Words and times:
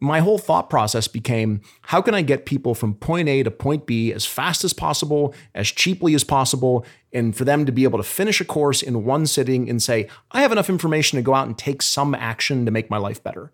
My 0.00 0.20
whole 0.20 0.38
thought 0.38 0.70
process 0.70 1.08
became 1.08 1.60
how 1.82 2.00
can 2.00 2.14
I 2.14 2.22
get 2.22 2.46
people 2.46 2.74
from 2.74 2.94
point 2.94 3.28
A 3.28 3.42
to 3.42 3.50
point 3.50 3.86
B 3.86 4.12
as 4.12 4.24
fast 4.24 4.62
as 4.64 4.72
possible, 4.72 5.34
as 5.54 5.68
cheaply 5.68 6.14
as 6.14 6.24
possible, 6.24 6.86
and 7.12 7.36
for 7.36 7.44
them 7.44 7.66
to 7.66 7.72
be 7.72 7.84
able 7.84 7.98
to 7.98 8.04
finish 8.04 8.40
a 8.40 8.44
course 8.44 8.82
in 8.82 9.04
one 9.04 9.26
sitting 9.26 9.68
and 9.68 9.82
say, 9.82 10.08
I 10.30 10.42
have 10.42 10.52
enough 10.52 10.70
information 10.70 11.16
to 11.16 11.22
go 11.22 11.34
out 11.34 11.46
and 11.46 11.58
take 11.58 11.82
some 11.82 12.14
action 12.14 12.64
to 12.64 12.70
make 12.70 12.90
my 12.90 12.98
life 12.98 13.22
better. 13.22 13.52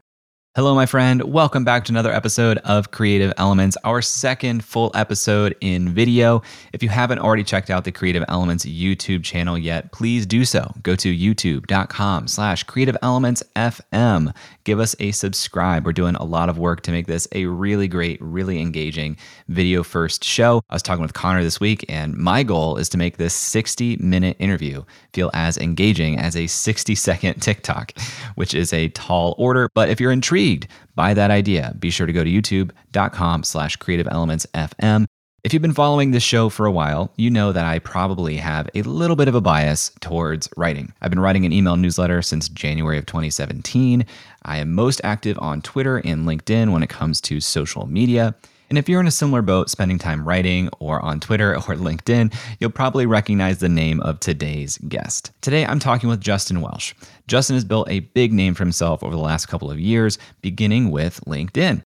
Hello, 0.56 0.72
my 0.72 0.86
friend. 0.86 1.20
Welcome 1.24 1.64
back 1.64 1.84
to 1.86 1.92
another 1.92 2.12
episode 2.12 2.58
of 2.58 2.92
Creative 2.92 3.32
Elements, 3.38 3.76
our 3.82 4.00
second 4.00 4.64
full 4.64 4.92
episode 4.94 5.56
in 5.60 5.88
video. 5.88 6.42
If 6.72 6.80
you 6.80 6.88
haven't 6.90 7.18
already 7.18 7.42
checked 7.42 7.70
out 7.70 7.82
the 7.82 7.90
Creative 7.90 8.24
Elements 8.28 8.64
YouTube 8.64 9.24
channel 9.24 9.58
yet, 9.58 9.90
please 9.90 10.26
do 10.26 10.44
so. 10.44 10.72
Go 10.84 10.94
to 10.94 11.12
youtube.com 11.12 12.28
slash 12.28 12.62
creative 12.62 12.96
elements 13.02 13.42
FM. 13.56 14.32
Give 14.62 14.78
us 14.78 14.94
a 15.00 15.10
subscribe. 15.10 15.84
We're 15.84 15.92
doing 15.92 16.14
a 16.14 16.24
lot 16.24 16.48
of 16.48 16.56
work 16.56 16.82
to 16.82 16.92
make 16.92 17.08
this 17.08 17.26
a 17.32 17.46
really 17.46 17.88
great, 17.88 18.22
really 18.22 18.60
engaging 18.60 19.16
video 19.48 19.82
first 19.82 20.22
show. 20.22 20.62
I 20.70 20.76
was 20.76 20.82
talking 20.82 21.02
with 21.02 21.14
Connor 21.14 21.42
this 21.42 21.58
week, 21.58 21.84
and 21.88 22.14
my 22.14 22.44
goal 22.44 22.76
is 22.76 22.88
to 22.90 22.96
make 22.96 23.16
this 23.16 23.34
60 23.34 23.96
minute 23.96 24.36
interview 24.38 24.84
feel 25.14 25.32
as 25.34 25.58
engaging 25.58 26.16
as 26.16 26.36
a 26.36 26.46
60 26.46 26.94
second 26.94 27.34
TikTok, 27.42 27.98
which 28.36 28.54
is 28.54 28.72
a 28.72 28.88
tall 28.90 29.34
order. 29.36 29.68
But 29.74 29.88
if 29.88 30.00
you're 30.00 30.12
intrigued, 30.12 30.43
intrigued 30.44 30.68
by 30.94 31.14
that 31.14 31.30
idea, 31.30 31.74
be 31.78 31.90
sure 31.90 32.06
to 32.06 32.12
go 32.12 32.22
to 32.22 32.30
youtube.com 32.30 33.42
slash 33.42 33.76
creative 33.76 34.06
elements 34.10 34.46
FM. 34.54 35.06
If 35.42 35.52
you've 35.52 35.62
been 35.62 35.74
following 35.74 36.10
this 36.10 36.22
show 36.22 36.48
for 36.48 36.64
a 36.64 36.72
while, 36.72 37.12
you 37.16 37.30
know 37.30 37.52
that 37.52 37.66
I 37.66 37.78
probably 37.78 38.36
have 38.36 38.68
a 38.74 38.82
little 38.82 39.16
bit 39.16 39.28
of 39.28 39.34
a 39.34 39.40
bias 39.40 39.90
towards 40.00 40.48
writing. 40.56 40.92
I've 41.02 41.10
been 41.10 41.20
writing 41.20 41.44
an 41.44 41.52
email 41.52 41.76
newsletter 41.76 42.22
since 42.22 42.48
January 42.48 42.96
of 42.96 43.04
2017. 43.06 44.06
I 44.42 44.58
am 44.58 44.72
most 44.72 45.00
active 45.04 45.38
on 45.40 45.60
Twitter 45.60 45.98
and 45.98 46.26
LinkedIn 46.26 46.72
when 46.72 46.82
it 46.82 46.88
comes 46.88 47.20
to 47.22 47.40
social 47.40 47.86
media. 47.86 48.34
And 48.74 48.78
if 48.80 48.88
you're 48.88 48.98
in 48.98 49.06
a 49.06 49.12
similar 49.12 49.40
boat, 49.40 49.70
spending 49.70 50.00
time 50.00 50.26
writing 50.26 50.68
or 50.80 51.00
on 51.00 51.20
Twitter 51.20 51.54
or 51.54 51.60
LinkedIn, 51.60 52.34
you'll 52.58 52.70
probably 52.70 53.06
recognize 53.06 53.58
the 53.58 53.68
name 53.68 54.00
of 54.00 54.18
today's 54.18 54.78
guest. 54.78 55.30
Today, 55.42 55.64
I'm 55.64 55.78
talking 55.78 56.08
with 56.08 56.20
Justin 56.20 56.60
Welsh. 56.60 56.92
Justin 57.28 57.54
has 57.54 57.64
built 57.64 57.88
a 57.88 58.00
big 58.00 58.32
name 58.32 58.52
for 58.52 58.64
himself 58.64 59.04
over 59.04 59.14
the 59.14 59.22
last 59.22 59.46
couple 59.46 59.70
of 59.70 59.78
years, 59.78 60.18
beginning 60.42 60.90
with 60.90 61.20
LinkedIn. 61.24 61.82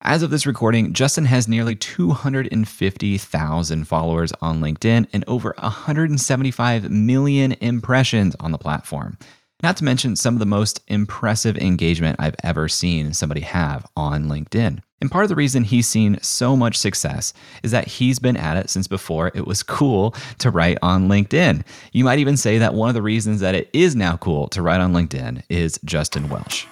As 0.00 0.22
of 0.22 0.30
this 0.30 0.46
recording, 0.46 0.94
Justin 0.94 1.26
has 1.26 1.46
nearly 1.46 1.76
250,000 1.76 3.84
followers 3.84 4.32
on 4.40 4.62
LinkedIn 4.62 5.08
and 5.12 5.24
over 5.26 5.54
175 5.58 6.90
million 6.90 7.52
impressions 7.60 8.34
on 8.40 8.50
the 8.50 8.56
platform. 8.56 9.18
Not 9.62 9.76
to 9.76 9.84
mention 9.84 10.16
some 10.16 10.34
of 10.34 10.40
the 10.40 10.46
most 10.46 10.80
impressive 10.88 11.58
engagement 11.58 12.16
I've 12.18 12.36
ever 12.42 12.68
seen 12.68 13.12
somebody 13.12 13.42
have 13.42 13.86
on 13.96 14.24
LinkedIn. 14.24 14.80
And 15.00 15.10
part 15.10 15.24
of 15.24 15.28
the 15.28 15.34
reason 15.34 15.64
he's 15.64 15.86
seen 15.86 16.18
so 16.20 16.56
much 16.56 16.76
success 16.76 17.32
is 17.62 17.70
that 17.70 17.88
he's 17.88 18.18
been 18.18 18.36
at 18.36 18.56
it 18.56 18.68
since 18.68 18.86
before 18.86 19.30
it 19.34 19.46
was 19.46 19.62
cool 19.62 20.14
to 20.38 20.50
write 20.50 20.78
on 20.82 21.08
LinkedIn. 21.08 21.64
You 21.92 22.04
might 22.04 22.18
even 22.18 22.36
say 22.36 22.58
that 22.58 22.74
one 22.74 22.88
of 22.88 22.94
the 22.94 23.02
reasons 23.02 23.40
that 23.40 23.54
it 23.54 23.70
is 23.72 23.96
now 23.96 24.16
cool 24.18 24.48
to 24.48 24.62
write 24.62 24.80
on 24.80 24.92
LinkedIn 24.92 25.42
is 25.48 25.78
Justin 25.84 26.28
Welsh. 26.28 26.66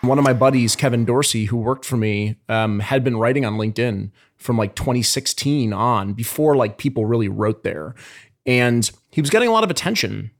One 0.00 0.18
of 0.18 0.24
my 0.24 0.32
buddies, 0.32 0.76
Kevin 0.76 1.04
Dorsey, 1.04 1.46
who 1.46 1.56
worked 1.56 1.84
for 1.84 1.96
me, 1.96 2.36
um, 2.48 2.80
had 2.80 3.04
been 3.04 3.16
writing 3.16 3.44
on 3.44 3.54
LinkedIn 3.54 4.10
from 4.36 4.56
like 4.56 4.74
2016 4.74 5.72
on 5.72 6.12
before 6.14 6.56
like 6.56 6.78
people 6.78 7.04
really 7.04 7.28
wrote 7.28 7.64
there. 7.64 7.94
And 8.46 8.88
he 9.10 9.20
was 9.20 9.28
getting 9.28 9.48
a 9.48 9.52
lot 9.52 9.64
of 9.64 9.70
attention. 9.70 10.30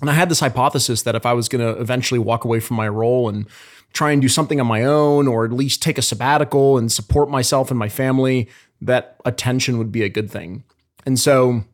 And 0.00 0.10
I 0.10 0.12
had 0.12 0.28
this 0.28 0.40
hypothesis 0.40 1.02
that 1.02 1.14
if 1.14 1.26
I 1.26 1.32
was 1.32 1.48
going 1.48 1.64
to 1.64 1.80
eventually 1.80 2.18
walk 2.18 2.44
away 2.44 2.60
from 2.60 2.76
my 2.76 2.88
role 2.88 3.28
and 3.28 3.46
try 3.92 4.12
and 4.12 4.20
do 4.22 4.28
something 4.28 4.60
on 4.60 4.66
my 4.66 4.84
own 4.84 5.26
or 5.26 5.44
at 5.44 5.52
least 5.52 5.82
take 5.82 5.98
a 5.98 6.02
sabbatical 6.02 6.78
and 6.78 6.92
support 6.92 7.30
myself 7.30 7.70
and 7.70 7.78
my 7.78 7.88
family, 7.88 8.48
that 8.80 9.16
attention 9.24 9.78
would 9.78 9.90
be 9.90 10.02
a 10.02 10.08
good 10.08 10.30
thing. 10.30 10.62
And 11.06 11.18
so 11.18 11.64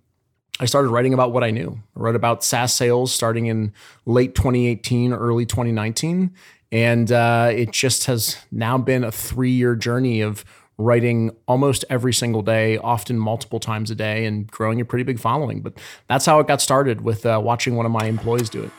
I 0.60 0.66
started 0.66 0.88
writing 0.88 1.12
about 1.12 1.32
what 1.32 1.42
I 1.42 1.50
knew. 1.50 1.80
I 1.96 2.00
wrote 2.00 2.14
about 2.14 2.44
SaaS 2.44 2.72
sales 2.72 3.12
starting 3.12 3.46
in 3.46 3.72
late 4.06 4.34
2018, 4.34 5.12
early 5.12 5.44
2019. 5.44 6.32
And 6.70 7.12
uh, 7.12 7.50
it 7.52 7.72
just 7.72 8.06
has 8.06 8.36
now 8.50 8.78
been 8.78 9.04
a 9.04 9.12
three 9.12 9.50
year 9.50 9.74
journey 9.74 10.20
of 10.20 10.44
writing 10.78 11.30
almost 11.46 11.84
every 11.88 12.12
single 12.12 12.42
day, 12.42 12.78
often 12.78 13.18
multiple 13.18 13.60
times 13.60 13.90
a 13.90 13.94
day, 13.94 14.26
and 14.26 14.50
growing 14.50 14.80
a 14.80 14.84
pretty 14.84 15.04
big 15.04 15.18
following. 15.18 15.60
But 15.60 15.74
that's 16.08 16.26
how 16.26 16.40
it 16.40 16.46
got 16.46 16.60
started 16.60 17.00
with 17.02 17.24
uh, 17.26 17.40
watching 17.42 17.76
one 17.76 17.86
of 17.86 17.92
my 17.92 18.06
employees 18.06 18.50
do 18.50 18.62
it. 18.64 18.70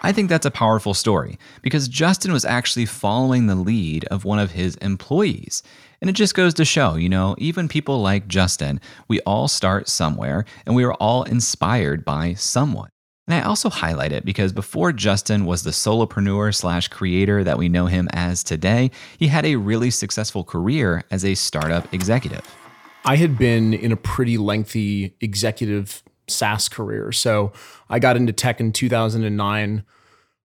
I 0.00 0.12
think 0.12 0.28
that's 0.28 0.46
a 0.46 0.50
powerful 0.50 0.94
story 0.94 1.38
because 1.60 1.88
Justin 1.88 2.32
was 2.32 2.44
actually 2.44 2.86
following 2.86 3.46
the 3.46 3.56
lead 3.56 4.04
of 4.06 4.24
one 4.24 4.38
of 4.38 4.52
his 4.52 4.76
employees. 4.76 5.62
And 6.00 6.08
it 6.08 6.12
just 6.12 6.34
goes 6.34 6.54
to 6.54 6.64
show, 6.64 6.94
you 6.94 7.08
know, 7.08 7.34
even 7.38 7.66
people 7.66 8.00
like 8.00 8.28
Justin, 8.28 8.80
we 9.08 9.18
all 9.20 9.48
start 9.48 9.88
somewhere 9.88 10.44
and 10.66 10.76
we 10.76 10.84
are 10.84 10.94
all 10.94 11.24
inspired 11.24 12.04
by 12.04 12.34
someone. 12.34 12.90
And 13.28 13.34
I 13.34 13.42
also 13.42 13.68
highlight 13.68 14.10
it 14.10 14.24
because 14.24 14.54
before 14.54 14.90
Justin 14.90 15.44
was 15.44 15.62
the 15.62 15.70
solopreneur 15.70 16.54
slash 16.54 16.88
creator 16.88 17.44
that 17.44 17.58
we 17.58 17.68
know 17.68 17.84
him 17.84 18.08
as 18.14 18.42
today, 18.42 18.90
he 19.18 19.26
had 19.26 19.44
a 19.44 19.56
really 19.56 19.90
successful 19.90 20.44
career 20.44 21.04
as 21.10 21.26
a 21.26 21.34
startup 21.34 21.92
executive. 21.92 22.56
I 23.04 23.16
had 23.16 23.36
been 23.36 23.74
in 23.74 23.92
a 23.92 23.96
pretty 23.96 24.38
lengthy 24.38 25.14
executive 25.20 26.02
SaaS 26.26 26.70
career. 26.70 27.12
So 27.12 27.52
I 27.90 27.98
got 27.98 28.16
into 28.16 28.32
tech 28.32 28.60
in 28.60 28.72
2009. 28.72 29.84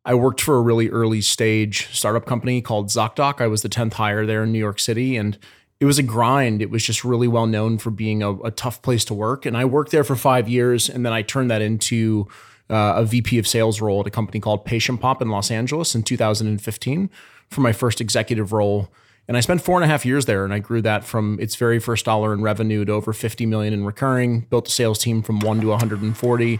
I 0.04 0.14
worked 0.14 0.42
for 0.42 0.58
a 0.58 0.62
really 0.62 0.90
early 0.90 1.22
stage 1.22 1.88
startup 1.96 2.26
company 2.26 2.62
called 2.62 2.88
ZocDoc. 2.88 3.40
I 3.40 3.48
was 3.48 3.62
the 3.62 3.70
10th 3.70 3.94
hire 3.94 4.26
there 4.26 4.44
in 4.44 4.52
New 4.52 4.60
York 4.60 4.82
City. 4.82 5.16
And 5.16 5.40
it 5.80 5.86
was 5.86 6.00
a 6.00 6.04
grind. 6.04 6.62
It 6.62 6.70
was 6.70 6.84
just 6.86 7.06
really 7.06 7.30
well 7.30 7.48
known 7.48 7.78
for 7.78 7.92
being 7.92 8.22
a, 8.22 8.34
a 8.42 8.52
tough 8.52 8.82
place 8.82 9.06
to 9.06 9.14
work. 9.14 9.46
And 9.46 9.56
I 9.56 9.64
worked 9.64 9.92
there 9.92 10.04
for 10.04 10.18
five 10.18 10.50
years. 10.50 10.90
And 10.90 11.06
then 11.06 11.14
I 11.14 11.22
turned 11.22 11.50
that 11.50 11.62
into 11.62 12.28
uh, 12.74 12.96
a 12.98 13.06
VP 13.06 13.38
of 13.38 13.48
sales 13.48 13.80
role 13.80 14.02
at 14.02 14.08
a 14.08 14.12
company 14.12 14.40
called 14.40 14.66
PatientPop 14.66 15.22
in 15.22 15.30
Los 15.30 15.52
Angeles 15.52 15.94
in 15.94 16.04
2015 16.04 17.10
for 17.50 17.62
my 17.62 17.72
first 17.72 18.02
executive 18.02 18.52
role. 18.52 18.90
And 19.28 19.38
I 19.38 19.40
spent 19.40 19.62
four 19.62 19.78
and 19.78 19.86
a 19.86 19.88
half 19.88 20.06
years 20.06 20.26
there, 20.26 20.44
and 20.44 20.54
I 20.54 20.60
grew 20.60 20.82
that 20.82 21.04
from 21.06 21.40
its 21.40 21.56
very 21.56 21.80
first 21.80 22.04
dollar 22.04 22.34
in 22.34 22.42
revenue 22.42 22.84
to 22.84 22.92
over 22.92 23.14
50 23.14 23.46
million 23.46 23.74
in 23.74 23.86
recurring. 23.86 24.42
Built 24.42 24.68
a 24.68 24.72
sales 24.72 25.00
team 25.00 25.22
from 25.22 25.40
one 25.40 25.62
to 25.62 25.68
140. 25.68 26.60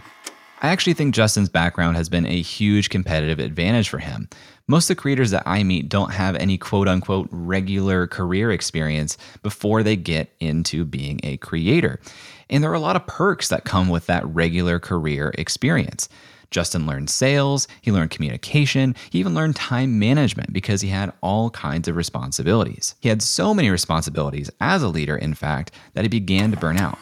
I 0.62 0.68
actually 0.68 0.94
think 0.94 1.14
Justin's 1.14 1.50
background 1.50 1.96
has 1.96 2.08
been 2.08 2.24
a 2.24 2.40
huge 2.40 2.88
competitive 2.88 3.38
advantage 3.38 3.90
for 3.90 3.98
him. 3.98 4.30
Most 4.66 4.88
of 4.88 4.96
the 4.96 5.02
creators 5.02 5.30
that 5.30 5.42
I 5.44 5.62
meet 5.62 5.90
don't 5.90 6.12
have 6.12 6.36
any 6.36 6.56
quote 6.56 6.88
unquote 6.88 7.28
regular 7.30 8.06
career 8.06 8.50
experience 8.50 9.18
before 9.42 9.82
they 9.82 9.94
get 9.94 10.34
into 10.40 10.86
being 10.86 11.20
a 11.22 11.36
creator. 11.36 12.00
And 12.48 12.64
there 12.64 12.70
are 12.70 12.74
a 12.74 12.80
lot 12.80 12.96
of 12.96 13.06
perks 13.06 13.48
that 13.48 13.64
come 13.64 13.90
with 13.90 14.06
that 14.06 14.26
regular 14.26 14.78
career 14.78 15.34
experience. 15.36 16.08
Justin 16.50 16.86
learned 16.86 17.10
sales, 17.10 17.68
he 17.82 17.92
learned 17.92 18.10
communication, 18.10 18.96
he 19.10 19.18
even 19.18 19.34
learned 19.34 19.56
time 19.56 19.98
management 19.98 20.50
because 20.50 20.80
he 20.80 20.88
had 20.88 21.12
all 21.20 21.50
kinds 21.50 21.86
of 21.86 21.96
responsibilities. 21.96 22.94
He 23.00 23.10
had 23.10 23.20
so 23.20 23.52
many 23.52 23.68
responsibilities 23.68 24.50
as 24.60 24.82
a 24.82 24.88
leader, 24.88 25.16
in 25.16 25.34
fact, 25.34 25.72
that 25.92 26.04
he 26.04 26.08
began 26.08 26.50
to 26.52 26.56
burn 26.56 26.78
out. 26.78 26.98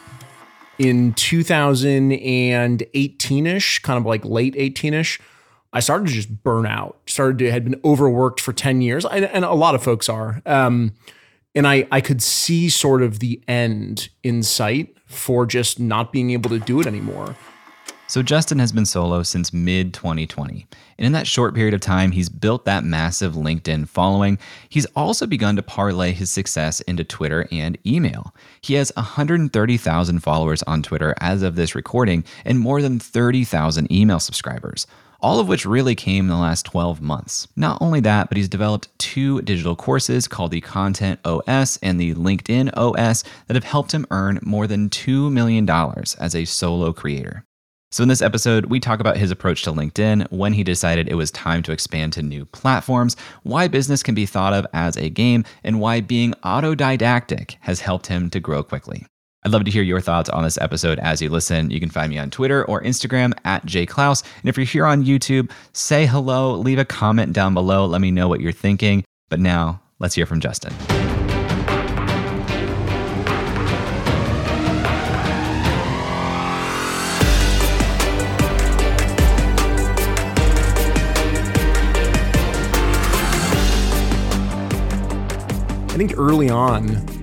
In 0.79 1.13
2018 1.13 3.47
ish, 3.47 3.79
kind 3.79 3.97
of 3.97 4.05
like 4.05 4.25
late 4.25 4.55
18 4.57 4.93
ish, 4.95 5.21
I 5.73 5.79
started 5.79 6.07
to 6.07 6.13
just 6.13 6.43
burn 6.43 6.65
out. 6.65 6.99
Started 7.07 7.39
to 7.39 7.51
had 7.51 7.65
been 7.65 7.81
overworked 7.83 8.39
for 8.39 8.53
10 8.53 8.81
years, 8.81 9.05
and 9.05 9.43
a 9.43 9.53
lot 9.53 9.75
of 9.75 9.83
folks 9.83 10.07
are. 10.07 10.41
Um, 10.45 10.93
and 11.55 11.67
I 11.67 11.87
I 11.91 12.01
could 12.01 12.21
see 12.21 12.69
sort 12.69 13.01
of 13.01 13.19
the 13.19 13.41
end 13.47 14.09
in 14.23 14.43
sight 14.43 14.95
for 15.05 15.45
just 15.45 15.79
not 15.79 16.11
being 16.11 16.31
able 16.31 16.49
to 16.49 16.59
do 16.59 16.79
it 16.79 16.87
anymore. 16.87 17.35
So, 18.07 18.21
Justin 18.21 18.59
has 18.59 18.71
been 18.71 18.85
solo 18.85 19.23
since 19.23 19.53
mid 19.53 19.93
2020. 19.93 20.67
And 20.97 21.05
in 21.05 21.13
that 21.13 21.25
short 21.25 21.55
period 21.55 21.73
of 21.73 21.81
time, 21.81 22.11
he's 22.11 22.29
built 22.29 22.65
that 22.65 22.83
massive 22.83 23.33
LinkedIn 23.33 23.87
following. 23.87 24.37
He's 24.69 24.85
also 24.95 25.25
begun 25.25 25.55
to 25.55 25.63
parlay 25.63 26.11
his 26.11 26.29
success 26.29 26.81
into 26.81 27.03
Twitter 27.03 27.47
and 27.51 27.75
email. 27.87 28.35
He 28.61 28.75
has 28.75 28.91
130,000 28.95 30.19
followers 30.19 30.61
on 30.63 30.83
Twitter 30.83 31.15
as 31.21 31.41
of 31.41 31.55
this 31.55 31.73
recording 31.73 32.23
and 32.45 32.59
more 32.59 32.83
than 32.83 32.99
30,000 32.99 33.91
email 33.91 34.19
subscribers. 34.19 34.85
All 35.23 35.39
of 35.39 35.47
which 35.47 35.65
really 35.65 35.95
came 35.95 36.25
in 36.25 36.29
the 36.29 36.35
last 36.35 36.65
12 36.65 37.01
months. 37.01 37.47
Not 37.55 37.81
only 37.81 38.01
that, 38.01 38.29
but 38.29 38.37
he's 38.37 38.49
developed 38.49 38.89
two 38.99 39.41
digital 39.41 39.75
courses 39.75 40.27
called 40.27 40.51
the 40.51 40.61
Content 40.61 41.19
OS 41.23 41.77
and 41.77 41.99
the 41.99 42.13
LinkedIn 42.13 42.71
OS 42.75 43.23
that 43.47 43.55
have 43.55 43.63
helped 43.63 43.93
him 43.93 44.05
earn 44.11 44.39
more 44.43 44.67
than 44.67 44.89
$2 44.89 45.31
million 45.31 45.67
as 46.19 46.35
a 46.35 46.45
solo 46.45 46.91
creator. 46.91 47.45
So, 47.91 48.01
in 48.01 48.09
this 48.09 48.23
episode, 48.23 48.65
we 48.65 48.79
talk 48.79 48.99
about 48.99 49.17
his 49.17 49.29
approach 49.29 49.61
to 49.63 49.71
LinkedIn, 49.71 50.31
when 50.31 50.53
he 50.53 50.63
decided 50.63 51.07
it 51.07 51.13
was 51.13 51.29
time 51.29 51.61
to 51.61 51.71
expand 51.71 52.13
to 52.13 52.23
new 52.23 52.45
platforms, 52.45 53.15
why 53.43 53.67
business 53.67 54.01
can 54.01 54.15
be 54.15 54.25
thought 54.25 54.51
of 54.51 54.65
as 54.73 54.97
a 54.97 55.11
game, 55.11 55.45
and 55.63 55.79
why 55.79 56.01
being 56.01 56.33
autodidactic 56.43 57.57
has 57.59 57.81
helped 57.81 58.07
him 58.07 58.31
to 58.31 58.39
grow 58.39 58.63
quickly. 58.63 59.05
I'd 59.45 59.51
love 59.51 59.65
to 59.65 59.71
hear 59.71 59.83
your 59.83 59.99
thoughts 59.99 60.29
on 60.29 60.43
this 60.43 60.57
episode 60.61 60.99
as 60.99 61.21
you 61.21 61.29
listen. 61.29 61.69
You 61.69 61.79
can 61.81 61.89
find 61.89 62.09
me 62.09 62.17
on 62.17 62.29
Twitter 62.29 62.63
or 62.63 62.81
Instagram 62.81 63.33
at 63.43 63.65
jclouse. 63.65 64.23
And 64.39 64.49
if 64.49 64.55
you're 64.55 64.65
here 64.65 64.85
on 64.85 65.03
YouTube, 65.03 65.51
say 65.73 66.05
hello, 66.05 66.55
leave 66.55 66.79
a 66.79 66.85
comment 66.85 67.33
down 67.33 67.53
below. 67.53 67.85
Let 67.85 67.99
me 67.99 68.09
know 68.09 68.29
what 68.29 68.39
you're 68.39 68.53
thinking. 68.53 69.03
But 69.29 69.41
now, 69.41 69.81
let's 69.99 70.15
hear 70.15 70.25
from 70.25 70.39
Justin. 70.39 70.73
I 85.89 85.97
think 85.97 86.17
early 86.17 86.49
on, 86.49 87.22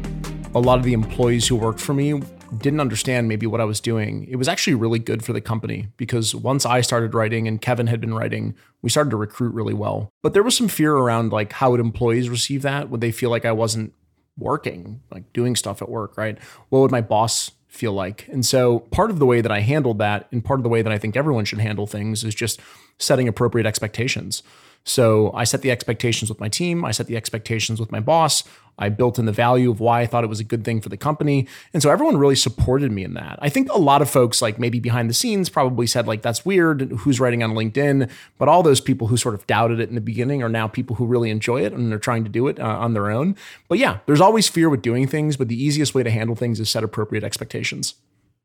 a 0.54 0.60
lot 0.60 0.78
of 0.78 0.84
the 0.84 0.92
employees 0.92 1.46
who 1.46 1.54
worked 1.54 1.80
for 1.80 1.94
me 1.94 2.20
didn't 2.58 2.80
understand 2.80 3.28
maybe 3.28 3.46
what 3.46 3.60
I 3.60 3.64
was 3.64 3.80
doing. 3.80 4.26
It 4.28 4.36
was 4.36 4.48
actually 4.48 4.74
really 4.74 4.98
good 4.98 5.24
for 5.24 5.32
the 5.32 5.40
company 5.40 5.88
because 5.96 6.34
once 6.34 6.66
I 6.66 6.80
started 6.80 7.14
writing 7.14 7.46
and 7.46 7.62
Kevin 7.62 7.86
had 7.86 8.00
been 8.00 8.14
writing, 8.14 8.56
we 8.82 8.90
started 8.90 9.10
to 9.10 9.16
recruit 9.16 9.54
really 9.54 9.74
well. 9.74 10.10
But 10.22 10.34
there 10.34 10.42
was 10.42 10.56
some 10.56 10.66
fear 10.66 10.94
around 10.94 11.30
like 11.30 11.52
how 11.52 11.70
would 11.70 11.80
employees 11.80 12.28
receive 12.28 12.62
that? 12.62 12.90
Would 12.90 13.00
they 13.00 13.12
feel 13.12 13.30
like 13.30 13.44
I 13.44 13.52
wasn't 13.52 13.94
working, 14.36 15.00
like 15.12 15.32
doing 15.32 15.54
stuff 15.54 15.82
at 15.82 15.88
work, 15.88 16.16
right? 16.16 16.36
What 16.70 16.80
would 16.80 16.90
my 16.90 17.00
boss 17.00 17.52
feel 17.68 17.92
like? 17.92 18.26
And 18.28 18.44
so 18.44 18.80
part 18.80 19.10
of 19.10 19.20
the 19.20 19.26
way 19.26 19.40
that 19.40 19.52
I 19.52 19.60
handled 19.60 19.98
that 19.98 20.26
and 20.32 20.44
part 20.44 20.58
of 20.58 20.64
the 20.64 20.68
way 20.68 20.82
that 20.82 20.92
I 20.92 20.98
think 20.98 21.16
everyone 21.16 21.44
should 21.44 21.60
handle 21.60 21.86
things 21.86 22.24
is 22.24 22.34
just 22.34 22.60
setting 22.98 23.28
appropriate 23.28 23.66
expectations. 23.66 24.42
So 24.84 25.30
I 25.34 25.44
set 25.44 25.62
the 25.62 25.70
expectations 25.70 26.30
with 26.30 26.40
my 26.40 26.48
team. 26.48 26.84
I 26.84 26.90
set 26.90 27.06
the 27.06 27.16
expectations 27.16 27.80
with 27.80 27.92
my 27.92 28.00
boss. 28.00 28.44
I 28.80 28.88
built 28.88 29.18
in 29.18 29.26
the 29.26 29.32
value 29.32 29.70
of 29.70 29.78
why 29.78 30.00
I 30.00 30.06
thought 30.06 30.24
it 30.24 30.28
was 30.28 30.40
a 30.40 30.44
good 30.44 30.64
thing 30.64 30.80
for 30.80 30.88
the 30.88 30.96
company. 30.96 31.46
And 31.72 31.82
so 31.82 31.90
everyone 31.90 32.16
really 32.16 32.34
supported 32.34 32.90
me 32.90 33.04
in 33.04 33.14
that. 33.14 33.38
I 33.40 33.48
think 33.48 33.70
a 33.70 33.78
lot 33.78 34.02
of 34.02 34.10
folks, 34.10 34.42
like 34.42 34.58
maybe 34.58 34.80
behind 34.80 35.08
the 35.08 35.14
scenes, 35.14 35.48
probably 35.48 35.86
said, 35.86 36.06
like, 36.06 36.22
that's 36.22 36.44
weird. 36.44 36.90
Who's 37.00 37.20
writing 37.20 37.42
on 37.42 37.52
LinkedIn? 37.52 38.10
But 38.38 38.48
all 38.48 38.62
those 38.62 38.80
people 38.80 39.06
who 39.06 39.16
sort 39.16 39.34
of 39.34 39.46
doubted 39.46 39.78
it 39.78 39.88
in 39.88 39.94
the 39.94 40.00
beginning 40.00 40.42
are 40.42 40.48
now 40.48 40.66
people 40.66 40.96
who 40.96 41.06
really 41.06 41.30
enjoy 41.30 41.62
it 41.62 41.72
and 41.72 41.90
they're 41.90 41.98
trying 41.98 42.24
to 42.24 42.30
do 42.30 42.48
it 42.48 42.58
uh, 42.58 42.64
on 42.64 42.94
their 42.94 43.10
own. 43.10 43.36
But 43.68 43.78
yeah, 43.78 43.98
there's 44.06 44.20
always 44.20 44.48
fear 44.48 44.68
with 44.68 44.82
doing 44.82 45.06
things, 45.06 45.36
but 45.36 45.48
the 45.48 45.62
easiest 45.62 45.94
way 45.94 46.02
to 46.02 46.10
handle 46.10 46.34
things 46.34 46.58
is 46.58 46.70
set 46.70 46.82
appropriate 46.82 47.22
expectations. 47.22 47.94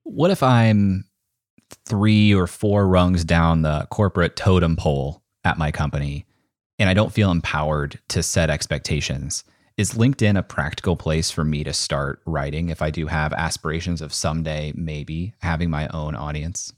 What 0.03 0.29
if 0.29 0.43
I'm 0.43 1.05
three 1.85 2.33
or 2.33 2.45
four 2.45 2.87
rungs 2.87 3.23
down 3.23 3.63
the 3.63 3.87
corporate 3.89 4.35
totem 4.35 4.75
pole 4.75 5.23
at 5.43 5.57
my 5.57 5.71
company 5.71 6.25
and 6.77 6.89
I 6.89 6.93
don't 6.93 7.13
feel 7.13 7.31
empowered 7.31 7.99
to 8.09 8.21
set 8.21 8.49
expectations. 8.49 9.43
Is 9.77 9.91
LinkedIn 9.91 10.37
a 10.37 10.43
practical 10.43 10.95
place 10.95 11.31
for 11.31 11.43
me 11.43 11.65
to 11.65 11.73
start 11.73 12.21
writing 12.25 12.69
if 12.69 12.81
I 12.81 12.91
do 12.91 13.07
have 13.07 13.33
aspirations 13.33 14.01
of 14.01 14.13
someday 14.13 14.71
maybe 14.73 15.33
having 15.39 15.69
my 15.69 15.89
own 15.89 16.15
audience? 16.15 16.71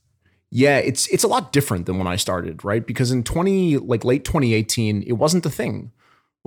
Yeah, 0.50 0.80
it's 0.80 1.08
it's 1.10 1.24
a 1.24 1.28
lot 1.28 1.52
different 1.52 1.86
than 1.86 2.00
when 2.00 2.08
I 2.08 2.16
started, 2.16 2.64
right? 2.64 2.86
Because 2.86 3.12
in 3.12 3.24
20 3.24 3.78
like 3.78 4.04
late 4.04 4.26
2018, 4.26 5.04
it 5.04 5.14
wasn't 5.14 5.46
a 5.46 5.50
thing. 5.52 5.92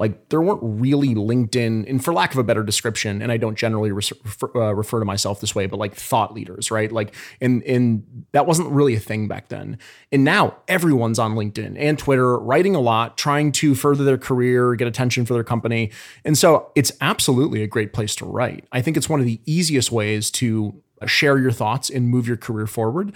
Like 0.01 0.31
there 0.31 0.41
weren't 0.41 0.61
really 0.63 1.15
LinkedIn, 1.15 1.89
and 1.89 2.03
for 2.03 2.15
lack 2.15 2.33
of 2.33 2.39
a 2.39 2.43
better 2.43 2.63
description, 2.63 3.21
and 3.21 3.31
I 3.31 3.37
don't 3.37 3.55
generally 3.55 3.93
refer, 3.93 4.51
uh, 4.55 4.73
refer 4.75 4.99
to 4.99 5.05
myself 5.05 5.43
this 5.43 5.55
way, 5.55 5.67
but 5.67 5.79
like 5.79 5.95
thought 5.95 6.33
leaders, 6.33 6.71
right? 6.71 6.91
Like, 6.91 7.15
and 7.39 7.63
and 7.65 8.25
that 8.33 8.47
wasn't 8.47 8.71
really 8.71 8.95
a 8.97 8.99
thing 8.99 9.29
back 9.29 9.51
then. 9.51 9.79
And 10.11 10.25
now 10.25 10.57
everyone's 10.69 11.19
on 11.19 11.35
LinkedIn 11.35 11.77
and 11.79 11.99
Twitter, 11.99 12.39
writing 12.39 12.75
a 12.75 12.81
lot, 12.81 13.19
trying 13.19 13.53
to 13.53 13.75
further 13.75 14.03
their 14.03 14.17
career, 14.17 14.75
get 14.75 14.89
attention 14.89 15.27
for 15.27 15.35
their 15.35 15.45
company, 15.45 15.91
and 16.25 16.39
so 16.39 16.73
it's 16.75 16.93
absolutely 17.03 17.63
a 17.63 17.67
great 17.67 17.93
place 17.93 18.17
to 18.17 18.25
write. 18.25 18.65
I 18.73 18.81
think 18.81 18.97
it's 18.97 19.11
one 19.11 19.21
of 19.21 19.27
the 19.27 19.39
easiest 19.45 19.93
ways 19.93 20.31
to 20.33 20.83
share 21.07 21.37
your 21.37 21.53
thoughts 21.53 21.91
and 21.91 22.09
move 22.09 22.27
your 22.27 22.39
career 22.39 22.67
forward. 22.67 23.13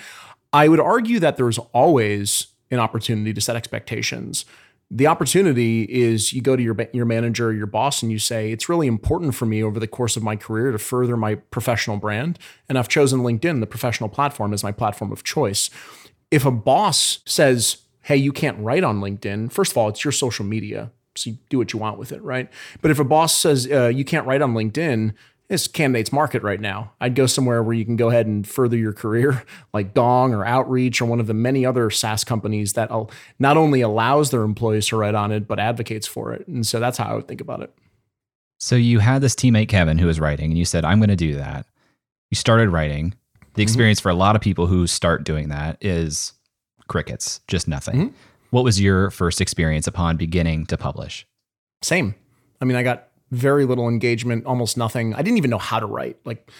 I 0.52 0.68
would 0.68 0.80
argue 0.80 1.18
that 1.20 1.38
there's 1.38 1.58
always 1.72 2.48
an 2.70 2.78
opportunity 2.78 3.32
to 3.32 3.40
set 3.40 3.56
expectations 3.56 4.44
the 4.90 5.06
opportunity 5.06 5.82
is 5.84 6.32
you 6.32 6.42
go 6.42 6.56
to 6.56 6.62
your 6.62 6.76
your 6.92 7.06
manager 7.06 7.52
your 7.52 7.66
boss 7.66 8.02
and 8.02 8.12
you 8.12 8.18
say 8.18 8.52
it's 8.52 8.68
really 8.68 8.86
important 8.86 9.34
for 9.34 9.46
me 9.46 9.62
over 9.62 9.80
the 9.80 9.86
course 9.86 10.16
of 10.16 10.22
my 10.22 10.36
career 10.36 10.70
to 10.72 10.78
further 10.78 11.16
my 11.16 11.34
professional 11.34 11.96
brand 11.96 12.38
and 12.68 12.78
I've 12.78 12.88
chosen 12.88 13.20
LinkedIn 13.20 13.60
the 13.60 13.66
professional 13.66 14.08
platform 14.08 14.52
as 14.52 14.62
my 14.62 14.72
platform 14.72 15.12
of 15.12 15.24
choice. 15.24 15.70
If 16.30 16.44
a 16.44 16.50
boss 16.50 17.20
says, 17.26 17.78
"Hey, 18.02 18.16
you 18.16 18.32
can't 18.32 18.58
write 18.58 18.84
on 18.84 19.00
LinkedIn." 19.00 19.52
First 19.52 19.72
of 19.72 19.78
all, 19.78 19.88
it's 19.88 20.04
your 20.04 20.12
social 20.12 20.44
media. 20.44 20.90
So 21.16 21.30
you 21.30 21.38
do 21.48 21.58
what 21.58 21.72
you 21.72 21.78
want 21.78 21.98
with 21.98 22.10
it, 22.10 22.22
right? 22.22 22.50
But 22.82 22.90
if 22.90 22.98
a 22.98 23.04
boss 23.04 23.36
says 23.36 23.70
uh, 23.70 23.86
you 23.86 24.04
can't 24.04 24.26
write 24.26 24.42
on 24.42 24.54
LinkedIn, 24.54 25.14
it's 25.48 25.68
candidates 25.68 26.12
market 26.12 26.42
right 26.42 26.60
now. 26.60 26.92
I'd 27.00 27.14
go 27.14 27.26
somewhere 27.26 27.62
where 27.62 27.74
you 27.74 27.84
can 27.84 27.96
go 27.96 28.08
ahead 28.08 28.26
and 28.26 28.46
further 28.46 28.76
your 28.76 28.92
career, 28.92 29.44
like 29.74 29.94
Gong 29.94 30.32
or 30.32 30.44
Outreach 30.44 31.00
or 31.00 31.04
one 31.04 31.20
of 31.20 31.26
the 31.26 31.34
many 31.34 31.66
other 31.66 31.90
SaaS 31.90 32.24
companies 32.24 32.72
that 32.74 32.90
not 33.38 33.56
only 33.56 33.80
allows 33.80 34.30
their 34.30 34.42
employees 34.42 34.86
to 34.88 34.96
write 34.96 35.14
on 35.14 35.32
it, 35.32 35.46
but 35.46 35.58
advocates 35.58 36.06
for 36.06 36.32
it. 36.32 36.46
And 36.48 36.66
so 36.66 36.80
that's 36.80 36.98
how 36.98 37.04
I 37.04 37.14
would 37.14 37.28
think 37.28 37.40
about 37.40 37.60
it. 37.60 37.74
So 38.58 38.76
you 38.76 39.00
had 39.00 39.20
this 39.20 39.34
teammate, 39.34 39.68
Kevin, 39.68 39.98
who 39.98 40.06
was 40.06 40.18
writing, 40.18 40.50
and 40.50 40.58
you 40.58 40.64
said, 40.64 40.84
I'm 40.84 40.98
going 40.98 41.10
to 41.10 41.16
do 41.16 41.34
that. 41.34 41.66
You 42.30 42.36
started 42.36 42.70
writing. 42.70 43.10
The 43.10 43.46
mm-hmm. 43.46 43.60
experience 43.62 43.98
mm-hmm. 43.98 44.04
for 44.04 44.10
a 44.10 44.14
lot 44.14 44.36
of 44.36 44.42
people 44.42 44.66
who 44.66 44.86
start 44.86 45.24
doing 45.24 45.50
that 45.50 45.76
is 45.80 46.32
crickets, 46.88 47.40
just 47.48 47.68
nothing. 47.68 47.94
Mm-hmm. 47.94 48.16
What 48.50 48.64
was 48.64 48.80
your 48.80 49.10
first 49.10 49.40
experience 49.40 49.86
upon 49.86 50.16
beginning 50.16 50.66
to 50.66 50.78
publish? 50.78 51.26
Same. 51.82 52.14
I 52.60 52.64
mean, 52.64 52.76
I 52.76 52.82
got 52.82 53.08
very 53.34 53.64
little 53.64 53.88
engagement, 53.88 54.46
almost 54.46 54.76
nothing. 54.76 55.14
I 55.14 55.22
didn't 55.22 55.38
even 55.38 55.50
know 55.50 55.58
how 55.58 55.80
to 55.80 55.86
write 55.86 56.18
like 56.24 56.50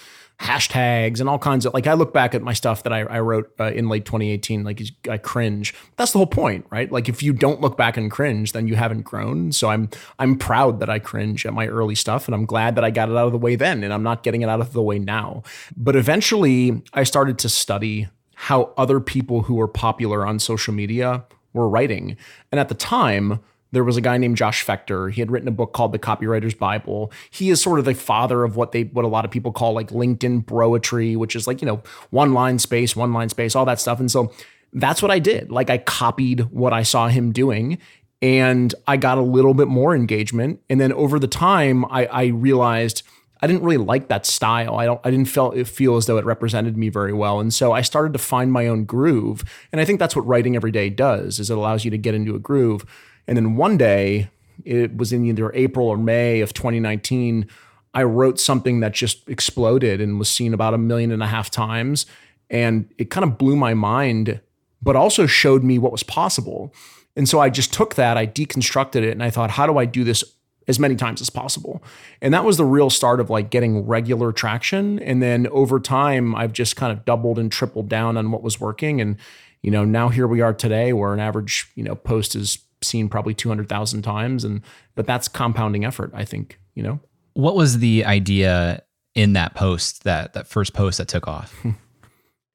hashtags 0.41 1.21
and 1.21 1.29
all 1.29 1.39
kinds 1.39 1.65
of 1.65 1.75
like. 1.75 1.87
I 1.87 1.95
look 1.95 2.13
back 2.13 2.35
at 2.35 2.43
my 2.43 2.53
stuff 2.53 2.83
that 2.83 2.93
I, 2.93 3.01
I 3.01 3.21
wrote 3.21 3.53
uh, 3.59 3.65
in 3.65 3.89
late 3.89 4.05
2018, 4.05 4.65
like 4.65 4.83
I 5.09 5.19
cringe. 5.19 5.75
That's 5.97 6.13
the 6.13 6.19
whole 6.19 6.27
point, 6.27 6.67
right? 6.71 6.91
Like 6.91 7.09
if 7.09 7.23
you 7.23 7.33
don't 7.33 7.61
look 7.61 7.77
back 7.77 7.97
and 7.97 8.11
cringe, 8.11 8.53
then 8.53 8.67
you 8.67 8.75
haven't 8.75 9.03
grown. 9.03 9.53
So 9.53 9.69
I'm 9.69 9.89
I'm 10.19 10.37
proud 10.37 10.81
that 10.81 10.91
I 10.91 10.99
cringe 10.99 11.47
at 11.47 11.53
my 11.53 11.67
early 11.67 11.95
stuff, 11.95 12.27
and 12.27 12.35
I'm 12.35 12.47
glad 12.47 12.75
that 12.77 12.85
I 12.85 12.91
got 12.91 13.09
it 13.09 13.17
out 13.17 13.27
of 13.27 13.33
the 13.33 13.39
way 13.39 13.57
then, 13.57 13.85
and 13.85 13.93
I'm 13.93 14.03
not 14.03 14.23
getting 14.23 14.43
it 14.43 14.49
out 14.49 14.61
of 14.61 14.73
the 14.73 14.83
way 14.83 14.99
now. 14.99 15.43
But 15.77 15.97
eventually, 15.97 16.83
I 16.93 17.05
started 17.05 17.39
to 17.41 17.49
study 17.49 18.09
how 18.35 18.73
other 18.77 19.01
people 19.01 19.43
who 19.43 19.55
were 19.55 19.69
popular 19.69 20.27
on 20.27 20.39
social 20.39 20.75
media 20.75 21.25
were 21.53 21.69
writing, 21.69 22.17
and 22.51 22.59
at 22.59 22.69
the 22.69 22.75
time 22.75 23.41
there 23.75 23.85
was 23.85 23.97
a 23.97 24.01
guy 24.01 24.17
named 24.17 24.37
Josh 24.37 24.65
Fechter. 24.65 25.13
He 25.13 25.21
had 25.21 25.31
written 25.31 25.49
a 25.49 25.53
book 25.53 25.73
called 25.73 25.93
The 25.93 25.99
Copywriter's 25.99 26.55
Bible. 26.55 27.13
He 27.31 27.51
is 27.51 27.61
sort 27.61 27.79
of 27.79 27.85
the 27.85 27.95
father 27.95 28.45
of 28.45 28.57
what 28.57 28.73
they 28.73 28.85
what 28.85 29.05
a 29.05 29.09
lot 29.09 29.25
of 29.25 29.31
people 29.31 29.53
call 29.53 29.75
like 29.75 29.91
LinkedIn 29.91 30.45
broetry, 30.45 31.17
which 31.17 31.37
is 31.37 31.47
like, 31.47 31.61
you 31.61 31.67
know, 31.67 31.83
one 32.11 32.33
line 32.33 32.59
space, 32.59 32.97
one 32.97 33.13
line 33.13 33.29
space, 33.29 33.55
all 33.55 33.65
that 33.67 33.81
stuff. 33.81 34.01
And 34.01 34.11
so 34.11 34.33
that's 34.73 35.03
what 35.03 35.11
I 35.11 35.19
did. 35.19 35.51
Like 35.51 35.71
I 35.71 35.79
copied 35.79 36.41
what 36.51 36.73
I 36.73 36.83
saw 36.83 37.09
him 37.09 37.33
doing 37.33 37.79
and 38.23 38.75
I 38.87 38.97
got 38.97 39.19
a 39.19 39.23
little 39.23 39.55
bit 39.55 39.69
more 39.69 39.95
engagement. 39.95 40.61
And 40.71 40.81
then 40.81 40.93
over 40.93 41.19
the 41.19 41.29
time, 41.29 41.85
I, 41.87 42.07
I 42.07 42.25
realized 42.27 43.03
I 43.43 43.47
didn't 43.47 43.63
really 43.63 43.77
like 43.77 44.09
that 44.09 44.25
style. 44.25 44.77
I 44.77 44.87
don't 44.87 45.01
I 45.05 45.11
didn't 45.11 45.29
feel 45.29 45.53
it 45.53 45.69
feel 45.69 45.97
as 45.97 46.07
though 46.07 46.17
it 46.17 46.25
represented 46.25 46.79
me 46.79 46.89
very 46.89 47.13
well. 47.13 47.41
And 47.41 47.53
so 47.53 47.73
I 47.73 47.83
started 47.83 48.15
to 48.15 48.19
find 48.19 48.51
my 48.51 48.67
own 48.67 48.85
groove. 48.85 49.45
And 49.71 49.81
I 49.81 49.85
think 49.85 49.99
that's 49.99 50.17
what 50.17 50.27
writing 50.27 50.57
every 50.57 50.71
day 50.71 50.89
does, 50.89 51.39
is 51.39 51.51
it 51.51 51.59
allows 51.59 51.85
you 51.85 51.91
to 51.91 51.99
get 51.99 52.15
into 52.15 52.35
a 52.35 52.39
groove. 52.39 52.87
And 53.27 53.37
then 53.37 53.57
one 53.57 53.77
day, 53.77 54.31
it 54.65 54.97
was 54.97 55.13
in 55.13 55.25
either 55.25 55.53
April 55.55 55.89
or 55.89 55.97
May 55.97 56.41
of 56.41 56.53
2019, 56.55 57.47
I 57.93 58.03
wrote 58.03 58.41
something 58.41 58.81
that 58.81 58.93
just 58.93 59.29
exploded 59.29 60.01
and 60.01 60.19
was 60.19 60.29
seen 60.29 60.53
about 60.53 60.75
a 60.75 60.79
million 60.79 61.13
and 61.13 61.23
a 61.23 61.27
half 61.27 61.51
times. 61.51 62.07
And 62.51 62.93
it 62.99 63.11
kind 63.11 63.25
of 63.25 63.39
blew 63.39 63.57
my 63.57 63.75
mind, 63.75 64.41
but 64.83 64.97
also 64.97 65.27
showed 65.27 65.65
me 65.65 65.79
what 65.79 65.93
was 65.93 66.03
possible. 66.03 66.75
And 67.17 67.29
so 67.29 67.39
I 67.41 67.51
just 67.51 67.73
took 67.73 67.95
that, 67.95 68.17
I 68.17 68.27
deconstructed 68.27 69.03
it, 69.03 69.13
and 69.13 69.23
I 69.23 69.31
thought, 69.31 69.51
how 69.51 69.67
do 69.67 69.79
I 69.79 69.85
do 69.85 70.03
this 70.03 70.25
as 70.67 70.81
many 70.81 70.97
times 70.97 71.21
as 71.21 71.31
possible? 71.31 71.83
And 72.21 72.35
that 72.35 72.45
was 72.45 72.57
the 72.57 72.65
real 72.65 72.91
start 72.91 73.21
of 73.21 73.31
like 73.31 73.51
getting 73.51 73.87
regular 73.87 74.33
traction. 74.33 74.99
And 74.99 75.23
then 75.23 75.47
over 75.49 75.79
time, 75.79 76.35
I've 76.35 76.53
just 76.53 76.75
kind 76.75 76.93
of 76.93 77.05
doubled 77.05 77.39
and 77.39 77.53
tripled 77.53 77.89
down 77.89 78.17
on 78.17 78.31
what 78.31 78.43
was 78.43 78.61
working. 78.61 79.01
And, 79.01 79.17
you 79.63 79.71
know, 79.71 79.85
now 79.85 80.09
here 80.09 80.27
we 80.27 80.41
are 80.41 80.53
today 80.53 80.93
where 80.93 81.15
an 81.15 81.21
average, 81.21 81.71
you 81.77 81.85
know, 81.85 81.95
post 81.95 82.35
is 82.35 82.59
seen 82.85 83.09
probably 83.09 83.35
200,000 83.35 84.03
times 84.03 84.45
and 84.45 84.63
but 84.95 85.07
that's 85.07 85.29
compounding 85.29 85.85
effort 85.85 86.11
I 86.15 86.25
think 86.25 86.59
you 86.75 86.83
know 86.83 87.01
what 87.35 87.57
was 87.57 87.79
the 87.79 88.05
idea 88.05 88.83
in 89.15 89.33
that 89.35 89.55
post 89.55 90.05
that 90.05 90.35
that 90.35 90.47
first 90.47 90.73
post 90.75 90.99
that 90.99 91.09
took 91.09 91.27
off 91.27 91.65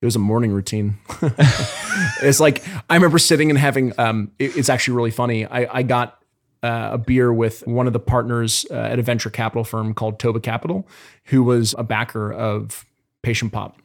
It 0.02 0.06
was 0.06 0.16
a 0.16 0.20
morning 0.20 0.54
routine. 0.54 0.98
it's 2.22 2.40
like 2.40 2.64
I 2.90 2.96
remember 2.96 3.20
sitting 3.20 3.50
and 3.50 3.60
having. 3.60 3.92
Um, 4.00 4.32
it, 4.40 4.56
it's 4.56 4.70
actually 4.70 4.96
really 4.96 5.12
funny. 5.12 5.46
I, 5.46 5.80
I 5.80 5.84
got 5.84 6.24
uh, 6.64 6.92
a 6.94 6.98
beer 6.98 7.34
with 7.34 7.68
one 7.68 7.86
of 7.86 7.92
the 7.92 8.00
partners 8.00 8.66
uh, 8.72 8.76
at 8.76 9.00
a 9.00 9.02
venture 9.02 9.30
capital 9.30 9.66
firm 9.66 9.94
called 9.94 10.18
Toba 10.18 10.40
Capital, 10.40 10.88
who 11.26 11.44
was 11.44 11.76
a 11.78 11.84
backer 11.84 12.32
of 12.32 12.86
PatientPop, 13.24 13.76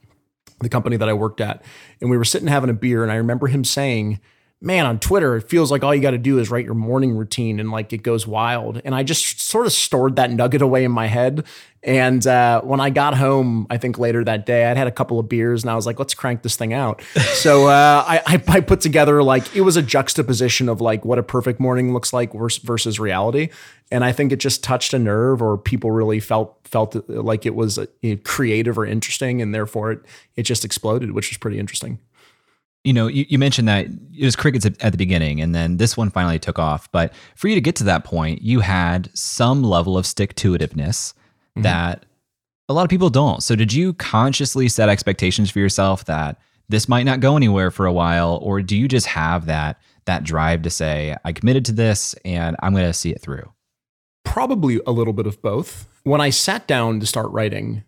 the 0.61 0.69
company 0.69 0.97
that 0.97 1.09
I 1.09 1.13
worked 1.13 1.41
at, 1.41 1.65
and 2.01 2.11
we 2.11 2.17
were 2.17 2.25
sitting 2.25 2.47
having 2.47 2.71
a 2.71 2.75
beer, 2.75 3.03
and 3.03 3.11
I 3.11 3.17
remember 3.17 3.49
him 3.49 3.65
saying 3.65 4.21
man, 4.65 4.87
on 4.87 4.99
Twitter, 4.99 5.37
it 5.37 5.49
feels 5.49 5.71
like 5.71 5.85
all 5.85 5.95
you 5.95 6.01
got 6.01 6.13
to 6.13 6.19
do 6.19 6.39
is 6.39 6.51
write 6.51 6.65
your 6.65 6.75
morning 6.75 7.15
routine 7.15 7.61
and 7.61 7.71
like 7.71 7.93
it 7.93 8.03
goes 8.03 8.27
wild. 8.27 8.81
And 8.85 8.95
I 8.95 9.03
just 9.03 9.41
sort 9.41 9.67
of 9.67 9.73
stored 9.73 10.17
that 10.17 10.31
nugget 10.31 10.63
away 10.63 10.85
in 10.85 10.91
my 10.91 11.07
head. 11.07 11.45
And 11.83 12.27
uh, 12.27 12.63
when 12.63 12.81
I 12.81 12.89
got 12.89 13.15
home, 13.15 13.67
I 13.69 13.77
think 13.77 13.99
later 13.99 14.25
that 14.25 14.47
day, 14.47 14.65
I'd 14.65 14.79
had 14.79 14.87
a 14.87 14.91
couple 14.91 15.19
of 15.19 15.29
beers 15.29 15.63
and 15.63 15.71
I 15.71 15.75
was 15.75 15.85
like, 15.85 15.99
let's 15.99 16.15
crank 16.15 16.43
this 16.43 16.57
thing 16.57 16.73
out. 16.73 17.03
so 17.35 17.67
uh, 17.69 18.05
I, 18.07 18.23
I, 18.27 18.43
I, 18.49 18.61
put 18.61 18.81
together 18.81 19.23
like, 19.23 19.55
it 19.55 19.61
was 19.61 19.77
a 19.77 19.83
juxtaposition 19.83 20.71
of 20.71 20.81
like 20.81 21.05
what 21.05 21.19
a 21.19 21.23
perfect 21.23 21.61
morning 21.61 21.93
looks 21.93 22.15
like 22.15 22.33
versus 22.33 22.99
reality. 22.99 23.51
And 23.91 24.03
I 24.03 24.13
think 24.13 24.33
it 24.33 24.41
just 24.41 24.65
touched 24.65 24.95
a 24.95 24.99
nerve 24.99 25.43
or 25.43 25.59
people 25.59 25.91
really 25.91 26.21
felt 26.21 26.57
felt 26.65 26.97
like 27.09 27.45
it 27.45 27.55
was 27.55 27.79
uh, 27.79 27.87
creative 28.25 28.79
or 28.79 28.87
interesting. 28.87 29.43
And 29.43 29.55
therefore 29.55 29.93
it, 29.93 30.01
it 30.37 30.43
just 30.45 30.65
exploded, 30.65 31.13
which 31.13 31.31
was 31.31 31.37
pretty 31.37 31.59
interesting 31.59 31.99
you 32.85 32.93
know, 32.93 33.07
you, 33.07 33.25
you, 33.29 33.39
mentioned 33.39 33.67
that 33.67 33.87
it 33.87 34.25
was 34.25 34.37
crickets 34.37 34.67
at, 34.67 34.79
the 34.79 34.99
beginning, 34.99 35.41
and 35.41 35.55
then 35.55 35.79
this 35.79 35.97
one 35.97 36.11
finally 36.11 36.39
took 36.39 36.59
off. 36.59 36.91
But 36.93 37.15
for 37.35 37.49
you 37.49 37.55
to 37.55 37.61
get 37.61 37.77
to 37.77 37.85
that 37.85 38.05
point, 38.05 38.43
you 38.43 38.61
had 38.61 39.11
some 39.17 39.63
level 39.63 39.97
of 39.97 40.07
stick 40.07 40.35
to 40.37 40.53
itiveness 40.53 41.15
mm-hmm. 41.15 41.63
that 41.63 42.05
a 42.69 42.75
lot 42.75 42.83
of 42.83 42.91
people 42.91 43.09
don't. 43.09 43.43
So, 43.43 43.57
did 43.57 43.73
you 43.73 43.95
consciously 43.95 44.69
set 44.69 44.91
expectations 44.91 45.51
for 45.51 45.61
yourself 45.61 46.05
that 46.05 46.39
this 46.69 46.87
might 46.87 47.05
not 47.05 47.21
go 47.21 47.37
anywhere 47.37 47.71
for 47.71 47.87
a 47.87 47.93
while, 47.93 48.39
or 48.43 48.61
do 48.61 48.77
you 48.77 48.87
just 48.87 49.07
have 49.07 49.47
that 49.47 49.81
that 50.05 50.23
drive 50.23 50.63
to 50.63 50.71
say, 50.71 51.17
"I 51.25 51.33
committed 51.33 51.65
to 51.67 51.73
this, 51.73 52.15
and 52.23 52.55
I'm 52.63 52.73
going 52.73 52.87
to 52.87 52.93
see 52.93 53.11
it 53.11 53.23
through"? 53.23 53.51
Probably 54.25 54.81
a 54.87 54.93
little 54.93 55.15
bit 55.15 55.27
of 55.27 55.41
both. 55.41 55.89
When 56.03 56.21
I 56.21 56.29
sat 56.29 56.67
down 56.67 57.01
to 57.01 57.07
start 57.07 57.31
writing, 57.31 57.83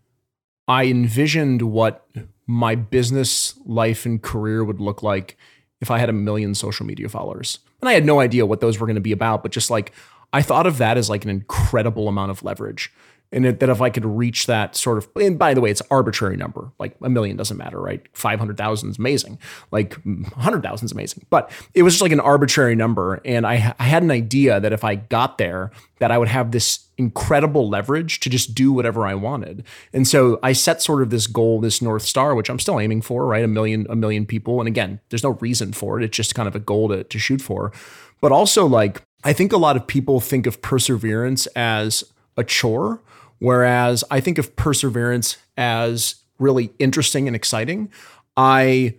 I 0.66 0.86
envisioned 0.86 1.60
what 1.62 2.06
my 2.46 2.74
business 2.74 3.58
life 3.64 4.06
and 4.06 4.22
career 4.22 4.64
would 4.64 4.80
look 4.80 5.02
like 5.02 5.36
if 5.80 5.90
I 5.90 5.98
had 5.98 6.08
a 6.08 6.12
million 6.14 6.54
social 6.54 6.86
media 6.86 7.08
followers. 7.08 7.58
And 7.80 7.88
I 7.88 7.92
had 7.92 8.04
no 8.04 8.20
idea 8.20 8.46
what 8.46 8.60
those 8.60 8.78
were 8.78 8.86
going 8.86 8.94
to 8.94 9.00
be 9.00 9.12
about, 9.12 9.42
but 9.42 9.52
just 9.52 9.70
like 9.70 9.92
I 10.32 10.42
thought 10.42 10.66
of 10.66 10.78
that 10.78 10.96
as 10.96 11.10
like 11.10 11.24
an 11.24 11.30
incredible 11.30 12.08
amount 12.08 12.30
of 12.30 12.42
leverage 12.42 12.92
and 13.33 13.45
it, 13.45 13.61
that 13.61 13.68
if 13.68 13.80
I 13.80 13.90
could 13.90 14.04
reach 14.04 14.47
that 14.47 14.76
sort 14.76 14.99
of, 14.99 15.09
and 15.16 15.38
by 15.38 15.54
the 15.54 15.61
way, 15.61 15.71
it's 15.71 15.83
arbitrary 15.90 16.37
number, 16.37 16.71
like 16.78 16.97
a 17.02 17.11
million 17.11 17.37
doesn't 17.37 17.56
matter, 17.56 17.80
right? 17.80 18.02
500,000 18.12 18.90
is 18.90 18.99
amazing. 18.99 19.38
Like 19.71 20.00
mm, 20.02 20.23
100,000 20.35 20.85
is 20.85 20.92
amazing, 20.92 21.26
but 21.28 21.50
it 21.75 21.83
was 21.83 21.95
just 21.95 22.02
like 22.02 22.12
an 22.12 22.21
arbitrary 22.21 22.75
number. 22.75 23.21
And 23.25 23.47
I, 23.47 23.75
I 23.78 23.85
had 23.85 24.02
an 24.02 24.11
idea 24.11 24.61
that 24.61 24.73
if 24.73 24.85
I 24.85 24.95
got 24.95 25.38
there, 25.38 25.71
that 25.99 26.11
I 26.11 26.18
would 26.18 26.28
have 26.28 26.50
this 26.52 26.87
incredible 26.99 27.68
leverage 27.68 28.21
to 28.21 28.30
just 28.30 28.54
do 28.54 28.73
whatever 28.73 29.06
I 29.06 29.14
wanted. 29.14 29.64
And 29.92 30.06
so 30.06 30.38
I 30.42 30.52
set 30.52 30.83
sort 30.83 31.02
of 31.02 31.11
this 31.11 31.26
goal, 31.26 31.61
this 31.61 31.83
North 31.83 32.02
Star, 32.02 32.35
which 32.35 32.49
I'm 32.49 32.59
still 32.59 32.78
aiming 32.78 33.02
for, 33.02 33.26
right? 33.26 33.45
A 33.45 33.49
million, 33.49 33.87
a 33.90 33.97
million 33.97 34.25
people. 34.26 34.61
And 34.61 34.68
again, 34.68 35.00
there's 35.09 35.25
no 35.25 35.30
reason 35.30 35.73
for 35.73 36.00
it. 36.00 36.04
It's 36.04 36.16
just 36.16 36.35
kind 36.35 36.49
of 36.49 36.54
a 36.54 36.61
goal 36.61 36.88
to, 36.88 37.04
to 37.04 37.18
shoot 37.18 37.40
for. 37.40 37.73
But 38.21 38.33
also 38.33 38.66
like, 38.66 39.02
I 39.25 39.33
think 39.33 39.52
a 39.52 39.56
lot 39.56 39.76
of 39.76 39.87
people 39.87 40.21
think 40.21 40.47
of 40.47 40.62
perseverance 40.62 41.47
as 41.49 42.04
a 42.37 42.45
chore 42.45 43.00
Whereas 43.38 44.02
I 44.10 44.20
think 44.20 44.38
of 44.38 44.56
perseverance 44.56 45.36
as 45.56 46.16
really 46.38 46.70
interesting 46.78 47.26
and 47.26 47.36
exciting. 47.36 47.90
I 48.36 48.96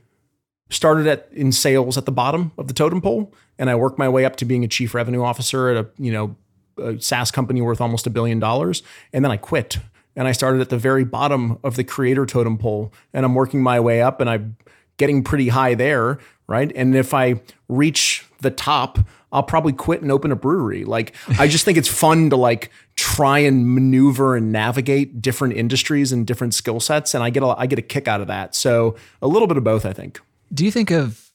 started 0.69 1.07
at 1.07 1.29
in 1.31 1.51
sales 1.51 1.97
at 1.97 2.05
the 2.05 2.11
bottom 2.11 2.51
of 2.57 2.67
the 2.67 2.73
totem 2.73 3.01
pole 3.01 3.33
and 3.57 3.69
I 3.69 3.75
worked 3.75 3.97
my 3.97 4.09
way 4.09 4.25
up 4.25 4.35
to 4.37 4.45
being 4.45 4.63
a 4.63 4.67
chief 4.67 4.93
revenue 4.93 5.23
officer 5.23 5.69
at 5.69 5.77
a, 5.77 5.89
you 5.97 6.11
know, 6.11 6.35
a 6.77 6.99
SaaS 7.01 7.31
company 7.31 7.61
worth 7.61 7.81
almost 7.81 8.05
a 8.05 8.09
billion 8.09 8.39
dollars. 8.39 8.83
And 9.13 9.23
then 9.23 9.31
I 9.31 9.37
quit 9.37 9.79
and 10.15 10.27
I 10.27 10.31
started 10.31 10.61
at 10.61 10.69
the 10.69 10.77
very 10.77 11.03
bottom 11.03 11.57
of 11.63 11.75
the 11.75 11.83
creator 11.83 12.25
totem 12.25 12.57
pole 12.57 12.93
and 13.13 13.25
I'm 13.25 13.35
working 13.35 13.61
my 13.61 13.79
way 13.79 14.01
up 14.01 14.19
and 14.19 14.29
I'm 14.29 14.57
getting 14.97 15.23
pretty 15.23 15.49
high 15.49 15.75
there, 15.75 16.19
right? 16.47 16.71
And 16.75 16.95
if 16.95 17.13
I 17.13 17.41
reach 17.67 18.25
the 18.41 18.51
top, 18.51 18.99
I'll 19.31 19.43
probably 19.43 19.73
quit 19.73 20.01
and 20.01 20.11
open 20.11 20.31
a 20.31 20.35
brewery. 20.35 20.85
Like 20.85 21.13
I 21.37 21.47
just 21.47 21.65
think 21.65 21.77
it's 21.77 21.89
fun 21.89 22.29
to 22.29 22.37
like 22.37 22.71
try 22.95 23.39
and 23.39 23.73
maneuver 23.73 24.35
and 24.35 24.51
navigate 24.51 25.21
different 25.21 25.55
industries 25.55 26.11
and 26.11 26.25
different 26.25 26.53
skill 26.53 26.79
sets 26.79 27.13
and 27.13 27.23
I 27.23 27.29
get 27.29 27.43
a 27.43 27.47
I 27.47 27.67
get 27.67 27.77
a 27.77 27.83
kick 27.83 28.07
out 28.07 28.21
of 28.21 28.27
that. 28.27 28.55
So 28.55 28.95
a 29.21 29.27
little 29.27 29.47
bit 29.47 29.57
of 29.57 29.63
both, 29.63 29.85
I 29.85 29.93
think. 29.93 30.21
Do 30.53 30.63
you 30.63 30.71
think 30.71 30.91
of 30.91 31.31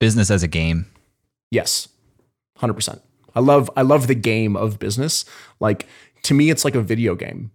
business 0.00 0.30
as 0.30 0.42
a 0.42 0.48
game? 0.48 0.86
Yes. 1.50 1.88
100%. 2.58 3.00
I 3.34 3.40
love 3.40 3.70
I 3.76 3.82
love 3.82 4.06
the 4.06 4.14
game 4.14 4.56
of 4.56 4.78
business. 4.78 5.26
Like 5.60 5.86
to 6.22 6.32
me 6.32 6.48
it's 6.48 6.64
like 6.64 6.74
a 6.74 6.80
video 6.80 7.14
game. 7.14 7.50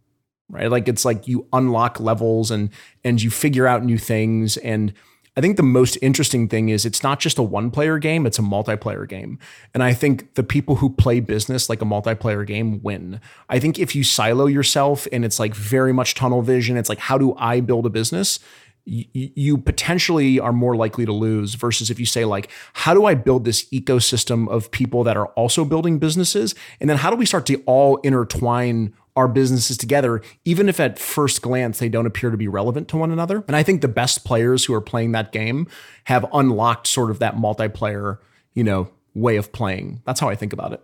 Right? 0.48 0.70
Like 0.70 0.88
it's 0.88 1.06
like 1.06 1.28
you 1.28 1.48
unlock 1.54 2.00
levels 2.00 2.52
and 2.52 2.70
and 3.04 3.22
you 3.22 3.32
figure 3.32 3.66
out 3.66 3.84
new 3.84 3.98
things 3.98 4.58
and 4.58 4.94
I 5.38 5.42
think 5.42 5.56
the 5.56 5.64
most 5.64 5.98
interesting 6.02 6.50
thing 6.50 6.70
is 6.70 6.86
it's 6.86 7.04
not 7.04 7.20
just 7.20 7.38
a 7.38 7.44
one 7.44 7.72
player 7.72 8.00
game, 8.00 8.26
it's 8.26 8.40
a 8.40 8.42
multiplayer 8.42 9.08
game. 9.08 9.40
And 9.74 9.82
I 9.82 9.94
think 9.94 10.34
the 10.34 10.44
people 10.44 10.76
who 10.76 10.90
play 10.90 11.22
business 11.22 11.70
like 11.70 11.82
a 11.82 11.86
multiplayer 11.86 12.46
game 12.46 12.82
win. 12.84 13.22
I 13.50 13.60
think 13.60 13.80
if 13.80 13.96
you 13.96 14.04
silo 14.04 14.48
yourself 14.48 15.08
and 15.12 15.24
it's 15.24 15.40
like 15.40 15.56
very 15.56 15.94
much 15.94 16.16
tunnel 16.16 16.42
vision, 16.42 16.76
it's 16.76 16.90
like, 16.90 17.00
how 17.00 17.18
do 17.18 17.34
I 17.38 17.62
build 17.62 17.86
a 17.86 17.90
business? 17.90 18.40
you 18.86 19.60
potentially 19.60 20.40
are 20.40 20.52
more 20.52 20.76
likely 20.76 21.06
to 21.06 21.14
lose 21.14 21.54
versus 21.54 21.92
if 21.92 22.00
you 22.00 22.06
say 22.06 22.26
like 22.26 22.50
how 22.74 22.96
do 22.96 23.06
i 23.06 23.14
build 23.14 23.46
this 23.46 23.70
ecosystem 23.70 24.50
of 24.50 24.72
people 24.72 25.04
that 25.04 25.16
are 25.16 25.28
also 25.28 25.64
building 25.64 26.00
businesses 26.00 26.56
and 26.80 26.90
then 26.90 26.98
how 26.98 27.12
do 27.12 27.16
we 27.16 27.26
start 27.26 27.46
to 27.46 27.62
all 27.68 27.98
intertwine 27.98 28.92
our 29.16 29.28
businesses 29.28 29.78
together, 29.78 30.22
even 30.46 30.70
if 30.70 30.80
at 30.80 30.98
first 30.98 31.42
glance 31.42 31.80
they 31.80 31.90
don't 31.90 32.06
appear 32.06 32.30
to 32.30 32.38
be 32.38 32.48
relevant 32.48 32.88
to 32.90 32.98
one 32.98 33.12
another. 33.12 33.44
And 33.48 33.56
I 33.56 33.64
think 33.64 33.82
the 33.82 33.88
best 33.88 34.24
players 34.24 34.66
who 34.66 34.74
are 34.74 34.82
playing 34.82 35.12
that 35.12 35.32
game 35.32 35.68
have 36.06 36.26
unlocked 36.34 36.88
sort 36.88 37.12
of 37.12 37.20
that 37.20 37.36
multiplayer, 37.36 38.20
you 38.54 38.64
know, 38.64 38.90
way 39.14 39.36
of 39.36 39.52
playing. 39.52 40.02
That's 40.06 40.20
how 40.20 40.30
I 40.30 40.36
think 40.36 40.54
about 40.54 40.74
it. 40.74 40.82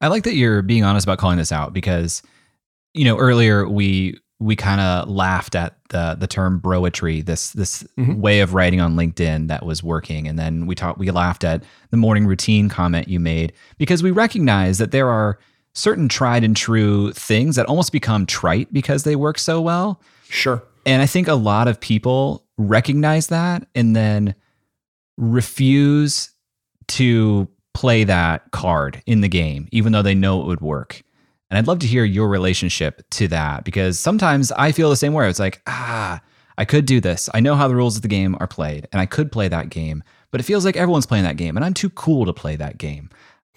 I 0.00 0.08
like 0.08 0.24
that 0.24 0.34
you're 0.34 0.62
being 0.62 0.84
honest 0.84 1.06
about 1.06 1.18
calling 1.18 1.38
this 1.38 1.52
out 1.52 1.72
because, 1.72 2.22
you 2.94 3.04
know, 3.04 3.18
earlier 3.18 3.68
we 3.68 4.18
we 4.40 4.56
kind 4.56 4.80
of 4.80 5.08
laughed 5.08 5.54
at 5.54 5.76
the 5.90 6.16
the 6.18 6.26
term 6.26 6.60
broetry, 6.60 7.24
this 7.24 7.50
this 7.50 7.82
mm-hmm. 7.98 8.20
way 8.20 8.40
of 8.40 8.54
writing 8.54 8.80
on 8.80 8.96
LinkedIn 8.96 9.48
that 9.48 9.64
was 9.64 9.82
working, 9.82 10.26
and 10.26 10.38
then 10.38 10.66
we 10.66 10.74
talked 10.74 10.98
we 10.98 11.10
laughed 11.10 11.44
at 11.44 11.62
the 11.90 11.98
morning 11.98 12.26
routine 12.26 12.68
comment 12.68 13.06
you 13.06 13.20
made 13.20 13.52
because 13.76 14.02
we 14.02 14.10
recognize 14.10 14.78
that 14.78 14.90
there 14.90 15.08
are 15.08 15.38
certain 15.74 16.08
tried 16.08 16.44
and 16.44 16.56
true 16.56 17.12
things 17.12 17.56
that 17.56 17.66
almost 17.66 17.92
become 17.92 18.26
trite 18.26 18.72
because 18.72 19.04
they 19.04 19.16
work 19.16 19.38
so 19.38 19.60
well. 19.60 20.00
Sure. 20.28 20.62
And 20.86 21.02
I 21.02 21.06
think 21.06 21.28
a 21.28 21.34
lot 21.34 21.68
of 21.68 21.80
people 21.80 22.44
recognize 22.56 23.28
that 23.28 23.66
and 23.74 23.94
then 23.94 24.34
refuse 25.16 26.30
to 26.88 27.48
play 27.74 28.04
that 28.04 28.50
card 28.50 29.02
in 29.06 29.20
the 29.20 29.28
game, 29.28 29.68
even 29.70 29.92
though 29.92 30.02
they 30.02 30.14
know 30.14 30.40
it 30.40 30.46
would 30.46 30.60
work. 30.60 31.02
And 31.50 31.58
I'd 31.58 31.66
love 31.66 31.80
to 31.80 31.86
hear 31.86 32.04
your 32.04 32.28
relationship 32.28 33.02
to 33.10 33.28
that 33.28 33.64
because 33.64 33.98
sometimes 33.98 34.52
I 34.52 34.72
feel 34.72 34.90
the 34.90 34.96
same 34.96 35.12
way. 35.12 35.28
It's 35.28 35.38
like, 35.38 35.62
ah, 35.66 36.20
I 36.56 36.64
could 36.64 36.86
do 36.86 37.00
this. 37.00 37.28
I 37.34 37.40
know 37.40 37.54
how 37.54 37.68
the 37.68 37.74
rules 37.74 37.96
of 37.96 38.02
the 38.02 38.08
game 38.08 38.36
are 38.38 38.46
played 38.46 38.86
and 38.92 39.00
I 39.00 39.06
could 39.06 39.32
play 39.32 39.48
that 39.48 39.70
game, 39.70 40.02
but 40.30 40.40
it 40.40 40.44
feels 40.44 40.64
like 40.64 40.76
everyone's 40.76 41.06
playing 41.06 41.24
that 41.24 41.36
game 41.36 41.56
and 41.56 41.64
I'm 41.64 41.74
too 41.74 41.90
cool 41.90 42.24
to 42.26 42.32
play 42.32 42.56
that 42.56 42.78
game. 42.78 43.10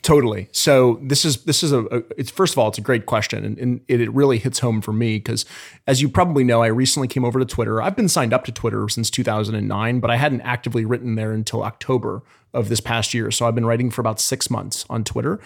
Totally. 0.04 0.50
So 0.52 1.00
this 1.02 1.24
is 1.24 1.46
this 1.46 1.64
is 1.64 1.72
a, 1.72 1.86
a, 1.86 2.04
it's 2.18 2.30
first 2.30 2.54
of 2.54 2.58
all 2.58 2.68
it's 2.68 2.78
a 2.78 2.82
great 2.82 3.06
question 3.06 3.46
and, 3.46 3.58
and 3.58 3.82
it, 3.88 4.02
it 4.02 4.14
really 4.14 4.38
hits 4.38 4.60
home 4.60 4.82
for 4.82 4.92
me 4.92 5.18
because 5.18 5.46
as 5.88 6.02
you 6.02 6.10
probably 6.10 6.44
know 6.44 6.62
I 6.62 6.68
recently 6.68 7.08
came 7.08 7.24
over 7.24 7.40
to 7.40 7.46
Twitter. 7.46 7.82
I've 7.82 7.96
been 7.96 8.10
signed 8.10 8.34
up 8.34 8.44
to 8.46 8.52
Twitter 8.52 8.90
since 8.90 9.10
2009, 9.10 10.02
but 10.02 10.12
I 10.12 10.18
hadn't 10.18 10.42
actively 10.42 10.84
written 10.84 11.16
there 11.16 11.32
until 11.32 11.64
October 11.64 12.22
of 12.54 12.68
this 12.68 12.82
past 12.82 13.14
year. 13.14 13.32
So 13.32 13.48
I've 13.48 13.56
been 13.56 13.66
writing 13.66 13.90
for 13.90 14.02
about 14.02 14.20
6 14.20 14.50
months 14.50 14.86
on 14.90 15.06
Twitter. 15.06 15.40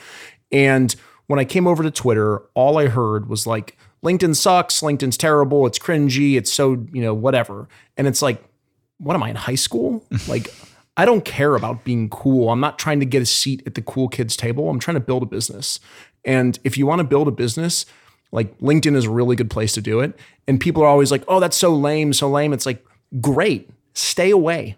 And 0.52 0.94
when 1.28 1.40
I 1.40 1.46
came 1.46 1.68
over 1.68 1.84
to 1.84 1.92
Twitter, 1.92 2.40
all 2.56 2.80
I 2.80 2.88
heard 2.88 3.30
was 3.30 3.46
like 3.46 3.78
LinkedIn 4.04 4.36
sucks, 4.36 4.82
LinkedIn's 4.82 5.18
terrible, 5.18 5.68
it's 5.68 5.78
cringy, 5.78 6.36
it's 6.36 6.52
so, 6.52 6.84
you 6.92 7.02
know, 7.04 7.14
whatever. 7.14 7.70
And 7.96 8.08
it's 8.08 8.24
like 8.24 8.44
what 8.98 9.16
am 9.16 9.24
I 9.24 9.30
in 9.30 9.36
high 9.36 9.56
school? 9.56 10.04
Like 10.28 10.52
I 10.98 11.06
don't 11.06 11.24
care 11.24 11.56
about 11.56 11.84
being 11.84 12.10
cool. 12.10 12.50
I'm 12.50 12.60
not 12.60 12.80
trying 12.80 13.00
to 13.00 13.06
get 13.06 13.22
a 13.22 13.26
seat 13.26 13.62
at 13.68 13.76
the 13.76 13.82
cool 13.82 14.10
kids 14.10 14.36
table. 14.36 14.70
I'm 14.70 14.80
trying 14.80 14.96
to 14.96 15.02
build 15.02 15.22
a 15.22 15.28
business. 15.28 15.80
And 16.26 16.60
if 16.64 16.78
you 16.78 16.88
want 16.88 17.00
to 17.00 17.04
build 17.04 17.28
a 17.28 17.32
business, 17.32 17.86
like 18.32 18.58
LinkedIn 18.60 18.96
is 18.96 19.06
a 19.06 19.12
really 19.12 19.36
good 19.36 19.52
place 19.52 19.74
to 19.74 19.82
do 19.82 20.00
it. 20.00 20.20
And 20.48 20.60
people 20.60 20.82
are 20.82 20.88
always 20.88 21.12
like, 21.12 21.24
"Oh, 21.28 21.40
that's 21.40 21.56
so 21.56 21.74
lame, 21.74 22.14
so 22.14 22.30
lame." 22.30 22.52
It's 22.52 22.66
like, 22.66 22.84
"Great. 23.22 23.70
Stay 23.94 24.32
away." 24.32 24.76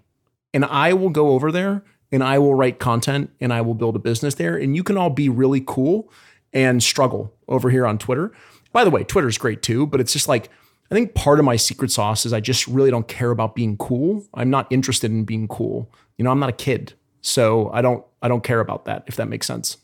And 0.54 0.66
I 0.66 0.94
will 0.94 1.10
go 1.10 1.30
over 1.30 1.52
there 1.52 1.84
and 2.12 2.24
I 2.24 2.38
will 2.38 2.56
write 2.56 2.80
content 2.80 3.32
and 3.40 3.54
I 3.54 3.62
will 3.62 3.76
build 3.76 3.96
a 3.96 4.00
business 4.00 4.36
there 4.36 4.58
and 4.58 4.76
you 4.76 4.84
can 4.84 4.98
all 4.98 5.10
be 5.10 5.30
really 5.30 5.64
cool 5.66 6.12
and 6.54 6.82
struggle 6.82 7.34
over 7.48 7.70
here 7.70 7.86
on 7.86 7.98
Twitter. 7.98 8.32
By 8.72 8.84
the 8.84 8.90
way, 8.90 9.04
Twitter's 9.04 9.38
great 9.38 9.62
too, 9.62 9.88
but 9.88 10.00
it's 10.00 10.14
just 10.14 10.28
like 10.28 10.50
I 10.92 10.96
think 10.96 11.14
part 11.14 11.40
of 11.40 11.46
my 11.46 11.56
secret 11.56 11.92
sauce 11.92 12.26
is 12.26 12.34
I 12.34 12.40
just 12.40 12.68
really 12.68 12.90
don't 12.90 13.08
care 13.08 13.32
about 13.32 13.56
being 13.56 13.78
cool. 13.78 14.26
I'm 14.34 14.50
not 14.50 14.68
interested 14.72 15.12
in 15.12 15.24
being 15.24 15.48
cool. 15.48 15.92
You 16.18 16.24
know, 16.24 16.32
I'm 16.32 16.40
not 16.40 16.50
a 16.50 16.54
kid. 16.54 16.94
So 17.22 17.70
I 17.74 17.82
don't 17.82 18.04
I 18.22 18.28
don't 18.28 18.44
care 18.44 18.60
about 18.60 18.86
that 18.86 19.04
if 19.08 19.16
that 19.18 19.28
makes 19.28 19.46
sense. 19.46 19.78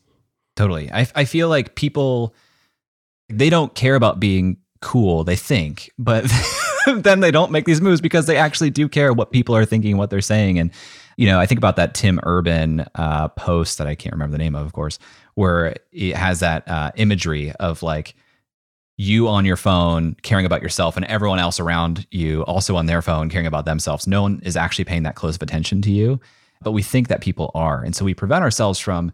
Totally. 0.55 0.91
I 0.91 1.07
I 1.15 1.25
feel 1.25 1.49
like 1.49 1.75
people 1.75 2.33
they 3.29 3.49
don't 3.49 3.73
care 3.75 3.95
about 3.95 4.19
being 4.19 4.57
cool, 4.81 5.23
they 5.23 5.35
think, 5.35 5.91
but 5.97 6.31
then 6.97 7.19
they 7.19 7.31
don't 7.31 7.51
make 7.51 7.65
these 7.65 7.81
moves 7.81 8.01
because 8.01 8.27
they 8.27 8.37
actually 8.37 8.69
do 8.69 8.87
care 8.87 9.13
what 9.13 9.31
people 9.31 9.55
are 9.55 9.65
thinking, 9.65 9.97
what 9.97 10.09
they're 10.09 10.21
saying. 10.21 10.59
And, 10.59 10.71
you 11.17 11.25
know, 11.25 11.39
I 11.39 11.45
think 11.45 11.57
about 11.57 11.75
that 11.77 11.93
Tim 11.95 12.19
Urban 12.23 12.85
uh, 12.95 13.29
post 13.29 13.77
that 13.77 13.87
I 13.87 13.95
can't 13.95 14.13
remember 14.13 14.33
the 14.33 14.37
name 14.37 14.55
of, 14.55 14.65
of 14.65 14.73
course, 14.73 14.99
where 15.33 15.75
it 15.91 16.15
has 16.15 16.39
that 16.41 16.67
uh, 16.67 16.91
imagery 16.95 17.51
of 17.53 17.81
like 17.81 18.15
you 18.97 19.27
on 19.27 19.45
your 19.45 19.57
phone 19.57 20.15
caring 20.23 20.45
about 20.45 20.61
yourself 20.61 20.95
and 20.95 21.05
everyone 21.05 21.39
else 21.39 21.59
around 21.59 22.07
you 22.11 22.43
also 22.43 22.75
on 22.75 22.85
their 22.85 23.01
phone 23.01 23.29
caring 23.29 23.47
about 23.47 23.65
themselves. 23.65 24.07
No 24.07 24.21
one 24.21 24.39
is 24.43 24.55
actually 24.55 24.85
paying 24.85 25.03
that 25.03 25.15
close 25.15 25.35
of 25.35 25.41
attention 25.41 25.81
to 25.81 25.91
you, 25.91 26.19
but 26.61 26.71
we 26.71 26.81
think 26.81 27.09
that 27.09 27.21
people 27.21 27.51
are. 27.53 27.83
And 27.83 27.95
so 27.95 28.05
we 28.05 28.13
prevent 28.13 28.43
ourselves 28.43 28.79
from 28.79 29.11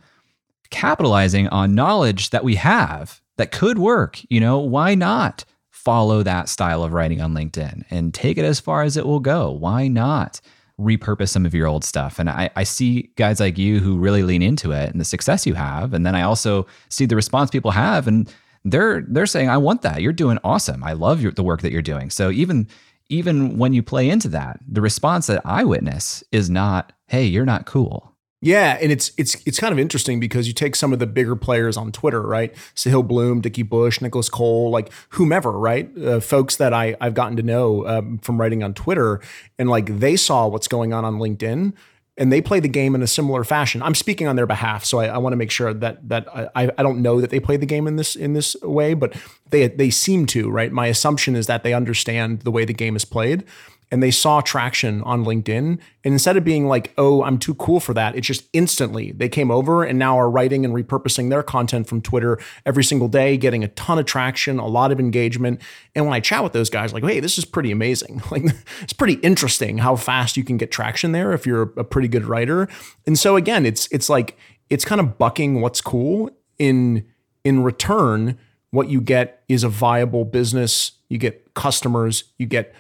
capitalizing 0.70 1.48
on 1.48 1.76
knowledge 1.76 2.30
that 2.30 2.44
we 2.44 2.56
have 2.56 3.22
that 3.38 3.52
could 3.52 3.80
work. 3.80 4.22
You 4.30 4.40
know, 4.40 4.60
why 4.60 4.96
not? 4.96 5.46
follow 5.82 6.22
that 6.22 6.48
style 6.48 6.84
of 6.84 6.94
writing 6.94 7.22
on 7.22 7.34
LinkedIn 7.34 7.84
and 7.90 8.14
take 8.14 8.38
it 8.38 8.46
as 8.46 8.60
far 8.60 8.84
as 8.84 8.98
it 8.98 9.06
will 9.06 9.20
go. 9.20 9.50
Why 9.50 9.88
not 9.88 10.40
repurpose 10.80 11.30
some 11.30 11.44
of 11.44 11.56
your 11.56 11.66
old 11.66 11.84
stuff? 11.84 12.20
And 12.20 12.30
I, 12.30 12.52
I 12.56 12.64
see 12.64 13.10
guys 13.16 13.40
like 13.40 13.58
you 13.58 13.80
who 13.80 13.98
really 13.98 14.22
lean 14.22 14.44
into 14.44 14.72
it 14.74 14.92
and 14.92 15.02
the 15.02 15.06
success 15.06 15.48
you 15.48 15.56
have. 15.56 15.96
And 15.96 16.06
then 16.06 16.14
I 16.14 16.22
also 16.22 16.68
see 16.90 17.08
the 17.08 17.16
response 17.16 17.50
people 17.50 17.72
have 17.72 18.08
and 18.08 18.32
they're 18.64 19.02
they're 19.08 19.26
saying, 19.26 19.50
I 19.50 19.58
want 19.58 19.82
that. 19.82 20.02
You're 20.02 20.14
doing 20.14 20.38
awesome. 20.44 20.84
I 20.84 20.94
love 20.94 21.22
your, 21.22 21.32
the 21.32 21.44
work 21.44 21.62
that 21.62 21.72
you're 21.72 21.82
doing. 21.82 22.10
So 22.10 22.30
even 22.32 22.68
even 23.10 23.58
when 23.58 23.74
you 23.74 23.84
play 23.84 24.10
into 24.10 24.30
that, 24.30 24.60
the 24.68 24.82
response 24.82 25.28
that 25.28 25.42
I 25.44 25.64
witness 25.66 26.24
is 26.32 26.50
not, 26.50 26.94
hey, 27.08 27.26
you're 27.26 27.46
not 27.46 27.66
cool. 27.66 28.12
Yeah, 28.44 28.80
and 28.82 28.92
it's 28.92 29.12
it's 29.18 29.36
it's 29.46 29.60
kind 29.60 29.72
of 29.72 29.78
interesting 29.78 30.20
because 30.20 30.48
you 30.48 30.54
take 30.54 30.76
some 30.76 30.94
of 30.94 30.98
the 30.98 31.06
bigger 31.06 31.36
players 31.36 31.78
on 31.78 31.92
Twitter, 31.92 32.24
right? 32.24 32.52
Sahil 32.76 33.08
Bloom, 33.08 33.40
Dickie 33.40 33.62
Bush, 33.62 34.02
Nicholas 34.02 34.30
Cole, 34.30 34.72
like 34.72 34.92
whomever, 35.10 35.52
right? 35.52 35.96
Uh, 35.96 36.20
folks 36.20 36.56
that 36.56 36.74
I 36.74 36.96
I've 37.00 37.14
gotten 37.14 37.38
to 37.38 37.44
know 37.44 37.86
um, 37.86 38.18
from 38.18 38.42
writing 38.42 38.64
on 38.64 38.74
Twitter, 38.74 39.22
and 39.60 39.70
like 39.70 40.00
they 40.00 40.16
saw 40.16 40.48
what's 40.48 40.68
going 40.68 40.92
on 40.92 41.06
on 41.06 41.20
LinkedIn, 41.20 41.74
and 42.18 42.32
they 42.32 42.42
play 42.42 42.60
the 42.60 42.68
game 42.68 42.94
in 42.94 43.02
a 43.02 43.08
similar 43.08 43.44
fashion. 43.44 43.82
I'm 43.82 43.96
speaking 43.96 44.28
on 44.28 44.36
their 44.36 44.46
behalf, 44.46 44.84
so 44.84 45.00
I, 45.00 45.08
I 45.08 45.18
want 45.18 45.34
to 45.34 45.38
make 45.38 45.52
sure 45.52 45.74
that 45.74 46.08
that 46.10 46.28
I, 46.56 46.70
I 46.78 46.84
don't 46.84 47.02
know 47.02 47.22
that 47.22 47.30
they 47.30 47.40
play 47.40 47.58
the 47.58 47.66
game 47.66 47.88
in 47.88 47.96
this 47.96 48.16
in 48.16 48.34
this 48.34 48.56
way, 48.62 48.94
but 48.94 49.16
they 49.50 49.68
they 49.68 49.90
seem 49.90 50.26
to, 50.28 50.50
right? 50.50 50.72
My 50.72 50.88
assumption 50.88 51.36
is 51.36 51.48
that 51.48 51.64
they 51.64 51.74
understand 51.74 52.42
the 52.42 52.52
way 52.52 52.66
the 52.66 52.74
game 52.74 52.96
is 52.96 53.06
played, 53.06 53.46
and 53.92 54.02
they 54.02 54.12
saw 54.12 54.40
traction 54.40 55.02
on 55.04 55.26
LinkedIn. 55.26 55.78
And 56.04 56.14
instead 56.14 56.38
of 56.38 56.46
being 56.46 56.66
like, 56.66 56.94
oh, 56.98 57.24
I'm 57.24 57.38
too 57.38 57.54
cool 57.56 57.82
for 57.82 57.94
that, 57.94 58.16
it's 58.16 58.26
just 58.26 58.48
instantly 58.54 59.12
they 59.12 59.28
came 59.28 59.52
over 59.52 59.84
and 59.84 60.00
now 60.00 60.18
are 60.18 60.30
writing 60.30 60.64
and 60.64 60.74
repurposing 60.74 61.30
their 61.30 61.44
content 61.44 61.88
from 61.88 62.02
Twitter 62.02 62.40
every 62.66 62.86
single 62.86 63.10
day, 63.10 63.36
getting 63.36 63.64
a 63.64 63.68
ton 63.70 64.00
of 64.00 64.06
traction, 64.06 64.60
a 64.60 64.68
lot 64.68 64.92
of 64.92 65.00
engagement. 65.00 65.62
And 65.94 66.06
when 66.06 66.14
I 66.14 66.22
chat 66.22 66.42
with 66.42 66.54
those 66.54 66.70
guys, 66.70 66.94
like, 66.94 67.04
hey, 67.04 67.20
this 67.20 67.38
is 67.38 67.46
pretty 67.46 67.72
amazing. 67.72 68.22
Like, 68.32 68.46
it's 68.82 68.94
pretty 68.94 69.16
interesting 69.16 69.80
how 69.80 69.98
fast 69.98 70.38
you 70.38 70.46
can 70.46 70.56
get 70.56 70.72
traction 70.72 71.12
there 71.12 71.34
if 71.34 71.46
you're 71.46 71.74
a 71.76 71.84
pretty 71.84 72.08
good 72.08 72.24
writer. 72.24 72.70
And 73.06 73.20
so 73.20 73.36
again, 73.36 73.66
it's 73.66 73.90
it's 73.92 74.10
like 74.10 74.38
it's 74.70 74.86
kind 74.86 75.02
of 75.02 75.18
bucking 75.18 75.60
what's 75.60 75.82
cool 75.82 76.30
in 76.58 77.06
in 77.44 77.62
return 77.62 78.38
what 78.70 78.90
you 78.90 79.02
get 79.02 79.44
is 79.50 79.64
a 79.66 79.70
viable 79.70 80.24
business 80.24 80.94
you 81.10 81.18
get 81.18 81.54
customers 81.56 82.24
you 82.38 82.46
get 82.46 82.74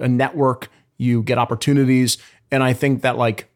a 0.00 0.08
network, 0.08 0.70
you 0.96 1.22
get 1.22 1.38
opportunities, 1.38 2.18
and 2.50 2.62
I 2.62 2.72
think 2.72 3.02
that 3.02 3.16
like 3.16 3.48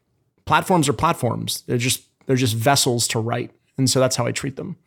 platforms 0.45 0.89
are 0.89 0.93
platforms. 0.93 1.63
They're 1.67 1.77
just 1.77 2.03
they're 2.25 2.35
just 2.35 2.55
vessels 2.55 3.07
to 3.09 3.19
write, 3.19 3.51
and 3.77 3.89
so 3.89 3.99
that's 3.99 4.15
how 4.15 4.25
I 4.25 4.31
treat 4.31 4.55
them. 4.55 4.77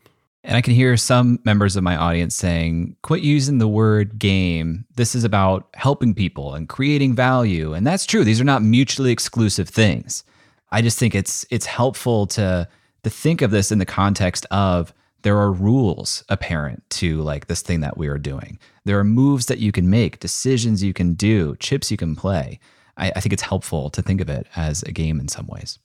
And 0.44 0.56
I 0.56 0.60
can 0.60 0.74
hear 0.74 0.96
some 0.96 1.38
members 1.44 1.76
of 1.76 1.84
my 1.84 1.96
audience 1.96 2.34
saying, 2.34 2.96
quit 3.02 3.22
using 3.22 3.58
the 3.58 3.68
word 3.68 4.18
game. 4.18 4.84
This 4.96 5.14
is 5.14 5.22
about 5.22 5.68
helping 5.74 6.14
people 6.14 6.54
and 6.54 6.68
creating 6.68 7.14
value. 7.14 7.74
And 7.74 7.86
that's 7.86 8.06
true. 8.06 8.24
These 8.24 8.40
are 8.40 8.44
not 8.44 8.60
mutually 8.60 9.12
exclusive 9.12 9.68
things. 9.68 10.24
I 10.72 10.82
just 10.82 10.98
think 10.98 11.14
it's 11.14 11.46
it's 11.50 11.66
helpful 11.66 12.26
to 12.28 12.66
to 13.04 13.10
think 13.10 13.42
of 13.42 13.50
this 13.50 13.70
in 13.70 13.78
the 13.78 13.86
context 13.86 14.46
of 14.50 14.92
there 15.22 15.38
are 15.38 15.52
rules 15.52 16.24
apparent 16.28 16.88
to 16.90 17.22
like 17.22 17.46
this 17.46 17.62
thing 17.62 17.80
that 17.80 17.96
we 17.96 18.08
are 18.08 18.18
doing. 18.18 18.58
There 18.84 18.98
are 18.98 19.04
moves 19.04 19.46
that 19.46 19.58
you 19.58 19.72
can 19.72 19.88
make, 19.88 20.20
decisions 20.20 20.82
you 20.82 20.92
can 20.92 21.14
do, 21.14 21.56
chips 21.56 21.90
you 21.90 21.96
can 21.96 22.16
play. 22.16 22.58
I, 22.96 23.12
I 23.16 23.20
think 23.20 23.32
it's 23.32 23.42
helpful 23.42 23.90
to 23.90 24.02
think 24.02 24.20
of 24.20 24.28
it 24.28 24.46
as 24.56 24.82
a 24.82 24.92
game 24.92 25.20
in 25.20 25.28
some 25.28 25.46
ways. 25.46 25.78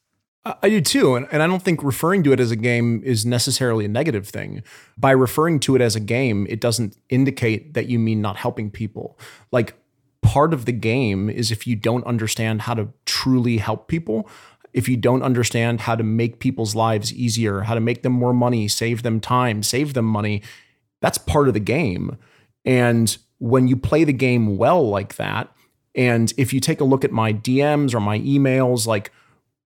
I 0.62 0.70
do 0.70 0.82
too. 0.82 1.16
And, 1.16 1.28
and 1.32 1.44
I 1.44 1.48
don't 1.48 1.62
think 1.62 1.84
referring 1.84 2.24
to 2.24 2.32
it 2.32 2.40
as 2.40 2.52
a 2.52 2.56
game 2.56 3.02
is 3.04 3.26
necessarily 3.26 3.86
a 3.86 3.90
negative 3.90 4.28
thing. 4.28 4.64
By 4.98 5.12
referring 5.12 5.60
to 5.62 5.76
it 5.76 5.82
as 5.82 5.96
a 5.96 6.00
game, 6.00 6.48
it 6.50 6.62
doesn't 6.62 6.98
indicate 7.10 7.74
that 7.74 7.88
you 7.88 8.00
mean 8.00 8.22
not 8.22 8.38
helping 8.38 8.72
people. 8.72 9.20
Like 9.52 9.76
part 10.22 10.54
of 10.54 10.66
the 10.66 10.72
game 10.72 11.30
is 11.30 11.52
if 11.52 11.68
you 11.68 11.76
don't 11.76 12.06
understand 12.06 12.62
how 12.62 12.74
to 12.76 12.90
truly 13.06 13.58
help 13.58 13.88
people, 13.88 14.30
if 14.74 14.88
you 14.88 14.98
don't 14.98 15.24
understand 15.24 15.82
how 15.82 15.96
to 15.96 16.04
make 16.04 16.40
people's 16.40 16.76
lives 16.76 17.14
easier, 17.14 17.62
how 17.62 17.74
to 17.74 17.80
make 17.80 18.04
them 18.04 18.14
more 18.14 18.34
money, 18.34 18.68
save 18.68 19.04
them 19.04 19.20
time, 19.20 19.64
save 19.64 19.94
them 19.94 20.06
money, 20.06 20.42
that's 21.02 21.18
part 21.18 21.48
of 21.48 21.54
the 21.54 21.60
game. 21.60 22.18
And 22.66 23.18
when 23.40 23.68
you 23.68 23.78
play 23.78 24.04
the 24.04 24.14
game 24.14 24.58
well 24.58 24.88
like 24.88 25.16
that, 25.16 25.52
and 25.96 26.32
if 26.38 26.54
you 26.54 26.60
take 26.60 26.80
a 26.80 26.86
look 26.86 27.04
at 27.04 27.12
my 27.12 27.34
DMs 27.34 27.94
or 27.94 28.00
my 28.00 28.20
emails, 28.20 28.86
like 28.86 29.12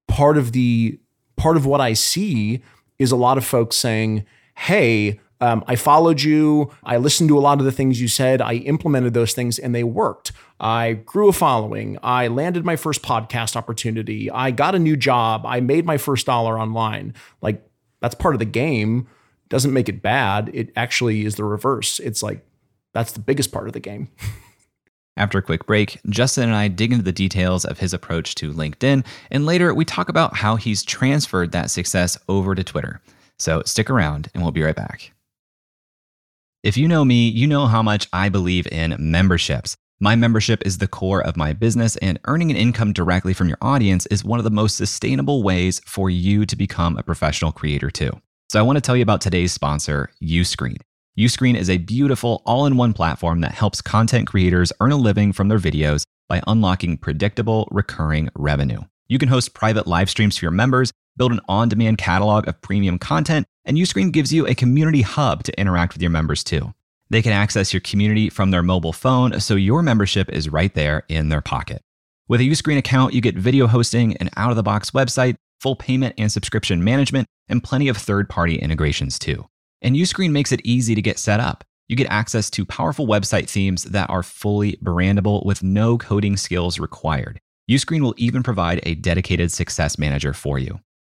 part 0.08 0.38
of 0.38 0.52
the 0.54 1.00
part 1.36 1.58
of 1.58 1.66
what 1.66 1.82
I 1.82 1.94
see 1.94 2.62
is 3.00 3.12
a 3.12 3.16
lot 3.18 3.38
of 3.38 3.46
folks 3.46 3.76
saying, 3.76 4.26
"Hey, 4.56 5.20
um, 5.42 5.64
I 5.68 5.76
followed 5.76 6.22
you. 6.22 6.72
I 6.84 6.98
listened 6.98 7.28
to 7.30 7.38
a 7.38 7.42
lot 7.42 7.60
of 7.60 7.66
the 7.66 7.72
things 7.72 8.00
you 8.00 8.08
said. 8.08 8.42
I 8.42 8.54
implemented 8.54 9.16
those 9.16 9.34
things 9.34 9.58
and 9.58 9.74
they 9.74 9.84
worked. 9.84 10.32
I 10.60 10.94
grew 10.94 11.30
a 11.30 11.34
following. 11.34 11.98
I 12.04 12.28
landed 12.28 12.64
my 12.64 12.76
first 12.76 13.02
podcast 13.02 13.56
opportunity. 13.56 14.30
I 14.30 14.52
got 14.52 14.76
a 14.76 14.80
new 14.80 14.96
job. 14.96 15.44
I 15.46 15.60
made 15.60 15.86
my 15.86 15.98
first 15.98 16.28
dollar 16.28 16.60
online. 16.60 17.16
Like 17.42 17.68
that's 18.02 18.14
part 18.14 18.36
of 18.36 18.40
the 18.40 18.46
game. 18.46 19.08
Doesn't 19.50 19.74
make 19.74 19.90
it 19.90 20.04
bad. 20.04 20.52
It 20.54 20.72
actually 20.76 21.26
is 21.26 21.36
the 21.36 21.44
reverse. 21.44 22.00
It's 22.00 22.22
like 22.22 22.46
that's 22.94 23.12
the 23.12 23.20
biggest 23.20 23.52
part 23.52 23.68
of 23.68 23.74
the 23.74 23.80
game. 23.80 24.10
After 25.18 25.40
a 25.40 25.42
quick 25.42 25.66
break, 25.66 26.00
Justin 26.08 26.46
and 26.46 26.56
I 26.56 26.68
dig 26.68 26.92
into 26.92 27.04
the 27.04 27.12
details 27.12 27.66
of 27.66 27.80
his 27.80 27.94
approach 27.94 28.34
to 28.36 28.54
LinkedIn, 28.54 29.06
and 29.30 29.46
later 29.46 29.74
we 29.74 29.84
talk 29.84 30.08
about 30.08 30.38
how 30.38 30.56
he's 30.56 30.84
transferred 30.84 31.52
that 31.52 31.70
success 31.70 32.18
over 32.30 32.56
to 32.56 32.64
Twitter. 32.64 33.02
So 33.38 33.62
stick 33.66 33.90
around 33.90 34.30
and 34.34 34.42
we'll 34.42 34.54
be 34.54 34.64
right 34.64 34.76
back. 34.76 35.12
If 36.64 36.78
you 36.78 36.88
know 36.88 37.04
me, 37.04 37.28
you 37.28 37.48
know 37.48 37.66
how 37.66 37.82
much 37.82 38.08
I 38.14 38.30
believe 38.30 38.68
in 38.68 38.96
memberships. 39.00 39.76
My 40.00 40.16
membership 40.16 40.62
is 40.64 40.78
the 40.78 40.88
core 40.88 41.20
of 41.20 41.36
my 41.36 41.54
business, 41.54 41.98
and 41.98 42.20
earning 42.26 42.52
an 42.52 42.56
income 42.58 42.94
directly 42.94 43.34
from 43.34 43.48
your 43.48 43.58
audience 43.64 44.06
is 44.08 44.24
one 44.24 44.38
of 44.38 44.44
the 44.44 44.52
most 44.52 44.78
sustainable 44.78 45.42
ways 45.42 45.82
for 45.88 46.12
you 46.12 46.46
to 46.46 46.56
become 46.56 46.98
a 46.98 47.04
professional 47.04 47.52
creator, 47.52 47.90
too. 47.90 48.12
So, 48.52 48.60
I 48.60 48.62
want 48.62 48.78
to 48.78 48.82
tell 48.82 48.96
you 48.96 49.02
about 49.02 49.22
today's 49.22 49.52
sponsor, 49.52 50.12
Uscreen. 50.22 50.78
Uscreen 51.18 51.58
is 51.58 51.68
a 51.68 51.80
beautiful 51.80 52.44
all 52.46 52.68
in 52.68 52.78
one 52.78 52.94
platform 52.94 53.42
that 53.42 53.54
helps 53.54 53.82
content 53.82 54.28
creators 54.28 54.72
earn 54.82 54.92
a 54.92 54.98
living 54.98 55.34
from 55.34 55.48
their 55.48 55.58
videos 55.58 56.04
by 56.30 56.44
unlocking 56.46 56.96
predictable, 56.96 57.68
recurring 57.72 58.30
revenue. 58.36 58.82
You 59.08 59.18
can 59.18 59.30
host 59.30 59.56
private 59.56 59.88
live 59.88 60.12
streams 60.12 60.38
for 60.38 60.46
your 60.46 60.52
members, 60.52 60.92
build 61.18 61.32
an 61.32 61.42
on 61.50 61.70
demand 61.70 61.98
catalog 61.98 62.48
of 62.48 62.62
premium 62.62 63.00
content, 63.00 63.48
and 63.66 63.78
Uscreen 63.78 64.12
gives 64.12 64.34
you 64.34 64.48
a 64.48 64.56
community 64.56 65.02
hub 65.02 65.44
to 65.44 65.60
interact 65.60 65.94
with 65.94 66.02
your 66.02 66.12
members 66.12 66.44
too. 66.44 66.74
They 67.10 67.22
can 67.22 67.34
access 67.34 67.74
your 67.74 67.82
community 67.82 68.30
from 68.30 68.52
their 68.52 68.64
mobile 68.64 68.94
phone, 68.94 69.40
so 69.40 69.56
your 69.56 69.84
membership 69.84 70.30
is 70.30 70.50
right 70.50 70.74
there 70.74 71.04
in 71.10 71.30
their 71.30 71.42
pocket. 71.42 71.82
With 72.28 72.40
a 72.40 72.46
Uscreen 72.46 72.78
account, 72.78 73.14
you 73.14 73.20
get 73.20 73.36
video 73.36 73.68
hosting, 73.68 74.16
an 74.18 74.30
out 74.38 74.52
of 74.52 74.56
the 74.56 74.64
box 74.64 74.92
website, 74.92 75.36
full 75.60 75.76
payment 75.76 76.16
and 76.18 76.32
subscription 76.32 76.84
management, 76.84 77.28
and 77.50 77.64
plenty 77.64 77.90
of 77.90 77.98
third 77.98 78.30
party 78.30 78.56
integrations 78.56 79.20
too. 79.20 79.46
And 79.82 79.96
Uscreen 79.96 80.32
makes 80.32 80.52
it 80.52 80.62
easy 80.64 80.96
to 80.96 81.02
get 81.02 81.20
set 81.20 81.40
up. 81.40 81.64
You 81.90 81.98
get 81.98 82.08
access 82.10 82.50
to 82.52 82.66
powerful 82.66 83.06
website 83.06 83.50
themes 83.50 83.84
that 83.84 84.10
are 84.10 84.24
fully 84.24 84.78
brandable 84.82 85.46
with 85.46 85.62
no 85.62 85.98
coding 85.98 86.38
skills 86.38 86.80
required. 86.80 87.42
Uscreen 87.70 88.02
will 88.02 88.16
even 88.16 88.44
provide 88.44 88.80
a 88.84 88.96
dedicated 88.96 89.52
success 89.52 89.98
manager 89.98 90.34
for 90.34 90.58
you. 90.58 90.80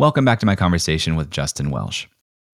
Welcome 0.00 0.24
back 0.24 0.38
to 0.38 0.46
my 0.46 0.54
conversation 0.54 1.16
with 1.16 1.28
Justin 1.28 1.72
Welsh. 1.72 2.06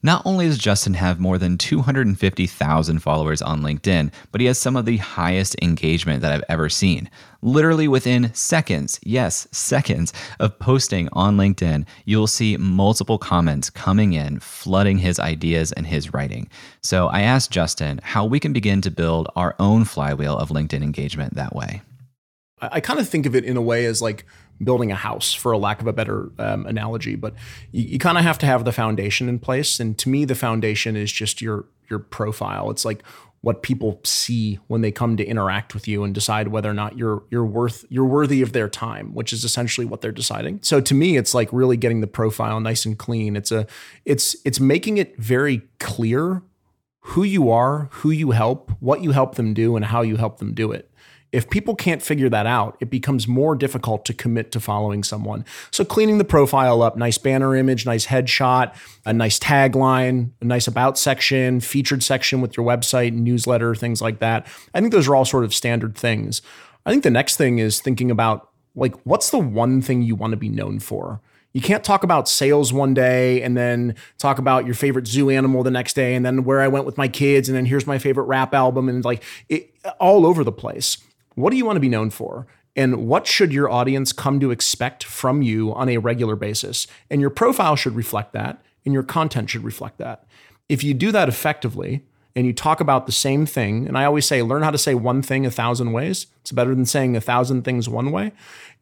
Not 0.03 0.23
only 0.25 0.47
does 0.47 0.57
Justin 0.57 0.95
have 0.95 1.21
more 1.21 1.37
than 1.37 1.59
250,000 1.59 2.99
followers 3.01 3.43
on 3.43 3.61
LinkedIn, 3.61 4.11
but 4.33 4.41
he 4.41 4.47
has 4.47 4.59
some 4.59 4.77
of 4.77 4.87
the 4.87 4.97
highest 4.97 5.55
engagement 5.61 6.23
that 6.23 6.33
I've 6.33 6.45
ever 6.49 6.71
seen. 6.71 7.11
Literally 7.43 7.87
within 7.87 8.33
seconds, 8.33 8.99
yes, 9.03 9.47
seconds 9.53 10.15
of 10.41 10.59
posting 10.59 11.11
on 11.13 11.37
LinkedIn, 11.37 11.85
you'll 12.07 12.29
see 12.29 12.57
multiple 12.57 13.19
comments 13.19 13.69
coming 13.69 14.15
in, 14.15 14.41
flooding 14.41 14.97
his 14.97 15.21
ideas 15.21 15.71
and 15.73 15.87
his 15.87 16.15
writing. 16.15 16.49
So 16.81 17.09
I 17.09 17.21
asked 17.21 17.51
Justin 17.51 18.01
how 18.03 18.25
we 18.25 18.41
can 18.41 18.55
begin 18.55 18.81
to 18.81 18.91
build 18.91 19.29
our 19.37 19.55
own 19.59 19.85
flywheel 19.85 20.39
of 20.39 20.49
LinkedIn 20.49 20.83
engagement 20.83 21.35
that 21.35 21.55
way. 21.55 21.83
I 22.63 22.81
kind 22.81 23.01
of 23.01 23.07
think 23.07 23.27
of 23.27 23.35
it 23.35 23.45
in 23.45 23.59
a 23.59 23.63
way 23.63 23.85
as 23.85 24.01
like 24.01 24.25
building 24.63 24.93
a 24.93 24.97
house, 24.97 25.35
for 25.35 25.53
a 25.53 25.59
lack 25.59 25.81
of 25.81 25.87
a 25.87 25.93
better 25.93 26.31
um, 26.39 26.67
analogy. 26.67 27.17
But 27.17 27.35
you, 27.73 27.85
you 27.85 27.99
kind 27.99 28.19
of 28.19 28.25
have 28.25 28.39
to 28.39 28.47
have 28.47 28.65
the 28.65 28.73
foundation 28.73 29.29
in 29.29 29.39
place. 29.39 29.81
And 29.81 29.99
to 29.99 30.09
me, 30.09 30.25
the 30.25 30.35
foundation 30.35 30.97
is 30.97 31.11
just 31.13 31.43
your 31.43 31.67
your 31.91 31.99
profile. 31.99 32.71
It's 32.71 32.85
like 32.85 33.03
what 33.45 33.63
people 33.63 34.01
see 34.05 34.59
when 34.69 34.81
they 34.81 34.91
come 34.91 35.19
to 35.19 35.25
interact 35.25 35.75
with 35.75 35.87
you 35.87 36.03
and 36.03 36.15
decide 36.15 36.49
whether 36.49 36.71
or 36.71 36.75
not 36.75 36.97
you're 36.97 37.23
you're 37.31 37.45
worth 37.45 37.85
you're 37.91 38.07
worthy 38.07 38.41
of 38.41 38.53
their 38.53 38.69
time, 38.71 39.15
which 39.15 39.35
is 39.35 39.45
essentially 39.45 39.85
what 39.85 40.01
they're 40.01 40.13
deciding. 40.13 40.61
So 40.63 40.81
to 40.81 40.95
me, 40.95 41.19
it's 41.19 41.35
like 41.35 41.53
really 41.53 41.77
getting 41.77 42.01
the 42.01 42.07
profile 42.07 42.59
nice 42.61 42.87
and 42.87 42.99
clean. 42.99 43.37
It's 43.37 43.53
a 43.53 43.67
it's 44.07 44.35
it's 44.47 44.61
making 44.61 44.97
it 44.97 45.19
very 45.19 45.63
clear 45.79 46.43
who 47.01 47.23
you 47.23 47.51
are, 47.51 47.91
who 47.93 48.11
you 48.11 48.31
help, 48.31 48.73
what 48.81 49.03
you 49.03 49.11
help 49.11 49.35
them 49.35 49.53
do, 49.53 49.77
and 49.77 49.85
how 49.85 50.01
you 50.01 50.17
help 50.17 50.39
them 50.39 50.55
do 50.55 50.73
it. 50.73 50.91
If 51.35 51.51
people 51.51 51.75
can't 51.75 52.01
figure 52.01 52.29
that 52.29 52.47
out, 52.47 52.77
it 52.79 52.91
becomes 52.91 53.27
more 53.27 53.57
difficult 53.57 54.05
to 54.05 54.15
commit 54.15 54.53
to 54.53 54.61
following 54.61 55.03
someone. 55.03 55.45
So 55.73 55.85
cleaning 55.85 56.19
the 56.19 56.25
profile 56.25 56.81
up, 56.81 56.97
nice 56.97 57.19
banner 57.19 57.57
image, 57.57 57.85
nice 57.85 58.07
headshot, 58.07 58.73
a 59.05 59.13
nice 59.13 59.41
tagline, 59.41 60.31
a 60.41 60.45
nice 60.45 60.69
about 60.69 60.97
section, 60.97 61.59
featured 61.59 62.05
section 62.05 62.41
with 62.41 62.57
your 62.57 62.65
website, 62.65 63.15
newsletter, 63.15 63.75
things 63.75 64.01
like 64.01 64.21
that. 64.21 64.47
I 64.75 64.81
think 64.81 64.93
those 64.93 65.09
are 65.09 65.17
all 65.17 65.25
sort 65.25 65.43
of 65.43 65.53
standard 65.53 65.97
things. 65.97 66.41
I 66.87 66.93
think 66.93 67.03
the 67.03 67.11
next 67.11 67.37
thing 67.37 67.59
is 67.59 67.81
thinking 67.81 68.13
about 68.13 68.51
like 68.77 68.95
what's 69.03 69.31
the 69.31 69.39
one 69.39 69.83
thing 69.83 70.03
you 70.03 70.15
want 70.15 70.31
to 70.31 70.37
be 70.37 70.49
known 70.49 70.79
for? 70.79 71.21
You 71.53 71.61
can't 71.61 71.83
talk 71.83 72.05
about 72.05 72.29
sales 72.29 72.73
one 72.73 72.95
day 72.95 73.43
and 73.43 73.57
then 73.57 73.97
talk 74.19 74.39
about 74.39 74.67
your 74.67 74.75
favorite 74.75 75.09
zoo 75.09 75.31
animal 75.31 75.65
the 75.65 75.71
next 75.73 75.95
day 75.95 76.15
and 76.15 76.25
then 76.25 76.45
where 76.45 76.61
I 76.61 76.69
went 76.69 76.87
with 76.87 76.97
my 76.97 77.09
kids 77.09 77.49
and 77.49 77.57
then 77.57 77.67
here's 77.67 77.89
my 77.89 77.99
favorite 77.99 78.25
rap 78.25 78.55
album 78.55 78.89
and 78.89 79.05
like 79.05 79.25
it 79.49 79.75
all 79.99 80.27
over 80.27 80.45
the 80.45 80.53
place. 80.53 80.99
What 81.35 81.51
do 81.51 81.57
you 81.57 81.65
want 81.65 81.77
to 81.77 81.81
be 81.81 81.89
known 81.89 82.11
for? 82.11 82.47
And 82.77 83.07
what 83.07 83.27
should 83.27 83.53
your 83.53 83.71
audience 83.71 84.13
come 84.13 84.41
to 84.41 84.51
expect 84.51 85.05
from 85.05 85.43
you 85.43 85.73
on 85.75 85.89
a 85.89 85.99
regular 85.99 86.37
basis? 86.37 86.87
And 87.09 87.21
your 87.21 87.31
profile 87.31 87.77
should 87.77 87.95
reflect 87.95 88.33
that, 88.33 88.63
and 88.85 88.93
your 88.93 89.05
content 89.05 89.51
should 89.51 89.65
reflect 89.65 89.99
that. 89.99 90.27
If 90.69 90.83
you 90.83 90.95
do 90.95 91.13
that 91.13 91.29
effectively, 91.29 92.03
and 92.37 92.47
you 92.47 92.53
talk 92.53 92.81
about 92.81 93.07
the 93.07 93.13
same 93.13 93.47
thing, 93.47 93.87
and 93.87 93.97
I 93.97 94.05
always 94.05 94.27
say, 94.27 94.43
learn 94.43 94.63
how 94.63 94.73
to 94.73 94.79
say 94.79 94.95
one 94.95 95.23
thing 95.23 95.47
a 95.47 95.51
thousand 95.51 95.93
ways. 95.93 96.27
It's 96.41 96.53
better 96.53 96.75
than 96.75 96.85
saying 96.85 97.17
a 97.17 97.21
thousand 97.21 97.63
things 97.63 97.89
one 97.89 98.11
way. 98.11 98.33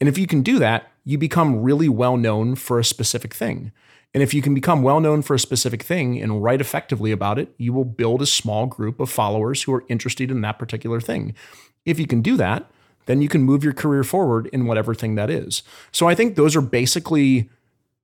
And 0.01 0.09
if 0.09 0.17
you 0.17 0.27
can 0.27 0.43
do 0.43 0.59
that, 0.59 0.91
you 1.05 1.19
become 1.19 1.63
really 1.63 1.89
well 1.89 2.17
known 2.17 2.55
for 2.55 2.79
a 2.79 2.85
specific 2.85 3.35
thing. 3.35 3.73
And 4.15 4.23
if 4.23 4.35
you 4.35 4.43
can 4.43 4.55
become 4.55 4.83
well 4.83 5.01
known 5.01 5.23
for 5.23 5.35
a 5.35 5.39
specific 5.39 5.83
thing 5.83 6.21
and 6.21 6.43
write 6.43 6.61
effectively 6.61 7.13
about 7.13 7.39
it, 7.39 7.55
you 7.57 7.73
will 7.73 7.85
build 7.85 8.21
a 8.23 8.27
small 8.27 8.67
group 8.67 9.01
of 9.01 9.11
followers 9.11 9.63
who 9.63 9.73
are 9.73 9.85
interested 9.89 10.31
in 10.31 10.41
that 10.43 10.59
particular 10.59 11.01
thing. 11.01 11.35
If 11.85 11.99
you 11.99 12.07
can 12.07 12.23
do 12.23 12.37
that, 12.37 12.71
then 13.07 13.21
you 13.21 13.29
can 13.29 13.43
move 13.43 13.65
your 13.65 13.73
career 13.73 14.05
forward 14.05 14.49
in 14.53 14.67
whatever 14.67 14.95
thing 14.95 15.17
that 15.17 15.31
is. 15.31 15.63
So 15.91 16.09
I 16.09 16.15
think 16.15 16.37
those 16.37 16.55
are 16.55 16.61
basically 16.61 17.51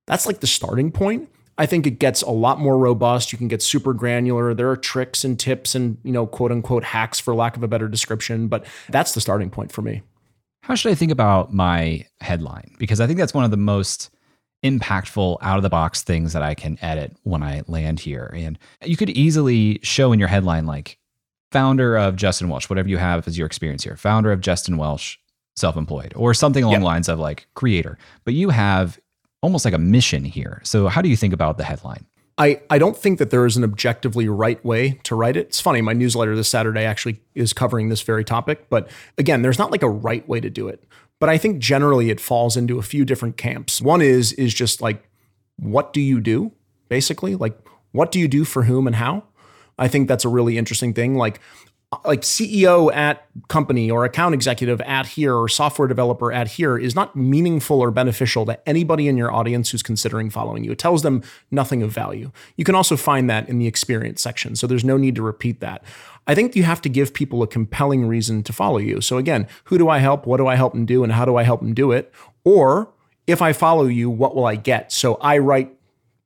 that's 0.07 0.27
like 0.27 0.41
the 0.41 0.47
starting 0.47 0.91
point. 0.91 1.29
I 1.59 1.67
think 1.67 1.87
it 1.87 1.99
gets 1.99 2.23
a 2.23 2.31
lot 2.31 2.61
more 2.61 2.79
robust. 2.79 3.33
You 3.33 3.39
can 3.39 3.49
get 3.49 3.63
super 3.63 3.93
granular. 3.93 4.55
There 4.55 4.71
are 4.71 4.77
tricks 4.77 5.25
and 5.25 5.39
tips 5.39 5.75
and, 5.75 5.99
you 6.05 6.13
know, 6.13 6.27
quote 6.27 6.53
unquote 6.53 6.85
hacks 6.85 7.19
for 7.21 7.35
lack 7.35 7.57
of 7.57 7.63
a 7.63 7.69
better 7.69 7.89
description, 7.89 8.49
but 8.49 8.65
that's 8.89 9.15
the 9.15 9.21
starting 9.21 9.51
point 9.51 9.73
for 9.73 9.83
me. 9.83 10.03
How 10.63 10.75
should 10.75 10.93
I 10.93 10.95
think 10.95 11.11
about 11.11 11.53
my 11.53 12.07
headline? 12.21 12.75
Because 12.79 13.01
I 13.01 13.07
think 13.07 13.19
that's 13.19 13.35
one 13.35 13.45
of 13.45 13.51
the 13.51 13.57
most 13.57 14.11
impactful 14.65 15.39
out 15.41 15.57
of 15.57 15.63
the 15.63 15.69
box 15.69 16.03
things 16.03 16.33
that 16.33 16.43
I 16.43 16.55
can 16.55 16.79
edit 16.81 17.17
when 17.23 17.43
I 17.43 17.63
land 17.67 18.01
here. 18.01 18.33
And 18.35 18.59
you 18.85 18.97
could 18.97 19.11
easily 19.11 19.81
show 19.83 20.13
in 20.13 20.19
your 20.19 20.29
headline 20.29 20.67
like 20.67 20.98
founder 21.53 21.97
of 21.97 22.17
Justin 22.17 22.49
Welsh, 22.49 22.69
whatever 22.69 22.89
you 22.89 22.99
have 22.99 23.27
as 23.27 23.39
your 23.39 23.47
experience 23.47 23.85
here, 23.85 23.97
founder 23.97 24.33
of 24.33 24.41
Justin 24.41 24.77
Welsh, 24.77 25.17
self 25.57 25.77
employed, 25.77 26.13
or 26.17 26.35
something 26.35 26.63
along 26.63 26.75
yep. 26.75 26.81
the 26.81 26.87
lines 26.87 27.09
of 27.09 27.19
like 27.19 27.47
creator. 27.55 27.99
But 28.25 28.35
you 28.35 28.51
have 28.51 28.99
almost 29.43 29.65
like 29.65 29.75
a 29.75 29.79
mission 29.79 30.25
here. 30.25 30.61
So, 30.65 30.89
how 30.89 31.03
do 31.03 31.09
you 31.09 31.17
think 31.17 31.33
about 31.33 31.59
the 31.59 31.65
headline? 31.65 32.07
I, 32.39 32.61
I 32.71 32.79
don't 32.79 32.97
think 32.97 33.19
that 33.19 33.31
there 33.31 33.47
is 33.47 33.57
an 33.57 33.65
objectively 33.65 34.29
right 34.29 34.65
way 34.65 35.01
to 35.03 35.17
write 35.17 35.37
it. 35.37 35.49
It's 35.49 35.61
funny, 35.61 35.81
my 35.81 35.93
newsletter 35.93 36.37
this 36.37 36.49
Saturday 36.49 36.85
actually 36.85 37.21
is 37.35 37.53
covering 37.53 37.89
this 37.89 38.03
very 38.03 38.25
topic. 38.25 38.69
But 38.71 38.89
again, 39.19 39.43
there's 39.43 39.59
not 39.59 39.73
like 39.73 39.83
a 39.83 39.91
right 39.91 40.27
way 40.29 40.41
to 40.41 40.49
do 40.49 40.69
it. 40.69 40.85
But 41.19 41.29
I 41.29 41.37
think 41.37 41.59
generally 41.59 42.11
it 42.11 42.21
falls 42.21 42.57
into 42.57 42.79
a 42.79 42.83
few 42.83 43.05
different 43.05 43.37
camps. 43.37 43.83
One 43.83 44.01
is 44.01 44.33
is 44.35 44.55
just 44.55 44.81
like, 44.81 45.09
what 45.57 45.93
do 45.93 46.01
you 46.01 46.21
do? 46.21 46.53
Basically, 46.89 47.35
like 47.35 47.59
what 47.91 48.13
do 48.13 48.21
you 48.21 48.29
do 48.29 48.45
for 48.45 48.65
whom 48.65 48.87
and 48.87 48.97
how? 48.97 49.25
I 49.79 49.89
think 49.89 50.09
that's 50.09 50.25
a 50.25 50.29
really 50.29 50.59
interesting 50.59 50.95
thing. 50.95 51.17
Like, 51.17 51.41
like 52.05 52.21
CEO 52.21 52.95
at 52.95 53.27
company 53.49 53.91
or 53.91 54.05
account 54.05 54.35
executive 54.35 54.81
at 54.83 55.07
here 55.07 55.35
or 55.35 55.49
software 55.49 55.89
developer 55.89 56.31
at 56.31 56.47
here 56.47 56.77
is 56.77 56.95
not 56.95 57.17
meaningful 57.17 57.81
or 57.81 57.91
beneficial 57.91 58.45
to 58.45 58.69
anybody 58.69 59.09
in 59.09 59.17
your 59.17 59.33
audience 59.33 59.71
who's 59.71 59.83
considering 59.83 60.29
following 60.29 60.65
you. 60.65 60.73
It 60.73 60.79
tells 60.79 61.01
them 61.01 61.23
nothing 61.51 61.83
of 61.83 61.91
value. 61.91 62.31
You 62.57 62.65
can 62.65 62.75
also 62.75 62.95
find 62.95 63.31
that 63.31 63.49
in 63.49 63.59
the 63.59 63.67
experience 63.67 64.21
section. 64.21 64.55
So 64.55 64.67
there's 64.67 64.85
no 64.85 64.99
need 64.99 65.15
to 65.15 65.23
repeat 65.23 65.61
that. 65.61 65.83
I 66.27 66.35
think 66.35 66.55
you 66.55 66.63
have 66.65 66.83
to 66.83 66.91
give 66.91 67.15
people 67.15 67.43
a 67.43 67.47
compelling 67.47 68.07
reason 68.07 68.43
to 68.43 68.53
follow 68.53 68.79
you. 68.79 69.01
So 69.01 69.17
again, 69.17 69.49
who 69.65 69.79
do 69.79 69.89
I 69.89 69.99
help? 69.99 70.27
What 70.27 70.37
do 70.37 70.47
I 70.47 70.57
help 70.57 70.75
them 70.75 70.85
do? 70.85 71.03
And 71.03 71.13
how 71.13 71.25
do 71.25 71.37
I 71.37 71.43
help 71.43 71.61
them 71.61 71.73
do 71.73 71.91
it? 71.93 72.13
Or 72.45 72.93
if 73.27 73.41
I 73.41 73.55
follow 73.55 73.87
you, 73.87 74.11
what 74.11 74.37
will 74.37 74.45
I 74.45 74.57
get? 74.57 74.93
So 74.93 75.15
I 75.23 75.39
write 75.39 75.75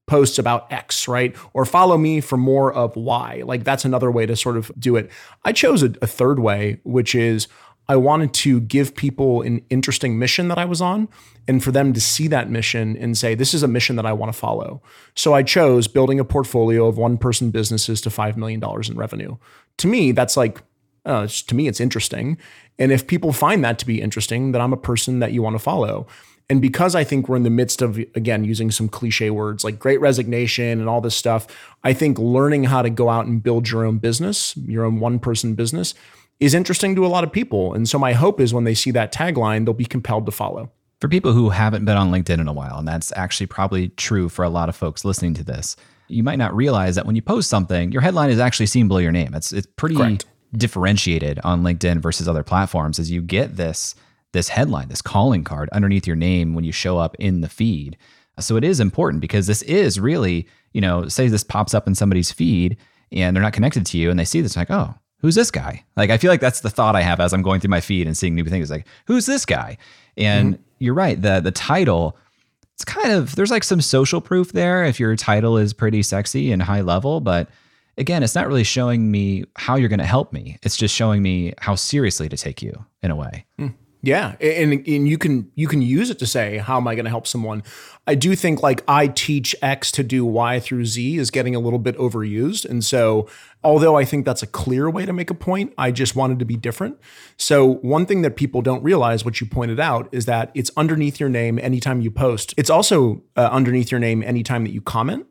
posts 0.07 0.39
about 0.39 0.71
X, 0.73 1.07
right? 1.09 1.35
Or 1.53 1.65
follow 1.65 1.97
me 1.97 2.21
for 2.21 2.37
more 2.37 2.73
of 2.73 2.97
Y. 2.97 3.43
Like 3.45 3.65
that's 3.65 3.85
another 3.85 4.11
way 4.11 4.27
to 4.27 4.37
sort 4.37 4.57
of 4.57 4.71
do 4.79 4.97
it. 4.97 5.11
I 5.45 5.53
chose 5.53 5.83
a, 5.83 5.93
a 6.03 6.07
third 6.07 6.39
way, 6.39 6.81
which 6.85 7.15
is 7.15 7.49
I 7.89 7.97
wanted 7.97 8.33
to 8.35 8.61
give 8.61 8.95
people 8.95 9.43
an 9.43 9.65
interesting 9.69 10.19
mission 10.19 10.49
that 10.49 10.59
I 10.59 10.65
was 10.65 10.81
on 10.81 11.09
and 11.49 11.63
for 11.63 11.73
them 11.73 11.93
to 11.93 12.01
see 12.01 12.29
that 12.29 12.49
mission 12.49 12.97
and 12.97 13.19
say, 13.19 13.35
this 13.35 13.55
is 13.55 13.63
a 13.63 13.69
mission 13.69 13.97
that 13.97 14.07
I 14.07 14.13
want 14.13 14.33
to 14.33 14.39
follow. 14.39 14.83
So 15.15 15.35
I 15.35 15.43
chose 15.43 15.89
building 15.89 16.21
a 16.21 16.25
portfolio 16.25 16.87
of 16.87 16.97
one 16.97 17.19
person 17.19 17.51
businesses 17.51 18.01
to 18.03 18.09
$5 18.09 18.37
million 18.37 18.63
in 18.89 18.97
revenue. 18.97 19.37
To 19.79 19.89
me, 19.89 20.13
that's 20.13 20.37
like, 20.37 20.63
uh, 21.05 21.27
to 21.27 21.55
me, 21.55 21.67
it's 21.67 21.81
interesting. 21.81 22.39
And 22.79 22.93
if 22.93 23.07
people 23.07 23.33
find 23.33 23.65
that 23.65 23.79
to 23.81 23.87
be 23.87 24.01
interesting, 24.01 24.53
then 24.53 24.63
I'm 24.63 24.73
a 24.73 24.77
person 24.77 25.19
that 25.19 25.33
you 25.33 25.43
want 25.43 25.55
to 25.55 25.59
follow. 25.59 26.07
And 26.51 26.61
because 26.61 26.95
I 26.95 27.05
think 27.05 27.29
we're 27.29 27.37
in 27.37 27.45
the 27.45 27.51
midst 27.51 27.83
of, 27.83 27.99
again, 28.15 28.45
using 28.45 28.71
some 28.71 28.89
cliche 28.89 29.31
words 29.31 29.65
like 29.65 29.79
great 29.79 30.01
resignation 30.01 30.81
and 30.81 30.89
all 30.89 31.01
this 31.01 31.17
stuff, 31.17 31.47
I 31.83 31.93
think 31.93 32.19
learning 32.19 32.65
how 32.65 32.83
to 32.83 32.91
go 32.91 33.09
out 33.09 33.27
and 33.27 33.43
build 33.43 33.71
your 33.71 33.85
own 33.85 33.99
business, 33.99 34.57
your 34.57 34.85
own 34.85 35.01
one 35.01 35.19
person 35.19 35.55
business, 35.55 35.95
is 36.41 36.55
interesting 36.55 36.95
to 36.97 37.07
a 37.07 37.09
lot 37.09 37.25
of 37.25 37.33
people. 37.33 37.73
And 37.73 37.89
so 37.89 37.99
my 37.99 38.13
hope 38.13 38.41
is 38.41 38.53
when 38.53 38.65
they 38.65 38.75
see 38.75 38.91
that 38.91 39.13
tagline, 39.13 39.65
they'll 39.65 39.75
be 39.75 39.85
compelled 39.85 40.27
to 40.27 40.33
follow. 40.33 40.71
For 41.01 41.09
people 41.09 41.33
who 41.33 41.51
haven't 41.51 41.85
been 41.85 41.97
on 41.97 42.11
LinkedIn 42.11 42.41
in 42.41 42.49
a 42.49 42.53
while, 42.53 42.79
and 42.79 42.87
that's 42.87 43.13
actually 43.17 43.47
probably 43.47 43.89
true 43.91 44.29
for 44.29 44.45
a 44.45 44.49
lot 44.49 44.69
of 44.69 44.77
folks 44.77 45.05
listening 45.05 45.35
to 45.35 45.45
this, 45.45 45.77
you 46.09 46.23
might 46.23 46.39
not 46.39 46.55
realize 46.55 46.95
that 46.97 47.07
when 47.07 47.17
you 47.17 47.23
post 47.23 47.49
something, 47.49 47.91
your 47.93 48.03
headline 48.03 48.31
is 48.31 48.39
actually 48.39 48.67
seen 48.67 48.89
below 48.89 49.01
your 49.01 49.13
name. 49.13 49.35
It's 49.35 49.53
it's 49.53 49.67
pretty 49.77 49.97
Correct. 49.97 50.27
differentiated 50.53 51.41
on 51.43 51.63
LinkedIn 51.63 52.01
versus 52.01 52.29
other 52.29 52.43
platforms 52.43 52.99
as 52.99 53.11
you 53.11 53.23
get 53.23 53.57
this 53.57 53.95
this 54.33 54.49
headline, 54.49 54.89
this 54.89 55.03
calling 55.03 55.45
card 55.45 55.69
underneath 55.73 56.07
your 56.07 56.17
name 56.17 56.55
when 56.55 56.65
you 56.65 56.73
show 56.73 56.99
up 56.99 57.15
in 57.19 57.41
the 57.41 57.49
feed. 57.49 57.97
So 58.41 58.57
it 58.57 58.65
is 58.65 58.81
important 58.81 59.21
because 59.21 59.47
this 59.47 59.63
is 59.63 60.01
really, 60.01 60.49
you 60.73 60.81
know, 60.81 61.07
say 61.09 61.29
this 61.29 61.45
pops 61.45 61.75
up 61.75 61.87
in 61.87 61.95
somebody's 61.95 62.33
feed 62.33 62.77
and 63.11 63.37
they're 63.37 63.43
not 63.43 63.53
connected 63.53 63.85
to 63.87 63.99
you 63.99 64.11
and 64.11 64.19
they 64.19 64.25
see 64.25 64.41
this 64.41 64.57
like, 64.57 64.71
oh, 64.71 64.95
who's 65.19 65.35
this 65.35 65.51
guy? 65.51 65.85
Like, 65.97 66.11
I 66.11 66.17
feel 66.17 66.31
like 66.31 66.41
that's 66.41 66.61
the 66.61 66.71
thought 66.71 66.97
I 66.97 67.03
have 67.03 67.21
as 67.21 67.33
I'm 67.33 67.43
going 67.43 67.61
through 67.61 67.71
my 67.71 67.81
feed 67.81 68.07
and 68.07 68.17
seeing 68.17 68.35
new 68.35 68.45
things. 68.45 68.71
Like, 68.71 68.87
who's 69.07 69.27
this 69.27 69.45
guy? 69.45 69.79
And 70.17 70.55
mm-hmm. 70.55 70.63
you're 70.79 70.95
right. 70.95 71.21
The 71.21 71.41
the 71.41 71.53
title, 71.53 72.19
it's 72.75 72.85
kind 72.85 73.13
of 73.13 73.37
there's 73.37 73.51
like 73.51 73.65
some 73.65 73.81
social 73.81 74.21
proof 74.21 74.53
there 74.53 74.85
if 74.85 74.99
your 74.99 75.15
title 75.17 75.57
is 75.57 75.73
pretty 75.73 76.03
sexy 76.03 76.53
and 76.53 76.63
high 76.63 76.81
level, 76.81 77.21
but 77.21 77.49
again, 77.99 78.23
it's 78.23 78.35
not 78.35 78.47
really 78.49 78.65
showing 78.65 79.11
me 79.11 79.45
how 79.57 79.77
you're 79.77 79.89
going 79.89 79.99
to 79.99 80.05
help 80.05 80.33
me. 80.33 80.59
It's 80.63 80.77
just 80.77 80.95
showing 80.95 81.23
me 81.23 81.55
how 81.59 81.75
seriously 81.75 82.29
to 82.29 82.37
take 82.37 82.63
you 82.63 82.85
in 83.03 83.11
a 83.11 83.17
way. 83.17 83.45
Mm. 83.59 83.75
Yeah, 84.05 84.35
and 84.41 84.73
and 84.87 85.09
you 85.09 85.17
can 85.17 85.51
you 85.55 85.69
can 85.69 85.81
use 85.81 86.11
it 86.11 86.19
to 86.19 86.27
say 86.27 86.59
how 86.59 86.77
am 86.77 86.89
I 86.89 86.97
going 86.97 87.05
to 87.05 87.11
help 87.11 87.25
someone. 87.25 87.63
I 88.05 88.17
do 88.17 88.35
think 88.35 88.61
like 88.61 88.83
I 88.89 89.07
teach 89.07 89.55
X 89.63 89.93
to 89.93 90.03
do 90.03 90.25
Y 90.25 90.59
through 90.59 90.87
Z 90.87 91.19
is 91.19 91.31
getting 91.31 91.55
a 91.55 91.61
little 91.61 91.79
bit 91.79 91.97
overused, 91.97 92.69
and 92.69 92.85
so 92.85 93.29
although 93.63 93.97
I 93.97 94.05
think 94.05 94.27
that's 94.27 94.43
a 94.43 94.47
clear 94.49 94.91
way 94.91 95.07
to 95.07 95.13
make 95.13 95.31
a 95.31 95.35
point, 95.35 95.73
I 95.79 95.93
just 95.93 96.17
wanted 96.17 96.41
to 96.41 96.45
be 96.45 96.57
different. 96.57 96.99
So 97.37 97.75
one 97.75 98.05
thing 98.05 98.23
that 98.23 98.35
people 98.35 98.61
don't 98.61 98.83
realize, 98.83 99.25
what 99.25 99.41
you 99.41 99.47
pointed 99.47 99.79
out, 99.79 100.09
is 100.11 100.27
that 100.27 100.51
it's 100.53 100.73
underneath 100.77 101.21
your 101.21 101.29
name 101.29 101.61
anytime 101.61 102.01
you 102.01 102.11
post. 102.11 102.55
It's 102.57 102.71
also 102.71 103.23
uh, 103.37 103.51
underneath 103.53 103.93
your 103.93 104.01
name 104.01 104.25
anytime 104.25 104.65
that 104.65 104.73
you 104.73 104.81
comment, 104.81 105.27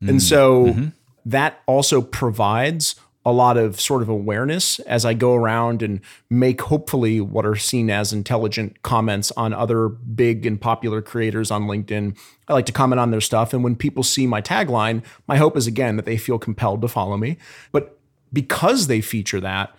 mm. 0.00 0.08
and 0.08 0.22
so 0.22 0.66
mm-hmm. 0.66 0.88
that 1.24 1.62
also 1.66 2.00
provides 2.00 2.94
a 3.24 3.32
lot 3.32 3.56
of 3.56 3.80
sort 3.80 4.02
of 4.02 4.08
awareness 4.08 4.78
as 4.80 5.04
I 5.04 5.14
go 5.14 5.34
around 5.34 5.82
and 5.82 6.00
make 6.28 6.60
hopefully 6.60 7.20
what 7.20 7.46
are 7.46 7.56
seen 7.56 7.88
as 7.90 8.12
intelligent 8.12 8.82
comments 8.82 9.32
on 9.32 9.54
other 9.54 9.88
big 9.88 10.44
and 10.44 10.60
popular 10.60 11.00
creators 11.00 11.50
on 11.50 11.62
LinkedIn. 11.62 12.16
I 12.48 12.52
like 12.52 12.66
to 12.66 12.72
comment 12.72 13.00
on 13.00 13.10
their 13.10 13.22
stuff. 13.22 13.54
And 13.54 13.64
when 13.64 13.76
people 13.76 14.02
see 14.02 14.26
my 14.26 14.42
tagline, 14.42 15.02
my 15.26 15.36
hope 15.36 15.56
is 15.56 15.66
again 15.66 15.96
that 15.96 16.04
they 16.04 16.18
feel 16.18 16.38
compelled 16.38 16.82
to 16.82 16.88
follow 16.88 17.16
me. 17.16 17.38
But 17.72 17.98
because 18.32 18.88
they 18.88 19.00
feature 19.00 19.40
that, 19.40 19.74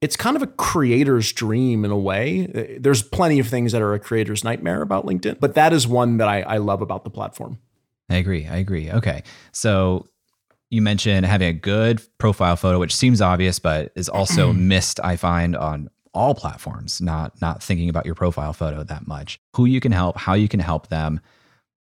it's 0.00 0.16
kind 0.16 0.36
of 0.36 0.42
a 0.42 0.46
creator's 0.46 1.32
dream 1.32 1.84
in 1.84 1.90
a 1.90 1.98
way. 1.98 2.78
There's 2.80 3.02
plenty 3.02 3.38
of 3.38 3.48
things 3.48 3.72
that 3.72 3.82
are 3.82 3.94
a 3.94 3.98
creator's 3.98 4.44
nightmare 4.44 4.82
about 4.82 5.06
LinkedIn, 5.06 5.40
but 5.40 5.54
that 5.54 5.72
is 5.72 5.86
one 5.86 6.18
that 6.18 6.28
I, 6.28 6.42
I 6.42 6.56
love 6.58 6.82
about 6.82 7.04
the 7.04 7.10
platform. 7.10 7.58
I 8.08 8.16
agree. 8.16 8.46
I 8.46 8.56
agree. 8.56 8.90
Okay. 8.90 9.22
So 9.52 10.06
you 10.70 10.82
mentioned 10.82 11.26
having 11.26 11.48
a 11.48 11.52
good 11.52 12.02
profile 12.18 12.56
photo, 12.56 12.78
which 12.78 12.94
seems 12.94 13.20
obvious, 13.20 13.58
but 13.58 13.92
is 13.94 14.08
also 14.08 14.52
mm-hmm. 14.52 14.68
missed, 14.68 15.00
I 15.02 15.16
find, 15.16 15.56
on 15.56 15.88
all 16.14 16.34
platforms, 16.34 17.00
not 17.00 17.40
not 17.40 17.62
thinking 17.62 17.88
about 17.88 18.06
your 18.06 18.14
profile 18.14 18.52
photo 18.52 18.82
that 18.82 19.06
much. 19.06 19.40
Who 19.54 19.64
you 19.64 19.80
can 19.80 19.92
help, 19.92 20.16
how 20.18 20.34
you 20.34 20.48
can 20.48 20.60
help 20.60 20.88
them. 20.88 21.20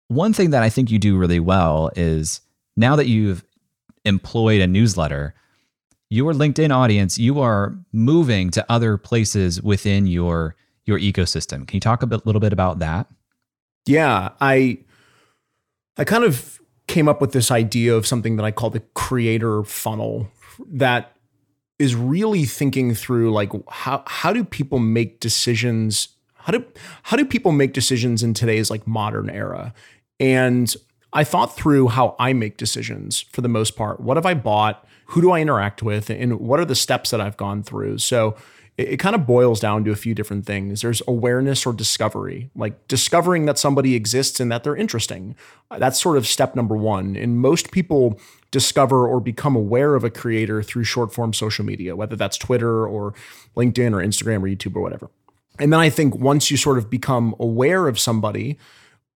One 0.10 0.34
thing 0.34 0.52
that 0.52 0.64
I 0.64 0.70
think 0.70 0.92
you 0.92 1.00
do 1.00 1.18
really 1.18 1.40
well 1.40 1.92
is 1.96 2.42
now 2.76 2.96
that 2.96 3.08
you've 3.08 3.44
employed 4.06 4.62
a 4.62 4.68
newsletter, 4.68 5.34
your 6.10 6.34
LinkedIn 6.34 6.74
audience, 6.74 7.18
you 7.18 7.42
are 7.42 7.76
moving 7.92 8.50
to 8.52 8.66
other 8.70 8.98
places 8.98 9.62
within 9.62 10.08
your 10.08 10.56
your 10.86 11.00
ecosystem. 11.00 11.68
Can 11.68 11.78
you 11.78 11.82
talk 11.82 12.02
a 12.04 12.08
bit, 12.08 12.26
little 12.26 12.40
bit 12.40 12.54
about 12.54 12.80
that? 12.80 13.08
Yeah, 13.86 14.30
I 14.40 14.80
I 15.98 16.04
kind 16.04 16.24
of 16.24 16.57
came 16.88 17.08
up 17.08 17.22
with 17.22 17.34
this 17.34 17.52
idea 17.52 17.96
of 17.96 18.08
something 18.08 18.38
that 18.38 18.44
I 18.44 18.52
call 18.52 18.70
the 18.70 18.82
creator 18.94 19.64
funnel 19.64 20.30
that 20.68 21.14
is 21.80 21.96
really 21.96 22.46
thinking 22.46 22.96
through 22.96 23.32
like 23.32 23.52
how 23.70 24.04
how 24.08 24.34
do 24.34 24.44
people 24.44 24.80
make 24.80 25.20
decisions? 25.20 26.10
How 26.36 26.52
do 26.52 26.66
how 27.04 27.18
do 27.18 27.26
people 27.26 27.52
make 27.52 27.74
decisions 27.74 28.24
in 28.24 28.34
today's 28.34 28.70
like 28.72 28.88
modern 28.88 29.30
era? 29.30 29.74
And 30.20 30.74
I 31.14 31.24
thought 31.24 31.56
through 31.56 31.90
how 31.90 32.16
I 32.20 32.34
make 32.34 32.58
decisions 32.58 33.22
for 33.22 33.42
the 33.42 33.50
most 33.50 33.76
part. 33.76 34.00
What 34.00 34.18
have 34.18 34.26
I 34.26 34.34
bought? 34.34 34.86
Who 35.08 35.22
do 35.22 35.32
I 35.32 35.40
interact 35.40 35.82
with? 35.84 36.10
And 36.10 36.40
what 36.40 36.60
are 36.60 36.66
the 36.66 36.76
steps 36.76 37.12
that 37.12 37.22
I've 37.22 37.38
gone 37.38 37.64
through? 37.64 38.00
So 38.00 38.36
it, 38.78 38.90
it 38.90 38.98
kind 38.98 39.16
of 39.16 39.26
boils 39.26 39.60
down 39.60 39.84
to 39.86 39.92
a 39.92 39.96
few 39.96 40.14
different 40.14 40.46
things. 40.46 40.82
There's 40.82 41.02
awareness 41.08 41.66
or 41.66 41.74
discovery, 41.74 42.50
like 42.56 42.88
discovering 42.88 43.46
that 43.46 43.58
somebody 43.58 43.96
exists 43.96 44.40
and 44.40 44.52
that 44.52 44.64
they're 44.64 44.76
interesting. 44.76 45.36
That's 45.78 46.02
sort 46.02 46.18
of 46.18 46.26
step 46.28 46.56
number 46.56 46.76
one. 46.76 47.16
And 47.16 47.40
most 47.40 47.72
people 47.72 48.20
discover 48.52 49.08
or 49.08 49.20
become 49.20 49.56
aware 49.56 49.96
of 49.96 50.04
a 50.04 50.10
creator 50.10 50.64
through 50.64 50.86
short 50.86 51.14
form 51.14 51.34
social 51.34 51.66
media, 51.66 51.96
whether 51.96 52.16
that's 52.16 52.38
Twitter 52.38 52.88
or 52.88 53.14
LinkedIn 53.56 53.94
or 53.94 54.04
Instagram 54.06 54.44
or 54.44 54.48
YouTube 54.48 54.76
or 54.76 54.82
whatever. 54.82 55.10
And 55.60 55.74
then 55.74 55.80
I 55.80 55.90
think 55.90 56.16
once 56.16 56.52
you 56.52 56.58
sort 56.58 56.78
of 56.78 56.90
become 56.90 57.36
aware 57.40 57.88
of 57.88 58.00
somebody, 58.00 58.58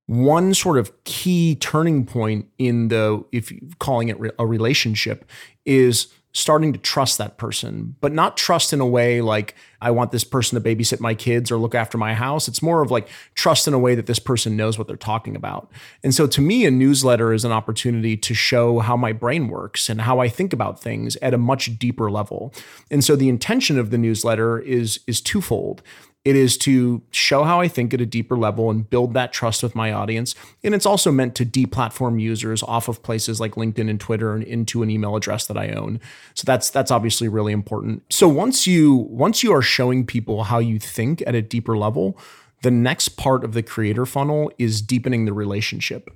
one 0.08 0.54
sort 0.54 0.78
of 0.78 1.04
key 1.04 1.56
turning 1.56 2.06
point 2.06 2.48
in 2.58 2.90
the 2.90 3.24
if 3.32 3.54
calling 3.80 4.10
it 4.10 4.18
a 4.38 4.46
relationship 4.46 5.24
is 5.66 6.08
starting 6.34 6.72
to 6.72 6.80
trust 6.80 7.18
that 7.18 7.38
person, 7.38 7.96
but 8.00 8.14
not 8.14 8.38
trust 8.38 8.72
in 8.72 8.80
a 8.80 8.86
way 8.86 9.22
like 9.22 9.56
I 9.82 9.92
want 9.92 10.12
this 10.12 10.24
person 10.24 10.62
to 10.62 10.70
babysit 10.70 11.00
my 11.00 11.14
kids 11.14 11.52
or 11.52 11.58
look 11.58 11.76
after 11.76 11.98
my 11.98 12.14
house. 12.14 12.48
It's 12.48 12.62
more 12.62 12.82
of 12.82 12.92
like 12.92 13.10
trust 13.36 13.68
in 13.68 13.74
a 13.74 13.80
way 13.80 13.96
that 13.96 14.06
this 14.06 14.20
person 14.20 14.56
knows 14.56 14.78
what 14.78 14.88
they're 14.88 14.96
talking 14.96 15.36
about. 15.36 15.70
And 16.04 16.14
so 16.14 16.28
to 16.28 16.42
me, 16.42 16.66
a 16.66 16.72
newsletter 16.72 17.34
is 17.34 17.44
an 17.44 17.52
opportunity 17.52 18.16
to 18.16 18.34
show 18.34 18.80
how 18.80 18.96
my 18.96 19.12
brain 19.12 19.50
works 19.50 19.90
and 19.90 20.02
how 20.02 20.20
I 20.20 20.30
think 20.30 20.54
about 20.54 20.80
things 20.80 21.18
at 21.18 21.34
a 21.34 21.38
much 21.38 21.78
deeper 21.78 22.10
level. 22.10 22.54
And 22.90 23.04
so 23.04 23.16
the 23.16 23.30
intention 23.30 23.78
of 23.78 23.90
the 23.90 23.98
newsletter 23.98 24.60
is 24.60 25.00
is 25.08 25.20
twofold. 25.20 25.82
It 26.24 26.36
is 26.36 26.56
to 26.60 27.02
show 27.10 27.44
how 27.44 27.62
I 27.62 27.68
think 27.68 27.96
at 27.96 28.02
a 28.02 28.06
deeper 28.06 28.38
level 28.38 28.70
and 28.70 28.88
build 28.88 29.16
that 29.16 29.34
trust 29.34 29.64
with 29.64 29.74
my 29.74 29.92
audience. 29.92 30.36
And 30.64 30.76
it's 30.76 30.86
also 30.86 31.12
meant 31.12 31.34
to 31.36 31.46
deplatform 31.46 32.22
users 32.22 32.62
off 32.62 32.88
of 32.88 33.02
places 33.02 33.40
like 33.40 33.56
LinkedIn 33.56 33.90
and 33.90 34.00
Twitter 34.00 34.36
and 34.36 34.44
into 34.44 34.84
an 34.84 34.92
email 34.92 35.16
address 35.16 35.48
that 35.48 35.58
I 35.58 35.70
own. 35.70 36.00
So 36.36 36.44
that's 36.46 36.70
that's 36.70 36.92
obviously 36.92 37.28
really 37.28 37.54
important. 37.54 38.04
So 38.14 38.28
once 38.28 38.68
you 38.68 38.96
once 38.96 39.42
you 39.42 39.52
are 39.52 39.64
showing 39.64 40.06
people 40.06 40.44
how 40.44 40.60
you 40.60 40.78
think 40.78 41.24
at 41.26 41.34
a 41.34 41.42
deeper 41.42 41.76
level, 41.76 42.20
the 42.62 42.72
next 42.72 43.10
part 43.10 43.44
of 43.44 43.54
the 43.54 43.64
creator 43.64 44.06
funnel 44.06 44.52
is 44.58 44.82
deepening 44.82 45.26
the 45.26 45.34
relationship. 45.34 46.10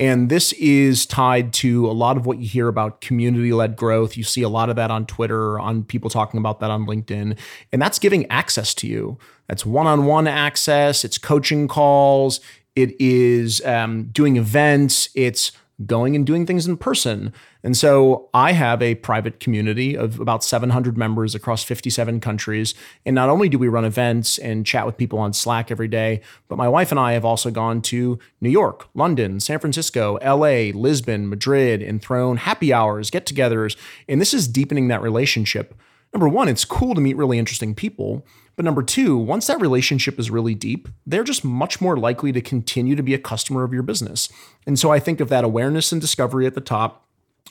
And 0.00 0.28
this 0.28 0.52
is 0.52 1.06
tied 1.06 1.52
to 1.54 1.90
a 1.90 1.92
lot 1.92 2.16
of 2.16 2.24
what 2.24 2.38
you 2.38 2.46
hear 2.46 2.68
about 2.68 3.00
community 3.00 3.52
led 3.52 3.74
growth. 3.74 4.16
You 4.16 4.22
see 4.22 4.42
a 4.42 4.48
lot 4.48 4.70
of 4.70 4.76
that 4.76 4.92
on 4.92 5.06
Twitter, 5.06 5.58
on 5.58 5.82
people 5.82 6.08
talking 6.08 6.38
about 6.38 6.60
that 6.60 6.70
on 6.70 6.86
LinkedIn. 6.86 7.36
And 7.72 7.82
that's 7.82 7.98
giving 7.98 8.24
access 8.30 8.74
to 8.74 8.86
you. 8.86 9.18
That's 9.48 9.66
one 9.66 9.88
on 9.88 10.04
one 10.04 10.28
access, 10.28 11.04
it's 11.04 11.18
coaching 11.18 11.66
calls, 11.68 12.40
it 12.76 12.94
is 13.00 13.64
um, 13.64 14.04
doing 14.12 14.36
events, 14.36 15.08
it's 15.14 15.50
going 15.86 16.16
and 16.16 16.26
doing 16.26 16.44
things 16.44 16.66
in 16.66 16.76
person. 16.76 17.32
And 17.62 17.76
so 17.76 18.28
I 18.34 18.52
have 18.52 18.82
a 18.82 18.96
private 18.96 19.38
community 19.38 19.96
of 19.96 20.18
about 20.18 20.42
700 20.42 20.98
members 20.98 21.34
across 21.34 21.62
57 21.62 22.20
countries. 22.20 22.74
And 23.06 23.14
not 23.14 23.28
only 23.28 23.48
do 23.48 23.58
we 23.58 23.68
run 23.68 23.84
events 23.84 24.38
and 24.38 24.66
chat 24.66 24.86
with 24.86 24.96
people 24.96 25.18
on 25.18 25.32
Slack 25.32 25.70
every 25.70 25.88
day, 25.88 26.20
but 26.48 26.56
my 26.56 26.68
wife 26.68 26.90
and 26.90 26.98
I 26.98 27.12
have 27.12 27.24
also 27.24 27.50
gone 27.50 27.80
to 27.82 28.18
New 28.40 28.50
York, 28.50 28.88
London, 28.94 29.38
San 29.38 29.60
Francisco, 29.60 30.18
LA, 30.24 30.72
Lisbon, 30.76 31.28
Madrid, 31.28 31.82
and 31.82 32.02
thrown 32.02 32.38
happy 32.38 32.72
hours, 32.72 33.10
get 33.10 33.26
togethers. 33.26 33.76
And 34.08 34.20
this 34.20 34.34
is 34.34 34.48
deepening 34.48 34.88
that 34.88 35.02
relationship 35.02 35.74
number 36.12 36.28
one, 36.28 36.48
it's 36.48 36.64
cool 36.64 36.94
to 36.94 37.00
meet 37.00 37.16
really 37.16 37.38
interesting 37.38 37.74
people. 37.74 38.26
But 38.56 38.64
number 38.64 38.82
two, 38.82 39.16
once 39.16 39.46
that 39.46 39.60
relationship 39.60 40.18
is 40.18 40.30
really 40.30 40.54
deep, 40.54 40.88
they're 41.06 41.22
just 41.22 41.44
much 41.44 41.80
more 41.80 41.96
likely 41.96 42.32
to 42.32 42.40
continue 42.40 42.96
to 42.96 43.02
be 43.02 43.14
a 43.14 43.18
customer 43.18 43.62
of 43.62 43.72
your 43.72 43.84
business. 43.84 44.28
And 44.66 44.78
so 44.78 44.90
I 44.90 44.98
think 44.98 45.20
of 45.20 45.28
that 45.28 45.44
awareness 45.44 45.92
and 45.92 46.00
discovery 46.00 46.44
at 46.44 46.54
the 46.54 46.60
top, 46.60 47.06